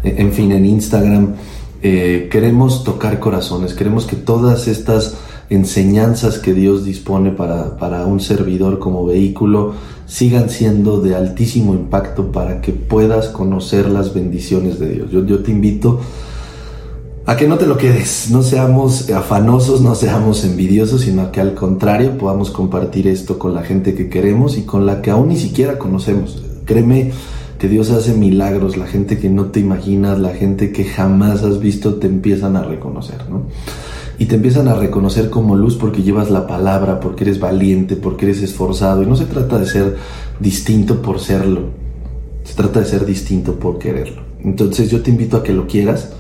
en 0.04 0.32
fin, 0.32 0.52
en 0.52 0.64
Instagram. 0.64 1.34
Eh, 1.84 2.28
queremos 2.32 2.84
tocar 2.84 3.20
corazones, 3.20 3.74
queremos 3.74 4.06
que 4.06 4.16
todas 4.16 4.68
estas 4.68 5.16
enseñanzas 5.50 6.40
que 6.40 6.54
Dios 6.54 6.84
dispone 6.84 7.32
para, 7.32 8.06
un 8.06 8.20
servidor 8.20 8.80
como 8.80 9.06
vehículo 9.06 9.74
sigan 10.08 10.50
siendo 10.50 11.00
de 11.02 11.16
altísimo 11.16 11.74
impacto 11.74 12.32
para 12.32 12.62
que 12.62 12.72
puedas 12.72 13.28
conocer 13.28 13.90
las 13.90 14.14
bendiciones 14.14 14.80
de 14.80 14.90
Dios. 14.90 15.12
Yo, 15.12 15.26
yo 15.26 15.44
te 15.44 15.52
invito 15.52 16.00
a 17.26 17.36
que 17.36 17.48
no 17.48 17.58
te 17.58 17.68
lo 17.68 17.78
quedes, 17.78 18.30
no 18.32 18.42
seamos 18.42 19.10
afanosos, 19.10 19.82
no 19.82 19.96
seamos 19.96 20.46
envidiosos, 20.46 21.02
sino 21.02 21.32
que 21.32 21.42
al 21.42 21.54
contrario 21.54 22.18
podamos 22.18 22.52
compartir 22.52 23.08
esto 23.08 23.38
con 23.38 23.54
la 23.54 23.64
gente 23.64 23.94
que 23.94 24.10
queremos 24.10 24.58
y 24.58 24.62
con 24.62 24.86
la 24.86 25.02
que 25.02 25.12
aún 25.12 25.28
ni 25.28 25.38
siquiera 25.38 25.78
conocemos. 25.78 26.42
Créeme, 26.66 27.12
que 27.58 27.68
Dios 27.68 27.90
hace 27.90 28.14
milagros, 28.14 28.78
la 28.78 28.86
gente 28.86 29.18
que 29.18 29.30
no 29.30 29.46
te 29.46 29.60
imaginas, 29.60 30.20
la 30.20 30.34
gente 30.34 30.72
que 30.72 30.86
jamás 30.86 31.44
has 31.44 31.60
visto, 31.60 31.96
te 31.96 32.08
empiezan 32.08 32.56
a 32.56 32.64
reconocer, 32.64 33.30
¿no? 33.30 33.44
Y 34.20 34.26
te 34.26 34.36
empiezan 34.36 34.68
a 34.68 34.76
reconocer 34.76 35.30
como 35.30 35.56
luz 35.56 35.76
porque 35.76 36.04
llevas 36.04 36.30
la 36.32 36.48
palabra, 36.48 37.00
porque 37.00 37.24
eres 37.24 37.40
valiente, 37.40 37.96
porque 37.96 38.26
eres 38.26 38.42
esforzado. 38.42 39.04
Y 39.04 39.06
no 39.06 39.16
se 39.16 39.26
trata 39.26 39.60
de 39.60 39.66
ser 39.66 39.96
distinto 40.40 41.02
por 41.02 41.20
serlo, 41.20 41.62
se 42.44 42.56
trata 42.56 42.80
de 42.80 42.86
ser 42.86 43.06
distinto 43.06 43.56
por 43.56 43.78
quererlo. 43.78 44.24
Entonces 44.44 44.90
yo 44.90 45.02
te 45.02 45.12
invito 45.12 45.38
a 45.38 45.44
que 45.44 45.54
lo 45.54 45.68
quieras 45.68 46.14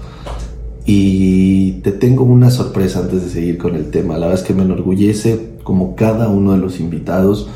y 0.86 1.74
te 1.82 1.91
tengo 1.91 2.24
una 2.24 2.49
sorpresa 2.49 2.99
antes 2.99 3.24
de 3.24 3.30
seguir 3.30 3.57
con 3.57 3.76
el 3.76 3.91
tema. 3.91 4.14
La 4.18 4.28
verdad 4.28 4.41
es 4.41 4.47
que 4.47 4.53
me 4.53 4.64
enorgullece 4.64 5.57
como 5.64 5.95
cada 5.95 6.30
uno 6.30 6.53
de 6.53 6.59
los 6.59 6.80
invitados 6.80 7.49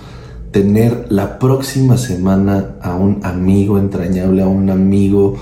tener 0.52 1.08
la 1.10 1.40
próxima 1.40 1.98
semana 1.98 2.76
a 2.82 2.96
un 2.96 3.22
amigo 3.24 3.78
entrañable, 3.78 4.42
a 4.42 4.48
un 4.48 4.70
amigo 4.70 5.36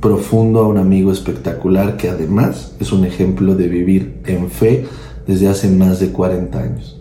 profundo, 0.00 0.60
a 0.60 0.68
un 0.68 0.76
amigo 0.76 1.12
espectacular 1.12 1.96
que 1.96 2.10
además 2.10 2.72
es 2.80 2.92
un 2.92 3.04
ejemplo 3.04 3.54
de 3.54 3.68
vivir 3.68 4.20
en 4.26 4.50
fe 4.50 4.86
desde 5.26 5.48
hace 5.48 5.70
más 5.70 6.00
de 6.00 6.10
40 6.10 6.58
años. 6.58 6.98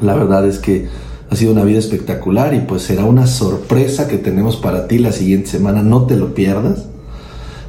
La 0.00 0.14
verdad 0.14 0.46
es 0.46 0.58
que 0.58 0.86
ha 1.30 1.36
sido 1.36 1.52
una 1.52 1.64
vida 1.64 1.78
espectacular 1.78 2.52
y 2.54 2.60
pues 2.60 2.82
será 2.82 3.04
una 3.04 3.26
sorpresa 3.26 4.06
que 4.06 4.18
tenemos 4.18 4.56
para 4.56 4.86
ti 4.86 4.98
la 4.98 5.12
siguiente 5.12 5.48
semana, 5.48 5.82
no 5.82 6.04
te 6.04 6.16
lo 6.16 6.34
pierdas. 6.34 6.86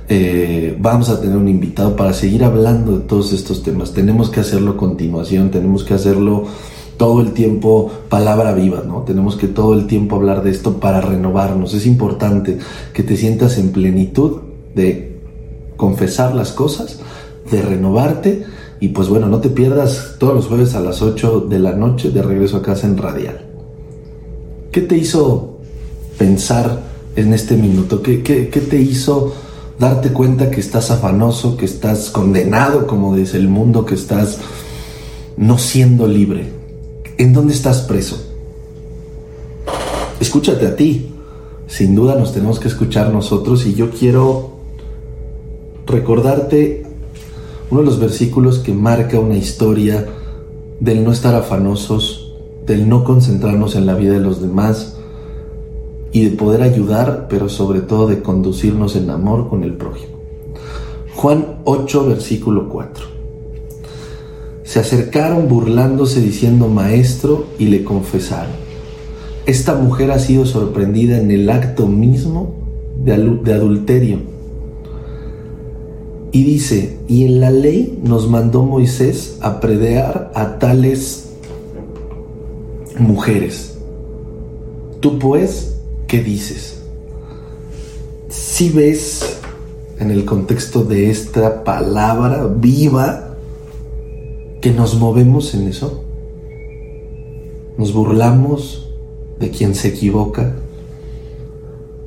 Eh, 0.09 0.75
vamos 0.79 1.09
a 1.09 1.21
tener 1.21 1.37
un 1.37 1.47
invitado 1.47 1.95
para 1.95 2.11
seguir 2.11 2.43
hablando 2.43 2.99
de 2.99 3.05
todos 3.05 3.31
estos 3.31 3.63
temas. 3.63 3.93
Tenemos 3.93 4.29
que 4.29 4.41
hacerlo 4.41 4.75
continuación, 4.75 5.49
tenemos 5.49 5.85
que 5.85 5.93
hacerlo 5.93 6.43
todo 6.97 7.21
el 7.21 7.33
tiempo 7.33 7.91
palabra 8.09 8.53
viva, 8.53 8.83
¿no? 8.85 9.01
Tenemos 9.01 9.35
que 9.35 9.47
todo 9.47 9.73
el 9.73 9.87
tiempo 9.87 10.15
hablar 10.15 10.43
de 10.43 10.51
esto 10.51 10.79
para 10.79 11.01
renovarnos. 11.01 11.73
Es 11.73 11.85
importante 11.85 12.59
que 12.93 13.03
te 13.03 13.17
sientas 13.17 13.57
en 13.57 13.71
plenitud 13.71 14.41
de 14.75 15.19
confesar 15.75 16.35
las 16.35 16.51
cosas, 16.51 16.99
de 17.49 17.61
renovarte 17.61 18.43
y 18.79 18.89
pues 18.89 19.07
bueno, 19.07 19.27
no 19.27 19.39
te 19.39 19.49
pierdas 19.49 20.15
todos 20.19 20.33
los 20.33 20.47
jueves 20.47 20.75
a 20.75 20.81
las 20.81 21.01
8 21.01 21.47
de 21.49 21.59
la 21.59 21.73
noche 21.73 22.11
de 22.11 22.21
regreso 22.21 22.57
a 22.57 22.61
casa 22.61 22.87
en 22.87 22.97
Radial. 22.97 23.41
¿Qué 24.71 24.81
te 24.81 24.97
hizo 24.97 25.59
pensar 26.17 26.81
en 27.15 27.33
este 27.33 27.55
minuto? 27.55 28.01
¿Qué, 28.01 28.23
qué, 28.23 28.49
qué 28.49 28.59
te 28.59 28.81
hizo 28.81 29.33
darte 29.79 30.09
cuenta 30.09 30.49
que 30.51 30.59
estás 30.59 30.91
afanoso, 30.91 31.55
que 31.57 31.65
estás 31.65 32.09
condenado, 32.09 32.87
como 32.87 33.15
dice 33.15 33.37
el 33.37 33.47
mundo, 33.47 33.85
que 33.85 33.95
estás 33.95 34.39
no 35.37 35.57
siendo 35.57 36.07
libre? 36.07 36.62
¿En 37.17 37.31
dónde 37.33 37.53
estás 37.53 37.81
preso? 37.81 38.17
Escúchate 40.19 40.65
a 40.65 40.75
ti. 40.75 41.09
sin 41.67 41.95
duda 41.95 42.15
nos 42.15 42.33
tenemos 42.33 42.59
que 42.59 42.67
escuchar 42.67 43.11
nosotros 43.11 43.65
y 43.65 43.73
yo 43.73 43.89
quiero 43.89 44.51
recordarte 45.87 46.85
uno 47.71 47.81
de 47.81 47.85
los 47.85 47.99
versículos 47.99 48.59
que 48.59 48.73
marca 48.73 49.19
una 49.19 49.37
historia 49.37 50.05
del 50.79 51.03
no 51.03 51.11
estar 51.11 51.33
afanosos, 51.33 52.33
del 52.65 52.87
no 52.89 53.03
concentrarnos 53.03 53.75
en 53.75 53.85
la 53.85 53.95
vida 53.95 54.13
de 54.13 54.19
los 54.19 54.41
demás 54.41 54.97
y 56.11 56.25
de 56.25 56.35
poder 56.35 56.61
ayudar, 56.61 57.27
pero 57.29 57.49
sobre 57.49 57.81
todo 57.81 58.07
de 58.07 58.21
conducirnos 58.21 58.95
en 58.95 59.09
amor 59.09 59.49
con 59.49 59.63
el 59.63 59.73
prójimo. 59.73 60.13
Juan 61.15 61.59
8, 61.63 62.05
versículo 62.07 62.69
4. 62.69 63.12
Se 64.63 64.79
acercaron 64.79 65.47
burlándose 65.47 66.21
diciendo 66.21 66.67
maestro 66.69 67.47
y 67.59 67.65
le 67.65 67.83
confesaron. 67.83 68.63
Esta 69.45 69.75
mujer 69.75 70.11
ha 70.11 70.19
sido 70.19 70.45
sorprendida 70.45 71.17
en 71.17 71.29
el 71.29 71.49
acto 71.49 71.85
mismo 71.85 72.55
de, 73.03 73.53
adulterio. 73.53 74.19
Y 76.31 76.43
dice, 76.43 76.97
y 77.07 77.25
en 77.25 77.41
la 77.41 77.51
ley 77.51 77.99
nos 78.03 78.29
mandó 78.29 78.63
Moisés 78.63 79.37
a 79.41 79.59
predear 79.59 80.31
a 80.33 80.59
tales 80.59 81.29
mujeres. 82.97 83.77
Tú 85.01 85.19
pues, 85.19 85.77
¿qué 86.07 86.23
dices? 86.23 86.81
Si 88.29 88.69
ves 88.69 89.39
en 89.99 90.09
el 90.09 90.23
contexto 90.23 90.83
de 90.85 91.11
esta 91.11 91.63
palabra 91.65 92.47
viva 92.47 93.32
que 94.63 94.71
nos 94.71 94.97
movemos 94.97 95.53
en 95.55 95.67
eso, 95.67 96.05
nos 97.77 97.93
burlamos 97.93 98.87
de 99.37 99.49
quien 99.49 99.75
se 99.75 99.89
equivoca, 99.89 100.55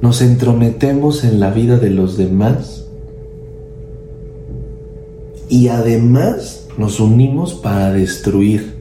nos 0.01 0.23
entrometemos 0.23 1.23
en 1.25 1.39
la 1.39 1.51
vida 1.51 1.77
de 1.77 1.91
los 1.91 2.17
demás 2.17 2.87
y 5.51 5.69
además 5.69 6.67
nos 6.79 6.99
unimos 6.99 7.53
para 7.53 7.93
destruir 7.93 8.73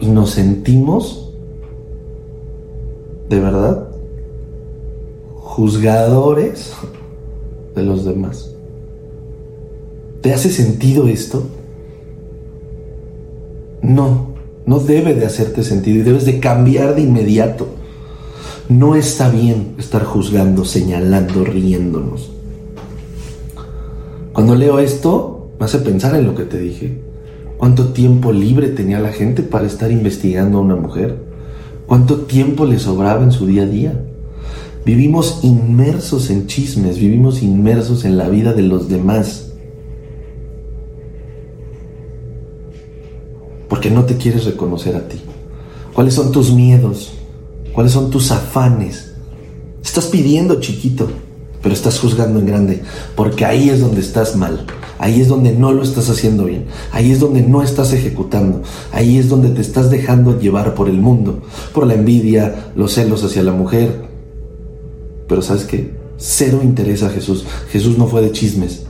y 0.00 0.08
nos 0.08 0.32
sentimos 0.32 1.32
de 3.30 3.40
verdad 3.40 3.88
juzgadores 5.34 6.74
de 7.74 7.82
los 7.84 8.04
demás. 8.04 8.54
¿Te 10.20 10.34
hace 10.34 10.50
sentido 10.50 11.08
esto? 11.08 11.46
No, 13.82 14.34
no 14.66 14.80
debe 14.80 15.14
de 15.14 15.26
hacerte 15.26 15.62
sentido 15.62 15.98
y 15.98 16.02
debes 16.02 16.24
de 16.24 16.40
cambiar 16.40 16.94
de 16.94 17.02
inmediato. 17.02 17.68
No 18.68 18.96
está 18.96 19.30
bien 19.30 19.74
estar 19.78 20.04
juzgando, 20.04 20.64
señalando, 20.64 21.44
riéndonos. 21.44 22.30
Cuando 24.32 24.54
leo 24.54 24.78
esto, 24.78 25.50
me 25.58 25.66
hace 25.66 25.78
pensar 25.78 26.14
en 26.14 26.26
lo 26.26 26.34
que 26.34 26.44
te 26.44 26.58
dije. 26.58 26.98
¿Cuánto 27.56 27.88
tiempo 27.88 28.30
libre 28.30 28.68
tenía 28.68 29.00
la 29.00 29.10
gente 29.10 29.42
para 29.42 29.66
estar 29.66 29.90
investigando 29.90 30.58
a 30.58 30.60
una 30.60 30.76
mujer? 30.76 31.16
¿Cuánto 31.86 32.18
tiempo 32.20 32.66
le 32.66 32.78
sobraba 32.78 33.24
en 33.24 33.32
su 33.32 33.46
día 33.46 33.62
a 33.62 33.66
día? 33.66 34.04
Vivimos 34.84 35.40
inmersos 35.42 36.30
en 36.30 36.46
chismes, 36.46 36.98
vivimos 36.98 37.42
inmersos 37.42 38.04
en 38.04 38.16
la 38.16 38.28
vida 38.28 38.52
de 38.52 38.62
los 38.62 38.88
demás. 38.88 39.47
Porque 43.78 43.92
no 43.92 44.06
te 44.06 44.16
quieres 44.16 44.44
reconocer 44.44 44.96
a 44.96 45.06
ti. 45.06 45.20
¿Cuáles 45.94 46.14
son 46.14 46.32
tus 46.32 46.52
miedos? 46.52 47.12
¿Cuáles 47.72 47.92
son 47.92 48.10
tus 48.10 48.32
afanes? 48.32 49.12
Estás 49.84 50.06
pidiendo 50.06 50.58
chiquito, 50.58 51.08
pero 51.62 51.72
estás 51.72 52.00
juzgando 52.00 52.40
en 52.40 52.46
grande, 52.46 52.82
porque 53.14 53.44
ahí 53.44 53.70
es 53.70 53.78
donde 53.78 54.00
estás 54.00 54.34
mal. 54.34 54.66
Ahí 54.98 55.20
es 55.20 55.28
donde 55.28 55.52
no 55.52 55.70
lo 55.70 55.84
estás 55.84 56.10
haciendo 56.10 56.46
bien. 56.46 56.64
Ahí 56.90 57.12
es 57.12 57.20
donde 57.20 57.40
no 57.40 57.62
estás 57.62 57.92
ejecutando. 57.92 58.62
Ahí 58.90 59.16
es 59.16 59.28
donde 59.28 59.50
te 59.50 59.60
estás 59.60 59.92
dejando 59.92 60.40
llevar 60.40 60.74
por 60.74 60.88
el 60.88 61.00
mundo, 61.00 61.42
por 61.72 61.86
la 61.86 61.94
envidia, 61.94 62.72
los 62.74 62.94
celos 62.94 63.22
hacia 63.22 63.44
la 63.44 63.52
mujer, 63.52 64.08
pero 65.28 65.40
¿sabes 65.40 65.62
qué? 65.66 65.92
Cero 66.16 66.58
interesa 66.64 67.06
a 67.06 67.10
Jesús. 67.10 67.46
Jesús 67.70 67.96
no 67.96 68.08
fue 68.08 68.22
de 68.22 68.32
chismes. 68.32 68.86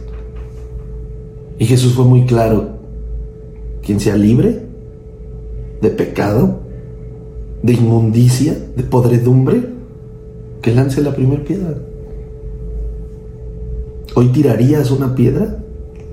Y 1.59 1.67
Jesús 1.67 1.93
fue 1.93 2.07
muy 2.07 2.25
claro. 2.25 2.79
Quien 3.83 4.01
sea 4.01 4.17
libre 4.17 4.68
de 5.81 5.91
pecado, 5.91 6.61
de 7.63 7.73
inmundicia, 7.73 8.57
de 8.77 8.83
podredumbre, 8.83 9.63
que 10.63 10.75
lance 10.75 11.03
la 11.03 11.15
primera 11.15 11.43
piedra. 11.45 11.75
¿Hoy 14.15 14.29
tirarías 14.29 14.91
una 14.91 15.15
piedra? 15.15 15.59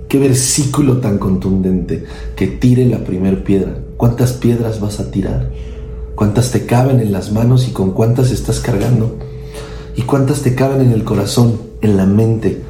Qué 0.08 0.20
versículo 0.20 0.98
tan 0.98 1.18
contundente 1.18 2.04
que 2.36 2.48
tire 2.48 2.86
la 2.86 3.00
primera 3.00 3.44
piedra. 3.44 3.78
¿Cuántas 3.98 4.34
piedras 4.34 4.80
vas 4.80 5.00
a 5.00 5.10
tirar? 5.10 5.50
¿Cuántas 6.14 6.52
te 6.52 6.66
caben 6.66 7.00
en 7.00 7.12
las 7.12 7.32
manos 7.32 7.68
y 7.68 7.72
con 7.72 7.92
cuántas 7.92 8.32
estás 8.32 8.60
cargando? 8.60 9.16
¿Y 9.96 10.04
cuántas 10.04 10.42
te 10.42 10.56
caben 10.56 10.82
en 10.82 10.92
el 10.92 11.04
corazón, 11.04 11.58
en 11.82 11.98
la 11.98 12.06
mente? 12.06 12.62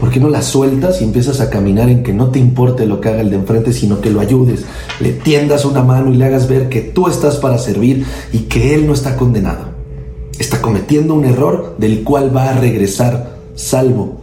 ¿Por 0.00 0.10
qué 0.10 0.18
no 0.18 0.30
las 0.30 0.46
sueltas 0.46 1.02
y 1.02 1.04
empiezas 1.04 1.42
a 1.42 1.50
caminar 1.50 1.90
en 1.90 2.02
que 2.02 2.14
no 2.14 2.30
te 2.30 2.38
importe 2.38 2.86
lo 2.86 3.02
que 3.02 3.10
haga 3.10 3.20
el 3.20 3.28
de 3.28 3.36
enfrente, 3.36 3.74
sino 3.74 4.00
que 4.00 4.08
lo 4.08 4.20
ayudes, 4.20 4.64
le 4.98 5.12
tiendas 5.12 5.66
una 5.66 5.82
mano 5.82 6.10
y 6.10 6.16
le 6.16 6.24
hagas 6.24 6.48
ver 6.48 6.70
que 6.70 6.80
tú 6.80 7.06
estás 7.06 7.36
para 7.36 7.58
servir 7.58 8.06
y 8.32 8.38
que 8.44 8.74
él 8.74 8.86
no 8.86 8.94
está 8.94 9.14
condenado? 9.16 9.66
Está 10.38 10.62
cometiendo 10.62 11.12
un 11.12 11.26
error 11.26 11.76
del 11.76 12.02
cual 12.02 12.34
va 12.34 12.48
a 12.48 12.58
regresar 12.58 13.36
salvo. 13.54 14.22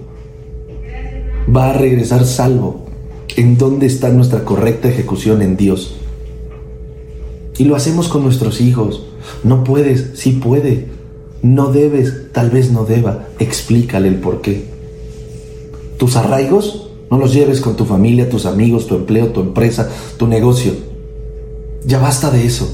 Va 1.56 1.70
a 1.70 1.74
regresar 1.74 2.26
salvo. 2.26 2.88
¿En 3.36 3.60
dónde 3.60 3.86
está 3.86 4.10
nuestra 4.10 4.44
correcta 4.44 4.90
ejecución 4.90 5.44
en 5.44 5.58
Dios? 5.58 5.96
Y 7.60 7.66
lo 7.66 7.76
hacemos 7.76 8.08
con 8.08 8.24
nuestros 8.24 8.62
hijos. 8.62 9.06
No 9.44 9.64
puedes, 9.64 10.14
sí 10.16 10.32
puede. 10.32 10.88
No 11.44 11.72
debes, 11.72 12.32
tal 12.34 12.50
vez 12.50 12.72
no 12.72 12.84
deba, 12.84 13.28
explícale 13.38 14.08
el 14.08 14.16
por 14.16 14.42
qué. 14.42 14.77
Tus 15.98 16.16
arraigos 16.16 16.90
no 17.10 17.18
los 17.18 17.34
lleves 17.34 17.62
con 17.62 17.76
tu 17.76 17.86
familia, 17.86 18.30
tus 18.30 18.46
amigos, 18.46 18.88
tu 18.88 18.96
empleo, 18.96 19.28
tu 19.28 19.42
empresa, 19.42 19.90
tu 20.18 20.28
negocio. 20.28 20.74
Ya 21.86 22.00
basta 22.00 22.30
de 22.30 22.46
eso 22.46 22.68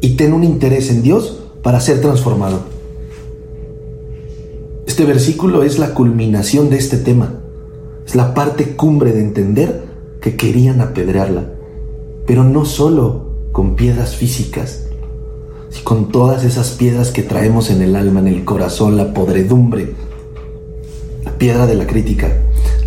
y 0.00 0.10
ten 0.10 0.32
un 0.32 0.44
interés 0.44 0.90
en 0.90 1.02
Dios 1.02 1.40
para 1.62 1.80
ser 1.80 2.00
transformado. 2.00 2.60
Este 4.86 5.04
versículo 5.04 5.62
es 5.62 5.78
la 5.78 5.94
culminación 5.94 6.70
de 6.70 6.76
este 6.76 6.96
tema. 6.96 7.40
Es 8.06 8.14
la 8.14 8.34
parte 8.34 8.76
cumbre 8.76 9.12
de 9.12 9.20
entender 9.20 9.84
que 10.20 10.36
querían 10.36 10.80
apedrearla, 10.80 11.52
pero 12.26 12.44
no 12.44 12.64
solo 12.64 13.30
con 13.52 13.76
piedras 13.76 14.16
físicas, 14.16 14.86
si 15.70 15.82
con 15.82 16.10
todas 16.10 16.44
esas 16.44 16.72
piedras 16.72 17.10
que 17.10 17.22
traemos 17.22 17.70
en 17.70 17.82
el 17.82 17.96
alma, 17.96 18.20
en 18.20 18.28
el 18.28 18.44
corazón, 18.44 18.96
la 18.96 19.14
podredumbre, 19.14 19.94
la 21.24 21.32
piedra 21.38 21.66
de 21.66 21.76
la 21.76 21.86
crítica, 21.86 22.32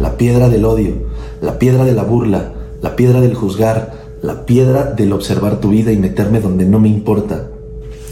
la 0.04 0.18
piedra 0.18 0.50
del 0.50 0.66
odio, 0.66 0.96
la 1.42 1.58
piedra 1.58 1.86
de 1.86 1.94
la 1.94 2.04
burla, 2.04 2.52
la 2.82 2.98
piedra 2.98 3.22
del 3.22 3.36
juzgar, 3.36 3.94
la 4.22 4.46
piedra 4.46 4.84
del 4.84 5.14
observar 5.14 5.62
tu 5.62 5.70
vida 5.70 5.94
y 5.94 5.98
meterme 5.98 6.42
donde 6.42 6.66
no 6.66 6.82
me 6.82 6.90
importa, 6.90 7.48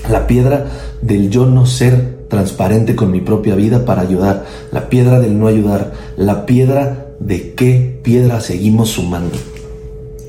la 0.10 0.26
piedra 0.26 0.68
del 1.02 1.30
yo 1.30 1.46
no 1.46 1.66
ser 1.66 2.28
transparente 2.30 2.96
con 2.96 3.12
mi 3.12 3.20
propia 3.20 3.56
vida 3.56 3.84
para 3.84 4.04
ayudar, 4.04 4.46
la 4.72 4.88
piedra 4.88 5.20
del 5.20 5.38
no 5.38 5.48
ayudar, 5.48 5.92
la 6.16 6.46
piedra 6.46 7.08
de 7.20 7.56
qué 7.56 8.00
piedra 8.02 8.40
seguimos 8.40 8.92
sumando. 8.92 9.36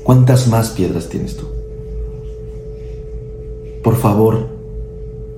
¿Cuántas 0.03 0.49
más 0.49 0.71
piedras 0.71 1.07
tienes 1.07 1.37
tú? 1.37 1.45
Por 3.81 3.95
favor, 3.95 4.47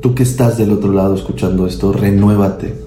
tú 0.02 0.16
que 0.16 0.24
estás 0.24 0.58
del 0.58 0.72
otro 0.72 0.92
lado 0.92 1.14
escuchando 1.14 1.68
esto, 1.68 1.94
renuévate. 1.94 2.85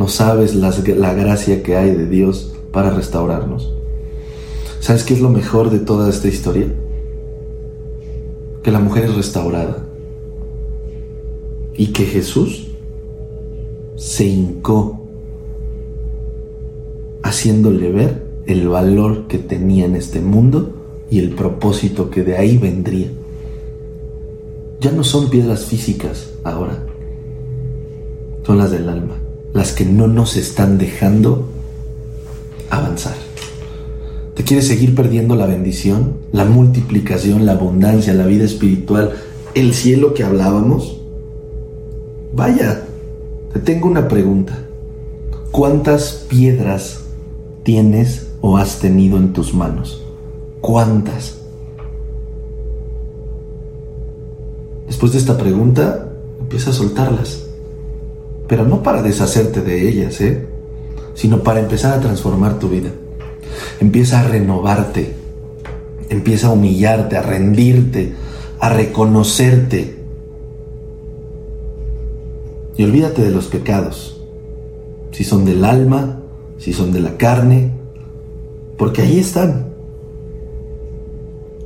No 0.00 0.08
sabes 0.08 0.54
la 0.54 1.12
gracia 1.12 1.62
que 1.62 1.76
hay 1.76 1.94
de 1.94 2.06
Dios 2.06 2.54
para 2.72 2.88
restaurarnos. 2.88 3.74
¿Sabes 4.80 5.04
qué 5.04 5.12
es 5.12 5.20
lo 5.20 5.28
mejor 5.28 5.68
de 5.68 5.78
toda 5.78 6.08
esta 6.08 6.26
historia? 6.26 6.68
Que 8.62 8.70
la 8.70 8.78
mujer 8.78 9.04
es 9.04 9.14
restaurada 9.14 9.84
y 11.74 11.88
que 11.88 12.06
Jesús 12.06 12.68
se 13.96 14.24
hincó 14.24 15.02
haciéndole 17.22 17.92
ver 17.92 18.22
el 18.46 18.68
valor 18.68 19.26
que 19.26 19.36
tenía 19.36 19.84
en 19.84 19.96
este 19.96 20.22
mundo 20.22 20.72
y 21.10 21.18
el 21.18 21.34
propósito 21.34 22.08
que 22.08 22.22
de 22.22 22.38
ahí 22.38 22.56
vendría 22.56 23.08
ya 24.80 24.92
no 24.92 25.04
son 25.04 25.28
piedras 25.28 25.66
físicas 25.66 26.32
ahora, 26.42 26.86
son 28.46 28.56
las 28.56 28.70
del 28.70 28.88
alma, 28.88 29.19
las 29.52 29.72
que 29.72 29.84
no 29.84 30.06
nos 30.06 30.36
están 30.36 30.78
dejando 30.78 31.48
avanzar. 32.70 33.14
¿Te 34.34 34.44
quieres 34.44 34.68
seguir 34.68 34.94
perdiendo 34.94 35.34
la 35.34 35.46
bendición, 35.46 36.14
la 36.32 36.44
multiplicación, 36.44 37.44
la 37.44 37.52
abundancia, 37.52 38.14
la 38.14 38.26
vida 38.26 38.44
espiritual, 38.44 39.12
el 39.54 39.74
cielo 39.74 40.14
que 40.14 40.24
hablábamos? 40.24 40.98
Vaya, 42.34 42.84
Te 43.52 43.58
tengo 43.58 43.88
una 43.88 44.06
pregunta. 44.06 44.56
¿Cuántas 45.50 46.24
piedras 46.28 47.00
tienes 47.64 48.28
o 48.40 48.56
has 48.56 48.78
tenido 48.78 49.16
en 49.16 49.32
tus 49.32 49.52
manos? 49.52 50.00
¿Cuántas? 50.60 51.40
Después 54.86 55.10
de 55.12 55.18
esta 55.18 55.36
pregunta, 55.36 56.12
empieza 56.38 56.70
a 56.70 56.72
soltarlas. 56.72 57.49
Pero 58.50 58.66
no 58.66 58.82
para 58.82 59.00
deshacerte 59.00 59.60
de 59.60 59.88
ellas, 59.88 60.20
¿eh? 60.20 60.44
sino 61.14 61.44
para 61.44 61.60
empezar 61.60 61.96
a 61.96 62.00
transformar 62.00 62.58
tu 62.58 62.68
vida. 62.68 62.90
Empieza 63.78 64.18
a 64.18 64.24
renovarte, 64.24 65.14
empieza 66.08 66.48
a 66.48 66.52
humillarte, 66.52 67.16
a 67.16 67.22
rendirte, 67.22 68.12
a 68.58 68.68
reconocerte. 68.70 70.00
Y 72.76 72.82
olvídate 72.82 73.22
de 73.22 73.30
los 73.30 73.46
pecados, 73.46 74.20
si 75.12 75.22
son 75.22 75.44
del 75.44 75.64
alma, 75.64 76.20
si 76.58 76.72
son 76.72 76.92
de 76.92 76.98
la 76.98 77.16
carne, 77.16 77.70
porque 78.76 79.02
ahí 79.02 79.20
están. 79.20 79.74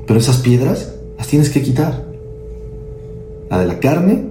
Pero 0.07 0.20
esas 0.20 0.37
piedras 0.37 0.97
las 1.16 1.28
tienes 1.28 1.49
que 1.49 1.62
quitar. 1.62 2.05
La 3.49 3.59
de 3.59 3.68
la 3.68 3.80
carne 3.80 4.26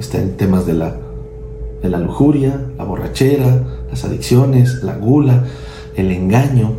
está 0.00 0.20
en 0.20 0.36
temas 0.36 0.66
de 0.66 0.72
la, 0.72 1.05
la 1.88 1.98
lujuria, 1.98 2.70
la 2.76 2.84
borrachera, 2.84 3.86
las 3.90 4.04
adicciones, 4.04 4.82
la 4.82 4.96
gula, 4.96 5.44
el 5.94 6.10
engaño. 6.10 6.72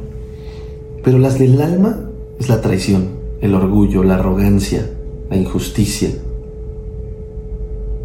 Pero 1.04 1.20
las 1.20 1.40
del 1.40 1.62
alma 1.62 2.10
es 2.40 2.50
la 2.50 2.62
traición, 2.62 3.10
el 3.42 3.56
orgullo, 3.56 4.04
la 4.04 4.16
arrogancia, 4.16 4.90
la 5.30 5.38
injusticia, 5.38 6.10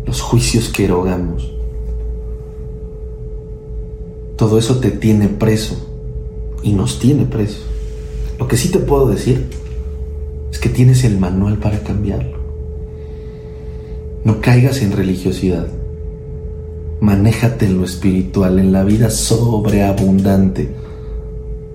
los 0.07 0.21
juicios 0.21 0.69
que 0.69 0.85
erogamos. 0.85 1.53
Todo 4.37 4.59
eso 4.59 4.79
te 4.79 4.91
tiene 4.91 5.29
preso 5.29 5.77
y 6.63 6.73
nos 6.73 6.99
tiene 6.99 7.25
preso. 7.25 7.61
Lo 8.39 8.49
que 8.49 8.57
sí 8.57 8.71
te 8.71 8.79
puedo 8.79 9.07
decir 9.09 9.47
es 10.51 10.59
que 10.59 10.69
tienes 10.69 11.05
el 11.05 11.19
manual 11.19 11.59
para 11.59 11.81
cambiarlo. 11.81 12.39
No 14.25 14.41
caigas 14.41 14.83
en 14.83 14.93
religiosidad. 14.93 15.67
Manéjate 17.03 17.67
en 17.67 17.79
lo 17.79 17.85
espiritual, 17.85 18.61
en 18.61 18.71
la 18.71 18.85
vida 18.85 19.11
sobreabundante, 19.11 20.73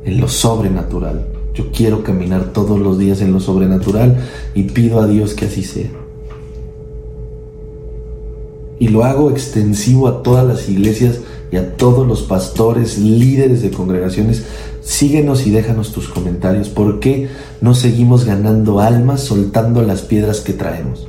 en 0.05 0.21
lo 0.21 0.29
sobrenatural. 0.29 1.27
Yo 1.53 1.69
quiero 1.73 2.01
caminar 2.01 2.53
todos 2.53 2.79
los 2.79 2.97
días 2.97 3.19
en 3.19 3.33
lo 3.33 3.41
sobrenatural 3.41 4.25
y 4.55 4.63
pido 4.63 5.01
a 5.01 5.05
Dios 5.05 5.33
que 5.33 5.47
así 5.47 5.63
sea. 5.63 5.89
Y 8.79 8.87
lo 8.87 9.03
hago 9.03 9.29
extensivo 9.29 10.07
a 10.07 10.23
todas 10.23 10.47
las 10.47 10.69
iglesias 10.69 11.19
y 11.51 11.57
a 11.57 11.75
todos 11.75 12.07
los 12.07 12.21
pastores, 12.21 12.97
líderes 12.97 13.61
de 13.61 13.71
congregaciones. 13.71 14.45
Síguenos 14.79 15.45
y 15.45 15.51
déjanos 15.51 15.91
tus 15.91 16.07
comentarios. 16.07 16.69
¿Por 16.69 17.01
qué 17.01 17.27
no 17.59 17.75
seguimos 17.75 18.23
ganando 18.23 18.79
almas 18.79 19.25
soltando 19.25 19.81
las 19.81 20.03
piedras 20.03 20.39
que 20.39 20.53
traemos? 20.53 21.05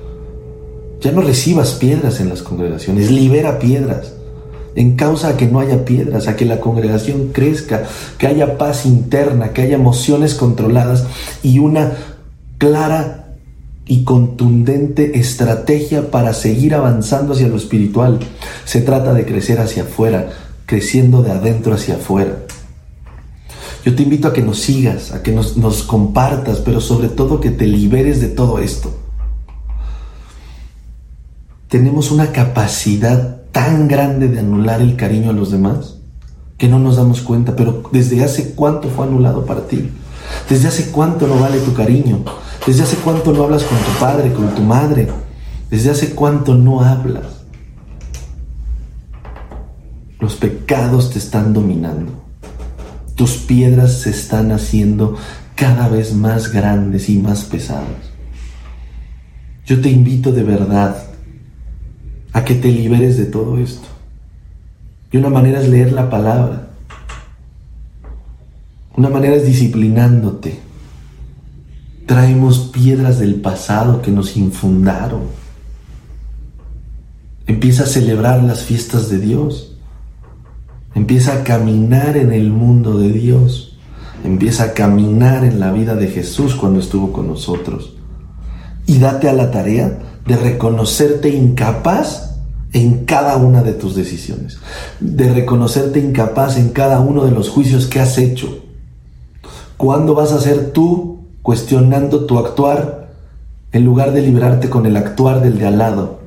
Ya 1.00 1.12
no 1.12 1.20
recibas 1.20 1.72
piedras 1.74 2.20
en 2.20 2.28
las 2.28 2.42
congregaciones, 2.42 3.10
libera 3.10 3.58
piedras. 3.58 4.14
En 4.74 4.96
causa 4.96 5.28
a 5.28 5.36
que 5.36 5.46
no 5.46 5.60
haya 5.60 5.84
piedras, 5.84 6.28
a 6.28 6.36
que 6.36 6.44
la 6.44 6.60
congregación 6.60 7.28
crezca, 7.32 7.84
que 8.16 8.26
haya 8.26 8.58
paz 8.58 8.84
interna, 8.84 9.52
que 9.52 9.62
haya 9.62 9.76
emociones 9.76 10.34
controladas 10.34 11.06
y 11.42 11.58
una 11.58 11.92
clara 12.58 13.36
y 13.86 14.04
contundente 14.04 15.18
estrategia 15.18 16.10
para 16.10 16.34
seguir 16.34 16.74
avanzando 16.74 17.32
hacia 17.32 17.48
lo 17.48 17.56
espiritual. 17.56 18.18
Se 18.64 18.80
trata 18.80 19.14
de 19.14 19.24
crecer 19.24 19.60
hacia 19.60 19.84
afuera, 19.84 20.30
creciendo 20.66 21.22
de 21.22 21.30
adentro 21.32 21.74
hacia 21.74 21.94
afuera. 21.94 22.40
Yo 23.84 23.94
te 23.94 24.02
invito 24.02 24.28
a 24.28 24.32
que 24.32 24.42
nos 24.42 24.58
sigas, 24.58 25.12
a 25.12 25.22
que 25.22 25.32
nos, 25.32 25.56
nos 25.56 25.82
compartas, 25.82 26.58
pero 26.58 26.80
sobre 26.80 27.08
todo 27.08 27.40
que 27.40 27.50
te 27.50 27.66
liberes 27.66 28.20
de 28.20 28.28
todo 28.28 28.58
esto 28.58 28.97
tenemos 31.68 32.10
una 32.10 32.32
capacidad 32.32 33.42
tan 33.52 33.88
grande 33.88 34.28
de 34.28 34.40
anular 34.40 34.80
el 34.80 34.96
cariño 34.96 35.30
a 35.30 35.34
los 35.34 35.50
demás 35.50 35.96
que 36.56 36.68
no 36.68 36.78
nos 36.78 36.96
damos 36.96 37.20
cuenta, 37.20 37.54
pero 37.54 37.84
desde 37.92 38.24
hace 38.24 38.54
cuánto 38.54 38.88
fue 38.88 39.06
anulado 39.06 39.46
para 39.46 39.68
ti, 39.68 39.90
desde 40.48 40.68
hace 40.68 40.90
cuánto 40.90 41.28
no 41.28 41.38
vale 41.38 41.60
tu 41.60 41.72
cariño, 41.72 42.24
desde 42.66 42.82
hace 42.82 42.96
cuánto 42.96 43.32
no 43.32 43.44
hablas 43.44 43.62
con 43.62 43.78
tu 43.78 44.00
padre, 44.00 44.32
con 44.32 44.54
tu 44.54 44.62
madre, 44.62 45.08
desde 45.70 45.90
hace 45.90 46.10
cuánto 46.14 46.54
no 46.54 46.80
hablas. 46.80 47.44
Los 50.18 50.34
pecados 50.34 51.10
te 51.10 51.20
están 51.20 51.52
dominando, 51.52 52.12
tus 53.14 53.36
piedras 53.36 54.00
se 54.00 54.10
están 54.10 54.50
haciendo 54.50 55.16
cada 55.54 55.88
vez 55.88 56.12
más 56.12 56.50
grandes 56.52 57.08
y 57.08 57.18
más 57.18 57.44
pesadas. 57.44 58.08
Yo 59.64 59.80
te 59.80 59.90
invito 59.90 60.32
de 60.32 60.42
verdad 60.42 61.07
a 62.38 62.44
que 62.44 62.54
te 62.54 62.70
liberes 62.70 63.16
de 63.18 63.26
todo 63.26 63.58
esto. 63.58 63.88
Y 65.10 65.16
una 65.16 65.28
manera 65.28 65.60
es 65.60 65.68
leer 65.68 65.92
la 65.92 66.08
palabra. 66.08 66.68
Una 68.96 69.08
manera 69.08 69.34
es 69.34 69.44
disciplinándote. 69.44 70.60
Traemos 72.06 72.70
piedras 72.72 73.18
del 73.18 73.36
pasado 73.36 74.02
que 74.02 74.12
nos 74.12 74.36
infundaron. 74.36 75.22
Empieza 77.48 77.82
a 77.82 77.86
celebrar 77.86 78.44
las 78.44 78.62
fiestas 78.62 79.10
de 79.10 79.18
Dios. 79.18 79.76
Empieza 80.94 81.34
a 81.34 81.44
caminar 81.44 82.16
en 82.16 82.32
el 82.32 82.50
mundo 82.50 82.98
de 82.98 83.10
Dios. 83.10 83.76
Empieza 84.22 84.62
a 84.64 84.72
caminar 84.74 85.42
en 85.44 85.58
la 85.58 85.72
vida 85.72 85.96
de 85.96 86.06
Jesús 86.06 86.54
cuando 86.54 86.78
estuvo 86.78 87.12
con 87.12 87.26
nosotros. 87.26 87.94
Y 88.86 88.98
date 88.98 89.28
a 89.28 89.32
la 89.32 89.50
tarea 89.50 89.98
de 90.24 90.36
reconocerte 90.36 91.30
incapaz 91.30 92.27
en 92.72 93.04
cada 93.04 93.36
una 93.36 93.62
de 93.62 93.72
tus 93.72 93.94
decisiones, 93.94 94.58
de 95.00 95.32
reconocerte 95.32 96.00
incapaz 96.00 96.56
en 96.58 96.70
cada 96.70 97.00
uno 97.00 97.24
de 97.24 97.30
los 97.30 97.48
juicios 97.48 97.86
que 97.86 98.00
has 98.00 98.18
hecho. 98.18 98.64
¿Cuándo 99.76 100.14
vas 100.14 100.32
a 100.32 100.40
ser 100.40 100.72
tú 100.72 101.20
cuestionando 101.42 102.26
tu 102.26 102.38
actuar 102.38 103.14
en 103.72 103.84
lugar 103.84 104.12
de 104.12 104.22
librarte 104.22 104.68
con 104.68 104.86
el 104.86 104.96
actuar 104.96 105.40
del 105.40 105.58
de 105.58 105.66
al 105.66 105.78
lado? 105.78 106.20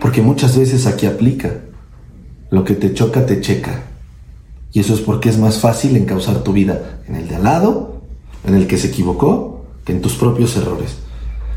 Porque 0.00 0.22
muchas 0.22 0.56
veces 0.56 0.86
aquí 0.86 1.06
aplica. 1.06 1.60
Lo 2.50 2.64
que 2.64 2.74
te 2.74 2.94
choca, 2.94 3.26
te 3.26 3.40
checa. 3.40 3.82
Y 4.72 4.80
eso 4.80 4.94
es 4.94 5.00
porque 5.00 5.28
es 5.28 5.38
más 5.38 5.58
fácil 5.58 5.96
encauzar 5.96 6.42
tu 6.42 6.52
vida 6.52 7.00
en 7.08 7.16
el 7.16 7.28
de 7.28 7.36
al 7.36 7.44
lado, 7.44 8.02
en 8.46 8.54
el 8.54 8.66
que 8.66 8.78
se 8.78 8.88
equivocó, 8.88 9.64
que 9.84 9.92
en 9.92 10.02
tus 10.02 10.14
propios 10.14 10.56
errores. 10.56 10.96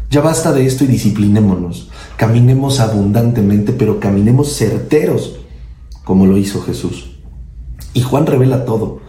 Ya 0.09 0.21
basta 0.21 0.51
de 0.51 0.65
esto 0.65 0.83
y 0.85 0.87
disciplinémonos. 0.87 1.89
Caminemos 2.17 2.79
abundantemente, 2.79 3.73
pero 3.73 3.99
caminemos 3.99 4.55
certeros, 4.55 5.39
como 6.03 6.25
lo 6.25 6.37
hizo 6.37 6.61
Jesús. 6.63 7.11
Y 7.93 8.01
Juan 8.01 8.25
revela 8.25 8.65
todo. 8.65 9.01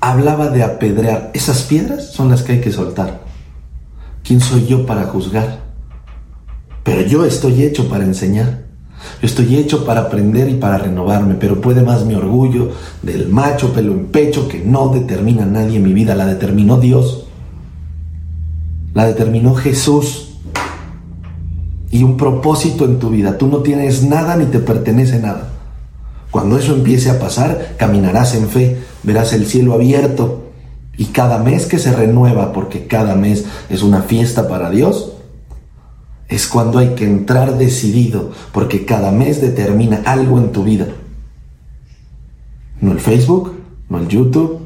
Hablaba 0.00 0.48
de 0.48 0.62
apedrear. 0.62 1.30
Esas 1.34 1.62
piedras 1.62 2.12
son 2.12 2.30
las 2.30 2.42
que 2.42 2.52
hay 2.52 2.60
que 2.60 2.72
soltar. 2.72 3.22
¿Quién 4.24 4.40
soy 4.40 4.66
yo 4.66 4.86
para 4.86 5.04
juzgar? 5.04 5.60
Pero 6.82 7.02
yo 7.02 7.24
estoy 7.26 7.62
hecho 7.62 7.88
para 7.90 8.04
enseñar. 8.04 8.64
Yo 9.20 9.26
estoy 9.26 9.56
hecho 9.56 9.84
para 9.84 10.02
aprender 10.02 10.48
y 10.48 10.54
para 10.54 10.78
renovarme, 10.78 11.34
pero 11.34 11.60
puede 11.60 11.82
más 11.82 12.04
mi 12.06 12.14
orgullo 12.14 12.70
del 13.02 13.28
macho 13.28 13.72
pelo 13.74 13.92
en 13.92 14.06
pecho 14.06 14.48
que 14.48 14.60
no 14.60 14.88
determina 14.88 15.44
nadie 15.44 15.76
en 15.76 15.82
mi 15.82 15.92
vida, 15.92 16.14
la 16.14 16.26
determinó 16.26 16.78
Dios. 16.78 17.26
La 18.94 19.06
determinó 19.06 19.54
Jesús 19.54 20.25
y 21.96 22.02
un 22.02 22.18
propósito 22.18 22.84
en 22.84 22.98
tu 22.98 23.08
vida. 23.08 23.38
Tú 23.38 23.46
no 23.46 23.60
tienes 23.60 24.02
nada 24.02 24.36
ni 24.36 24.44
te 24.44 24.58
pertenece 24.58 25.18
nada. 25.18 25.48
Cuando 26.30 26.58
eso 26.58 26.74
empiece 26.74 27.08
a 27.08 27.18
pasar, 27.18 27.74
caminarás 27.78 28.34
en 28.34 28.50
fe, 28.50 28.82
verás 29.02 29.32
el 29.32 29.46
cielo 29.46 29.72
abierto 29.72 30.50
y 30.98 31.06
cada 31.06 31.38
mes 31.38 31.64
que 31.64 31.78
se 31.78 31.96
renueva, 31.96 32.52
porque 32.52 32.86
cada 32.86 33.14
mes 33.14 33.46
es 33.70 33.82
una 33.82 34.02
fiesta 34.02 34.46
para 34.46 34.68
Dios, 34.68 35.12
es 36.28 36.46
cuando 36.46 36.80
hay 36.80 36.90
que 36.90 37.06
entrar 37.06 37.56
decidido, 37.56 38.30
porque 38.52 38.84
cada 38.84 39.10
mes 39.10 39.40
determina 39.40 40.02
algo 40.04 40.36
en 40.36 40.52
tu 40.52 40.64
vida. 40.64 40.88
No 42.78 42.92
el 42.92 43.00
Facebook, 43.00 43.54
no 43.88 43.98
el 44.00 44.08
YouTube, 44.08 44.60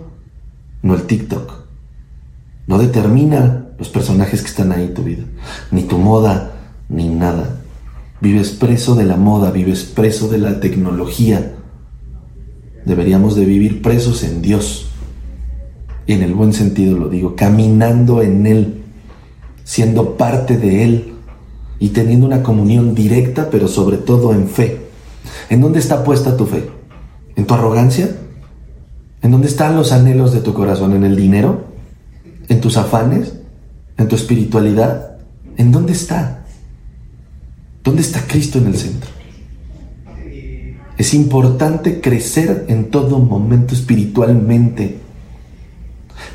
no 0.82 0.94
el 0.94 1.02
TikTok. 1.02 1.52
No 2.66 2.76
determina 2.76 3.66
los 3.78 3.88
personajes 3.88 4.42
que 4.42 4.48
están 4.48 4.72
ahí 4.72 4.86
en 4.86 4.94
tu 4.94 5.04
vida, 5.04 5.22
ni 5.70 5.82
tu 5.82 5.96
moda, 5.96 6.56
ni 6.90 7.08
nada. 7.08 7.60
Vives 8.20 8.50
preso 8.50 8.94
de 8.94 9.04
la 9.04 9.16
moda, 9.16 9.50
vives 9.50 9.84
preso 9.84 10.28
de 10.28 10.38
la 10.38 10.60
tecnología. 10.60 11.54
Deberíamos 12.84 13.36
de 13.36 13.46
vivir 13.46 13.80
presos 13.80 14.22
en 14.24 14.42
Dios. 14.42 14.90
Y 16.06 16.12
en 16.12 16.22
el 16.22 16.34
buen 16.34 16.52
sentido 16.52 16.98
lo 16.98 17.08
digo, 17.08 17.36
caminando 17.36 18.20
en 18.20 18.46
Él, 18.46 18.82
siendo 19.64 20.16
parte 20.16 20.58
de 20.58 20.84
Él 20.84 21.12
y 21.78 21.90
teniendo 21.90 22.26
una 22.26 22.42
comunión 22.42 22.94
directa, 22.94 23.48
pero 23.50 23.68
sobre 23.68 23.96
todo 23.96 24.34
en 24.34 24.48
fe. 24.48 24.80
¿En 25.48 25.60
dónde 25.60 25.78
está 25.78 26.04
puesta 26.04 26.36
tu 26.36 26.46
fe? 26.46 26.68
¿En 27.36 27.46
tu 27.46 27.54
arrogancia? 27.54 28.10
¿En 29.22 29.30
dónde 29.30 29.48
están 29.48 29.76
los 29.76 29.92
anhelos 29.92 30.32
de 30.32 30.40
tu 30.40 30.52
corazón? 30.52 30.94
¿En 30.94 31.04
el 31.04 31.16
dinero? 31.16 31.64
¿En 32.48 32.60
tus 32.60 32.76
afanes? 32.76 33.34
¿En 33.96 34.08
tu 34.08 34.16
espiritualidad? 34.16 35.18
¿En 35.56 35.72
dónde 35.72 35.92
está? 35.92 36.39
¿Dónde 37.82 38.02
está 38.02 38.26
Cristo 38.26 38.58
en 38.58 38.66
el 38.66 38.76
centro? 38.76 39.10
Es 40.98 41.14
importante 41.14 42.00
crecer 42.02 42.66
en 42.68 42.90
todo 42.90 43.18
momento 43.18 43.74
espiritualmente. 43.74 44.98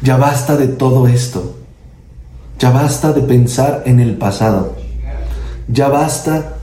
Ya 0.02 0.18
basta 0.18 0.58
de 0.58 0.68
todo 0.68 1.08
esto. 1.08 1.58
Ya 2.58 2.72
basta 2.72 3.14
de 3.14 3.22
pensar 3.22 3.84
en 3.86 4.00
el 4.00 4.18
pasado. 4.18 4.76
Ya 5.68 5.90
basta 5.90 6.58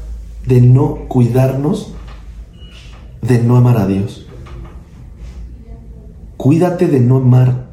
de 0.46 0.60
no 0.60 1.06
cuidarnos, 1.06 1.92
de 3.20 3.38
no 3.38 3.56
amar 3.56 3.78
a 3.78 3.86
Dios. 3.86 4.26
Cuídate 6.36 6.88
de 6.88 6.98
no 6.98 7.18
amar 7.18 7.68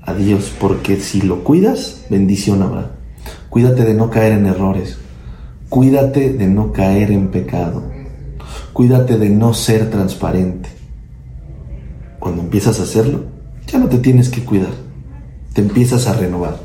a 0.00 0.14
Dios, 0.14 0.50
porque 0.58 0.96
si 0.96 1.20
lo 1.20 1.44
cuidas, 1.44 2.06
bendición 2.08 2.62
habrá. 2.62 2.92
Cuídate 3.50 3.84
de 3.84 3.92
no 3.92 4.08
caer 4.08 4.32
en 4.32 4.46
errores. 4.46 4.96
Cuídate 5.74 6.32
de 6.32 6.46
no 6.46 6.72
caer 6.72 7.10
en 7.10 7.32
pecado. 7.32 7.82
Cuídate 8.72 9.18
de 9.18 9.28
no 9.28 9.52
ser 9.54 9.90
transparente. 9.90 10.68
Cuando 12.20 12.42
empiezas 12.42 12.78
a 12.78 12.84
hacerlo, 12.84 13.24
ya 13.66 13.80
no 13.80 13.88
te 13.88 13.98
tienes 13.98 14.28
que 14.28 14.44
cuidar. 14.44 14.70
Te 15.52 15.62
empiezas 15.62 16.06
a 16.06 16.12
renovar. 16.12 16.60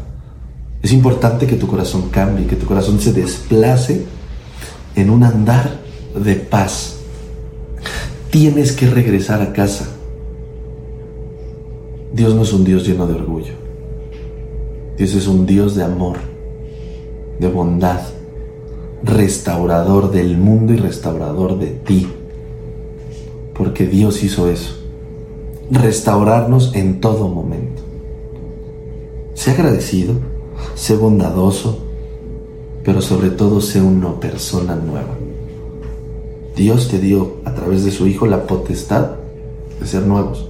Es 0.84 0.93
importante 0.93 1.47
que 1.47 1.55
tu 1.55 1.66
corazón 1.66 2.10
cambie, 2.12 2.45
que 2.45 2.55
tu 2.55 2.68
corazón 2.68 2.99
se 2.99 3.12
desplace 3.12 4.05
en 4.93 5.10
un 5.10 5.24
andar 5.24 5.80
de 6.14 6.36
paz. 6.36 6.97
Tienes 8.30 8.74
que 8.74 8.86
regresar 8.86 9.41
a 9.41 9.53
casa 9.53 9.88
Dios 12.14 12.36
no 12.36 12.43
es 12.43 12.53
un 12.53 12.64
Dios 12.64 12.88
lleno 12.88 13.07
de 13.07 13.16
orgullo. 13.16 13.53
Dios 14.99 15.16
es 15.16 15.26
un 15.26 15.47
Dios 15.47 15.74
de 15.74 15.84
amor, 15.84 16.18
de 17.39 17.47
bondad, 17.47 18.01
restaurador 19.04 20.12
del 20.12 20.38
mundo 20.38 20.74
y 20.74 20.78
restaurador 20.78 21.58
de 21.60 21.68
ti. 21.68 22.08
Porque 23.54 23.88
Dios 23.88 24.24
hizo 24.24 24.50
eso. 24.50 24.74
Restaurarnos 25.72 26.76
en 26.76 27.00
todo 27.02 27.28
momento. 27.28 27.82
Sé 29.34 29.52
agradecido, 29.52 30.16
sé 30.76 30.95
bondadoso, 30.95 31.80
pero 32.84 33.02
sobre 33.02 33.30
todo 33.30 33.62
sé 33.62 33.82
una 33.82 34.20
persona 34.20 34.76
nueva. 34.76 35.16
Dios 36.56 36.89
te 36.89 37.00
dio 37.00 37.38
a 37.45 37.54
través 37.54 37.86
de 37.86 37.91
su 37.91 38.08
Hijo 38.08 38.26
la 38.26 38.45
potestad 38.45 39.12
de 39.80 39.88
ser 39.88 40.06
nuevos. 40.06 40.47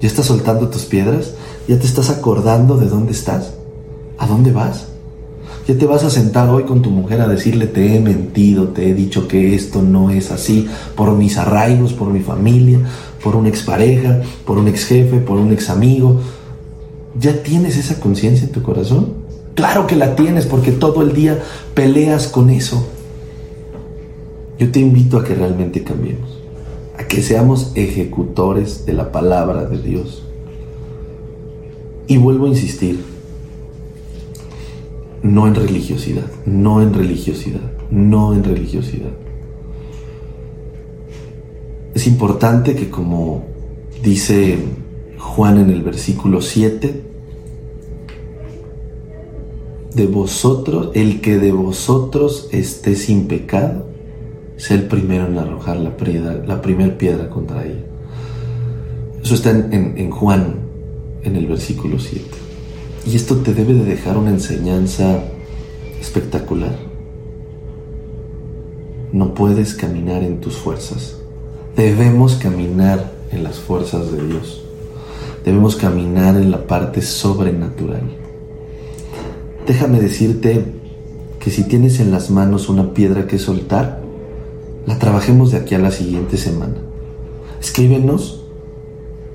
¿Ya 0.00 0.08
estás 0.08 0.26
soltando 0.26 0.68
tus 0.68 0.84
piedras? 0.84 1.34
¿Ya 1.68 1.78
te 1.78 1.86
estás 1.86 2.10
acordando 2.10 2.76
de 2.76 2.88
dónde 2.88 3.12
estás? 3.12 3.54
¿A 4.18 4.26
dónde 4.26 4.50
vas? 4.50 4.91
¿Ya 5.66 5.78
te 5.78 5.86
vas 5.86 6.02
a 6.04 6.10
sentar 6.10 6.48
hoy 6.48 6.64
con 6.64 6.82
tu 6.82 6.90
mujer 6.90 7.20
a 7.20 7.28
decirle 7.28 7.66
te 7.66 7.94
he 7.94 8.00
mentido, 8.00 8.68
te 8.68 8.90
he 8.90 8.94
dicho 8.94 9.28
que 9.28 9.54
esto 9.54 9.80
no 9.80 10.10
es 10.10 10.30
así 10.30 10.66
por 10.96 11.12
mis 11.16 11.38
arraigos, 11.38 11.92
por 11.92 12.08
mi 12.08 12.20
familia, 12.20 12.80
por 13.22 13.36
una 13.36 13.48
expareja, 13.48 14.22
por 14.44 14.58
un 14.58 14.68
ex 14.68 14.86
jefe, 14.86 15.18
por 15.18 15.38
un 15.38 15.52
ex 15.52 15.70
amigo? 15.70 16.20
¿Ya 17.18 17.42
tienes 17.42 17.76
esa 17.76 18.00
conciencia 18.00 18.46
en 18.46 18.52
tu 18.52 18.62
corazón? 18.62 19.14
Claro 19.54 19.86
que 19.86 19.96
la 19.96 20.16
tienes 20.16 20.46
porque 20.46 20.72
todo 20.72 21.02
el 21.02 21.12
día 21.12 21.38
peleas 21.74 22.26
con 22.26 22.50
eso. 22.50 22.84
Yo 24.58 24.70
te 24.70 24.80
invito 24.80 25.18
a 25.18 25.24
que 25.24 25.34
realmente 25.34 25.84
cambiemos 25.84 26.42
a 26.96 27.04
que 27.04 27.22
seamos 27.22 27.72
ejecutores 27.74 28.84
de 28.86 28.92
la 28.92 29.12
palabra 29.12 29.64
de 29.64 29.78
Dios. 29.78 30.22
Y 32.06 32.18
vuelvo 32.18 32.46
a 32.46 32.48
insistir, 32.48 33.00
no 35.22 35.46
en 35.46 35.54
religiosidad, 35.54 36.26
no 36.46 36.82
en 36.82 36.94
religiosidad, 36.94 37.60
no 37.90 38.34
en 38.34 38.44
religiosidad. 38.44 39.10
Es 41.94 42.06
importante 42.06 42.74
que 42.74 42.90
como 42.90 43.44
dice 44.02 44.58
Juan 45.18 45.58
en 45.58 45.70
el 45.70 45.82
versículo 45.82 46.40
7, 46.40 47.02
de 49.94 50.06
vosotros, 50.06 50.90
el 50.94 51.20
que 51.20 51.38
de 51.38 51.52
vosotros 51.52 52.48
esté 52.50 52.94
sin 52.94 53.26
pecado, 53.26 53.92
Sé 54.62 54.74
el 54.74 54.84
primero 54.84 55.26
en 55.26 55.36
arrojar 55.38 55.76
la, 55.78 55.96
piedra, 55.96 56.40
la 56.46 56.62
primera 56.62 56.96
piedra 56.96 57.28
contra 57.28 57.64
ella. 57.64 57.84
Eso 59.20 59.34
está 59.34 59.50
en, 59.50 59.94
en 59.96 60.10
Juan, 60.12 60.54
en 61.24 61.34
el 61.34 61.46
versículo 61.46 61.98
7. 61.98 62.41
Y 63.04 63.16
esto 63.16 63.36
te 63.38 63.52
debe 63.52 63.74
de 63.74 63.84
dejar 63.84 64.16
una 64.16 64.30
enseñanza 64.30 65.24
espectacular. 66.00 66.76
No 69.12 69.34
puedes 69.34 69.74
caminar 69.74 70.22
en 70.22 70.40
tus 70.40 70.56
fuerzas. 70.56 71.16
Debemos 71.76 72.36
caminar 72.36 73.12
en 73.30 73.42
las 73.42 73.58
fuerzas 73.58 74.12
de 74.12 74.26
Dios. 74.26 74.62
Debemos 75.44 75.76
caminar 75.76 76.36
en 76.36 76.50
la 76.50 76.66
parte 76.66 77.02
sobrenatural. 77.02 78.02
Déjame 79.66 80.00
decirte 80.00 80.64
que 81.40 81.50
si 81.50 81.64
tienes 81.64 81.98
en 81.98 82.12
las 82.12 82.30
manos 82.30 82.68
una 82.68 82.94
piedra 82.94 83.26
que 83.26 83.38
soltar, 83.38 84.00
la 84.86 84.98
trabajemos 84.98 85.50
de 85.50 85.58
aquí 85.58 85.74
a 85.74 85.78
la 85.78 85.90
siguiente 85.90 86.36
semana. 86.36 86.76
Escríbenos 87.60 88.44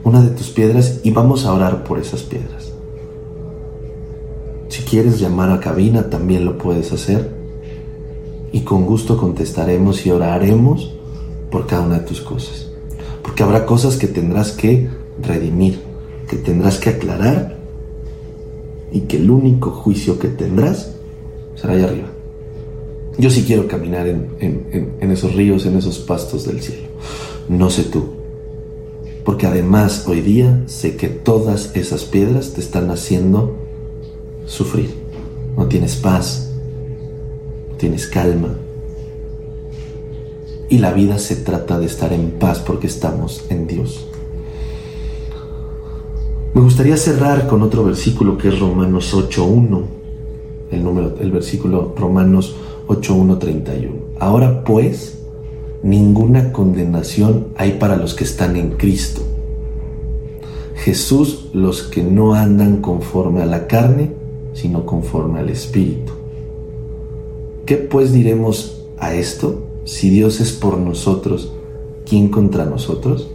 una 0.04 0.22
de 0.22 0.30
tus 0.30 0.50
piedras 0.50 1.02
y 1.04 1.12
vamos 1.12 1.46
a 1.46 1.54
orar 1.54 1.84
por 1.84 2.00
esas 2.00 2.24
piedras. 2.24 2.57
Quieres 4.90 5.20
llamar 5.20 5.52
a 5.52 5.60
cabina, 5.60 6.10
también 6.10 6.46
lo 6.46 6.58
puedes 6.58 6.94
hacer. 6.94 7.30
Y 8.54 8.62
con 8.62 8.86
gusto 8.86 9.18
contestaremos 9.18 10.06
y 10.06 10.12
oraremos 10.12 10.94
por 11.52 11.68
cada 11.68 11.82
una 11.82 12.00
de 12.00 12.06
tus 12.06 12.22
cosas. 12.22 12.68
Porque 13.22 13.44
habrá 13.44 13.66
cosas 13.66 13.98
que 13.98 14.08
tendrás 14.08 14.54
que 14.54 14.88
redimir, 15.22 15.82
que 16.30 16.38
tendrás 16.38 16.78
que 16.78 16.92
aclarar 16.92 17.58
y 18.92 19.02
que 19.02 19.18
el 19.18 19.30
único 19.30 19.72
juicio 19.72 20.18
que 20.18 20.30
tendrás 20.30 20.94
será 21.56 21.74
allá 21.74 21.86
arriba. 21.86 22.08
Yo 23.18 23.30
sí 23.30 23.44
quiero 23.46 23.68
caminar 23.68 24.08
en, 24.08 24.96
esos 25.02 25.36
ríos, 25.36 25.66
en 25.66 25.76
esos 25.76 26.00
pastos 26.00 26.46
del 26.46 26.62
cielo. 26.62 26.88
No 27.50 27.70
sé 27.70 27.84
tú. 27.84 28.06
Porque 29.26 29.48
además 29.48 30.06
hoy 30.08 30.22
día 30.22 30.64
sé 30.68 30.96
que 30.96 31.10
todas 31.10 31.76
esas 31.76 32.06
piedras 32.06 32.54
te 32.54 32.62
están 32.62 32.90
haciendo 32.90 33.67
sufrir. 34.48 34.90
No 35.56 35.68
tienes 35.68 35.96
paz, 35.96 36.52
no 37.70 37.76
tienes 37.76 38.08
calma. 38.08 38.56
Y 40.70 40.80
la 40.80 40.92
vida 40.92 41.20
se 41.20 41.36
trata 41.36 41.80
de 41.80 41.86
estar 41.86 42.12
en 42.12 42.32
paz 42.32 42.60
porque 42.60 42.88
estamos 42.88 43.46
en 43.50 43.68
Dios. 43.68 44.08
Me 46.54 46.62
gustaría 46.62 46.98
cerrar 46.98 47.48
con 47.48 47.62
otro 47.62 47.84
versículo 47.84 48.38
que 48.38 48.48
es 48.48 48.60
Romanos 48.60 49.14
8.1, 49.14 49.84
el 50.72 50.84
número, 50.84 51.16
el 51.20 51.32
versículo 51.32 51.94
Romanos 51.96 52.56
8.1.31. 52.88 53.92
Ahora 54.20 54.64
pues, 54.64 55.20
ninguna 55.84 56.52
condenación 56.52 57.50
hay 57.58 57.74
para 57.74 57.96
los 57.96 58.16
que 58.16 58.24
están 58.24 58.56
en 58.56 58.72
Cristo. 58.72 59.22
Jesús, 60.76 61.50
los 61.54 61.84
que 61.84 62.04
no 62.04 62.34
andan 62.34 62.82
conforme 62.82 63.42
a 63.42 63.46
la 63.46 63.68
carne, 63.68 64.12
sino 64.58 64.86
conforme 64.88 65.40
al 65.40 65.50
Espíritu. 65.50 66.14
¿Qué 67.68 67.78
pues 67.78 68.12
diremos 68.12 68.82
a 68.98 69.14
esto? 69.14 69.62
Si 69.86 70.10
Dios 70.10 70.42
es 70.42 70.52
por 70.52 70.80
nosotros, 70.80 71.52
¿quién 72.06 72.30
contra 72.30 72.66
nosotros? 72.66 73.30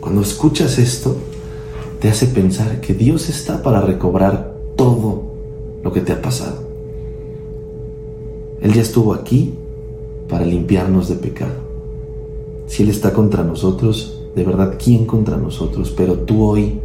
Cuando 0.00 0.22
escuchas 0.22 0.78
esto, 0.78 1.16
te 2.00 2.08
hace 2.08 2.28
pensar 2.28 2.80
que 2.80 2.94
Dios 2.94 3.28
está 3.28 3.62
para 3.62 3.82
recobrar 3.82 4.56
todo 4.74 5.22
lo 5.82 5.92
que 5.92 6.00
te 6.00 6.12
ha 6.12 6.22
pasado. 6.22 6.62
Él 8.62 8.72
ya 8.72 8.80
estuvo 8.80 9.12
aquí 9.12 9.52
para 10.30 10.46
limpiarnos 10.46 11.10
de 11.10 11.16
pecado. 11.16 11.68
Si 12.66 12.84
Él 12.84 12.88
está 12.88 13.12
contra 13.12 13.44
nosotros, 13.44 14.22
de 14.34 14.44
verdad, 14.44 14.78
¿quién 14.82 15.04
contra 15.04 15.36
nosotros? 15.36 15.92
Pero 15.94 16.14
tú 16.14 16.44
hoy, 16.44 16.80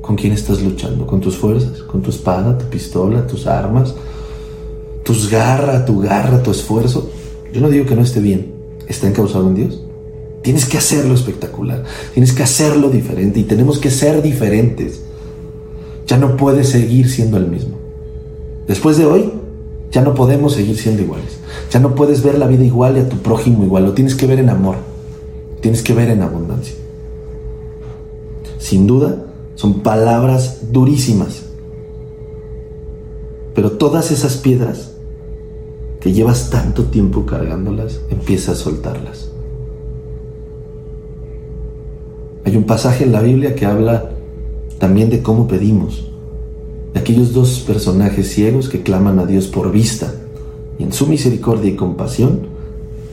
¿con 0.00 0.16
quién 0.16 0.32
estás 0.32 0.62
luchando? 0.62 1.06
¿Con 1.06 1.20
tus 1.20 1.36
fuerzas? 1.36 1.82
¿Con 1.82 2.02
tu 2.02 2.10
espada, 2.10 2.56
tu 2.56 2.66
pistola, 2.66 3.26
tus 3.26 3.46
armas? 3.46 3.94
¿Tus 5.04 5.30
garra, 5.30 5.84
tu 5.84 6.00
garra, 6.00 6.42
tu 6.42 6.50
esfuerzo? 6.50 7.10
Yo 7.52 7.60
no 7.60 7.68
digo 7.68 7.86
que 7.86 7.96
no 7.96 8.02
esté 8.02 8.20
bien, 8.20 8.52
está 8.88 9.08
encausado 9.08 9.48
en 9.48 9.54
Dios. 9.54 9.82
Tienes 10.42 10.66
que 10.66 10.78
hacerlo 10.78 11.14
espectacular, 11.14 11.84
tienes 12.14 12.32
que 12.32 12.42
hacerlo 12.42 12.88
diferente 12.88 13.40
y 13.40 13.44
tenemos 13.44 13.78
que 13.78 13.90
ser 13.90 14.22
diferentes. 14.22 15.02
Ya 16.06 16.16
no 16.16 16.36
puedes 16.36 16.68
seguir 16.68 17.08
siendo 17.10 17.36
el 17.36 17.46
mismo. 17.48 17.76
Después 18.66 18.96
de 18.96 19.04
hoy, 19.04 19.32
ya 19.90 20.02
no 20.02 20.14
podemos 20.14 20.54
seguir 20.54 20.76
siendo 20.76 21.02
iguales. 21.02 21.38
Ya 21.70 21.80
no 21.80 21.94
puedes 21.94 22.22
ver 22.22 22.38
la 22.38 22.46
vida 22.46 22.64
igual 22.64 22.96
y 22.96 23.00
a 23.00 23.08
tu 23.08 23.16
prójimo 23.16 23.64
igual, 23.64 23.84
lo 23.84 23.92
tienes 23.92 24.14
que 24.14 24.26
ver 24.26 24.38
en 24.38 24.48
amor, 24.48 24.76
tienes 25.60 25.82
que 25.82 25.92
ver 25.92 26.10
en 26.10 26.22
abundancia. 26.22 26.74
Sin 28.58 28.86
duda, 28.86 29.24
son 29.60 29.80
palabras 29.80 30.72
durísimas, 30.72 31.42
pero 33.54 33.72
todas 33.72 34.10
esas 34.10 34.38
piedras 34.38 34.92
que 36.00 36.14
llevas 36.14 36.48
tanto 36.48 36.84
tiempo 36.84 37.26
cargándolas, 37.26 38.00
empieza 38.08 38.52
a 38.52 38.54
soltarlas. 38.54 39.30
Hay 42.46 42.56
un 42.56 42.64
pasaje 42.64 43.04
en 43.04 43.12
la 43.12 43.20
Biblia 43.20 43.54
que 43.54 43.66
habla 43.66 44.12
también 44.78 45.10
de 45.10 45.22
cómo 45.22 45.46
pedimos, 45.46 46.10
aquellos 46.94 47.34
dos 47.34 47.60
personajes 47.60 48.32
ciegos 48.32 48.70
que 48.70 48.80
claman 48.80 49.18
a 49.18 49.26
Dios 49.26 49.46
por 49.46 49.70
vista 49.70 50.14
y 50.78 50.84
en 50.84 50.94
su 50.94 51.06
misericordia 51.06 51.70
y 51.70 51.76
compasión 51.76 52.46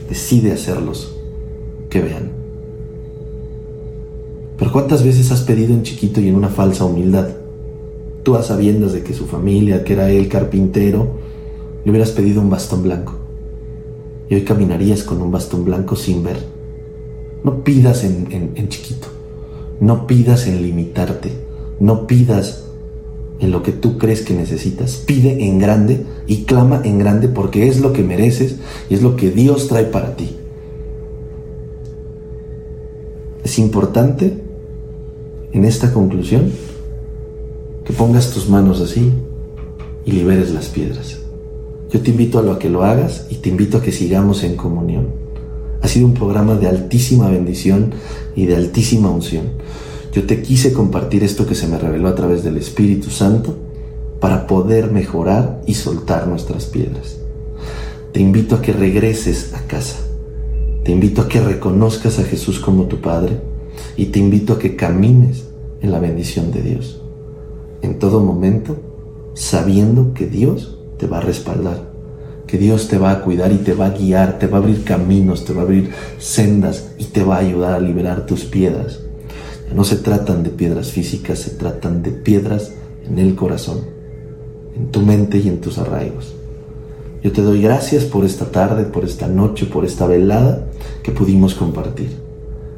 decide 0.08 0.52
hacerlos 0.52 1.14
que 1.90 2.00
vean. 2.00 2.37
Pero 4.58 4.72
¿cuántas 4.72 5.04
veces 5.04 5.30
has 5.30 5.42
pedido 5.42 5.72
en 5.72 5.84
chiquito 5.84 6.20
y 6.20 6.28
en 6.28 6.34
una 6.34 6.48
falsa 6.48 6.84
humildad? 6.84 7.28
Tú 8.24 8.34
a 8.34 8.42
sabiendas 8.42 8.92
de 8.92 9.02
que 9.02 9.14
su 9.14 9.26
familia, 9.26 9.84
que 9.84 9.92
era 9.92 10.10
él 10.10 10.28
carpintero, 10.28 11.06
le 11.84 11.90
hubieras 11.90 12.10
pedido 12.10 12.40
un 12.40 12.50
bastón 12.50 12.82
blanco. 12.82 13.14
Y 14.28 14.34
hoy 14.34 14.42
caminarías 14.42 15.04
con 15.04 15.22
un 15.22 15.30
bastón 15.30 15.64
blanco 15.64 15.94
sin 15.94 16.24
ver. 16.24 16.38
No 17.44 17.62
pidas 17.62 18.02
en, 18.02 18.52
en 18.56 18.68
chiquito. 18.68 19.06
No 19.80 20.08
pidas 20.08 20.48
en 20.48 20.60
limitarte. 20.60 21.30
No 21.78 22.08
pidas 22.08 22.64
en 23.38 23.52
lo 23.52 23.62
que 23.62 23.72
tú 23.72 23.96
crees 23.96 24.22
que 24.22 24.34
necesitas. 24.34 24.96
Pide 24.96 25.44
en 25.44 25.60
grande 25.60 26.04
y 26.26 26.42
clama 26.42 26.82
en 26.84 26.98
grande 26.98 27.28
porque 27.28 27.68
es 27.68 27.80
lo 27.80 27.92
que 27.92 28.02
mereces 28.02 28.56
y 28.90 28.94
es 28.94 29.02
lo 29.02 29.14
que 29.16 29.30
Dios 29.30 29.68
trae 29.68 29.84
para 29.84 30.16
ti. 30.16 30.36
Es 33.44 33.58
importante 33.58 34.47
en 35.52 35.64
esta 35.64 35.92
conclusión 35.92 36.50
que 37.84 37.92
pongas 37.92 38.30
tus 38.32 38.48
manos 38.48 38.80
así 38.80 39.12
y 40.04 40.12
liberes 40.12 40.52
las 40.52 40.66
piedras. 40.66 41.18
Yo 41.90 42.00
te 42.00 42.10
invito 42.10 42.38
a 42.38 42.42
lo 42.42 42.58
que 42.58 42.68
lo 42.68 42.84
hagas 42.84 43.26
y 43.30 43.36
te 43.36 43.48
invito 43.48 43.78
a 43.78 43.82
que 43.82 43.92
sigamos 43.92 44.44
en 44.44 44.56
comunión. 44.56 45.08
Ha 45.80 45.88
sido 45.88 46.06
un 46.06 46.14
programa 46.14 46.54
de 46.54 46.68
altísima 46.68 47.30
bendición 47.30 47.92
y 48.36 48.46
de 48.46 48.56
altísima 48.56 49.10
unción. 49.10 49.44
Yo 50.12 50.24
te 50.24 50.42
quise 50.42 50.72
compartir 50.72 51.24
esto 51.24 51.46
que 51.46 51.54
se 51.54 51.66
me 51.66 51.78
reveló 51.78 52.08
a 52.08 52.14
través 52.14 52.44
del 52.44 52.56
Espíritu 52.58 53.10
Santo 53.10 53.56
para 54.20 54.46
poder 54.46 54.90
mejorar 54.90 55.62
y 55.66 55.74
soltar 55.74 56.26
nuestras 56.26 56.66
piedras. 56.66 57.18
Te 58.12 58.20
invito 58.20 58.56
a 58.56 58.62
que 58.62 58.72
regreses 58.72 59.54
a 59.54 59.60
casa. 59.66 59.96
Te 60.84 60.92
invito 60.92 61.22
a 61.22 61.28
que 61.28 61.40
reconozcas 61.40 62.18
a 62.18 62.24
Jesús 62.24 62.58
como 62.58 62.84
tu 62.84 63.00
Padre 63.00 63.40
y 63.98 64.06
te 64.06 64.20
invito 64.20 64.52
a 64.52 64.58
que 64.60 64.76
camines 64.76 65.48
en 65.82 65.90
la 65.90 65.98
bendición 65.98 66.52
de 66.52 66.62
Dios. 66.62 67.02
En 67.82 67.98
todo 67.98 68.20
momento, 68.20 68.76
sabiendo 69.34 70.14
que 70.14 70.26
Dios 70.26 70.78
te 70.98 71.08
va 71.08 71.18
a 71.18 71.20
respaldar, 71.20 71.90
que 72.46 72.58
Dios 72.58 72.86
te 72.86 72.96
va 72.96 73.10
a 73.10 73.22
cuidar 73.22 73.50
y 73.50 73.56
te 73.56 73.74
va 73.74 73.86
a 73.86 73.90
guiar, 73.90 74.38
te 74.38 74.46
va 74.46 74.58
a 74.58 74.60
abrir 74.60 74.84
caminos, 74.84 75.44
te 75.44 75.52
va 75.52 75.62
a 75.62 75.64
abrir 75.64 75.90
sendas 76.18 76.92
y 76.96 77.06
te 77.06 77.24
va 77.24 77.36
a 77.36 77.40
ayudar 77.40 77.74
a 77.74 77.80
liberar 77.80 78.24
tus 78.24 78.44
piedras. 78.44 79.00
No 79.74 79.82
se 79.82 79.96
tratan 79.96 80.44
de 80.44 80.50
piedras 80.50 80.92
físicas, 80.92 81.40
se 81.40 81.50
tratan 81.50 82.04
de 82.04 82.12
piedras 82.12 82.74
en 83.04 83.18
el 83.18 83.34
corazón, 83.34 83.80
en 84.76 84.92
tu 84.92 85.00
mente 85.00 85.38
y 85.38 85.48
en 85.48 85.60
tus 85.60 85.76
arraigos. 85.76 86.36
Yo 87.24 87.32
te 87.32 87.42
doy 87.42 87.60
gracias 87.60 88.04
por 88.04 88.24
esta 88.24 88.44
tarde, 88.52 88.84
por 88.84 89.04
esta 89.04 89.26
noche, 89.26 89.66
por 89.66 89.84
esta 89.84 90.06
velada 90.06 90.68
que 91.02 91.10
pudimos 91.10 91.56
compartir. 91.56 92.27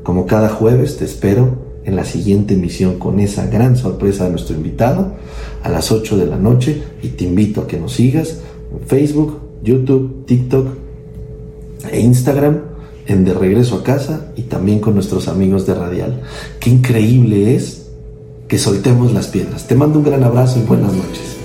Como 0.03 0.27
cada 0.27 0.49
jueves 0.49 0.97
te 0.97 1.05
espero 1.05 1.71
en 1.85 1.97
la 1.97 2.05
siguiente 2.05 2.55
emisión 2.55 2.99
con 2.99 3.21
esa 3.21 3.47
gran 3.47 3.77
sorpresa 3.77 4.25
de 4.25 4.31
nuestro 4.31 4.55
invitado 4.55 5.15
a 5.63 5.69
las 5.69 5.93
8 5.93 6.17
de 6.17 6.27
la 6.27 6.37
noche 6.37 6.83
y 7.03 7.09
te 7.09 7.25
invito 7.25 7.63
a 7.63 7.67
que 7.67 7.79
nos 7.79 7.95
sigas 7.95 8.41
en 8.73 8.87
Facebook, 8.87 9.41
YouTube, 9.63 10.25
TikTok 10.27 10.69
e 11.91 12.01
Instagram 12.01 12.61
en 13.07 13.25
De 13.25 13.35
Regreso 13.35 13.77
a 13.77 13.83
Casa 13.83 14.33
y 14.37 14.43
también 14.43 14.81
con 14.81 14.95
nuestros 14.95 15.29
amigos 15.29 15.67
de 15.67 15.75
Radial. 15.75 16.23
Qué 16.61 16.71
increíble 16.71 17.55
es 17.55 17.89
que 18.47 18.59
soltemos 18.59 19.13
las 19.13 19.29
piedras. 19.29 19.67
Te 19.67 19.75
mando 19.75 19.99
un 19.99 20.05
gran 20.05 20.23
abrazo 20.23 20.59
y 20.59 20.63
buenas 20.63 20.93
noches. 20.93 21.40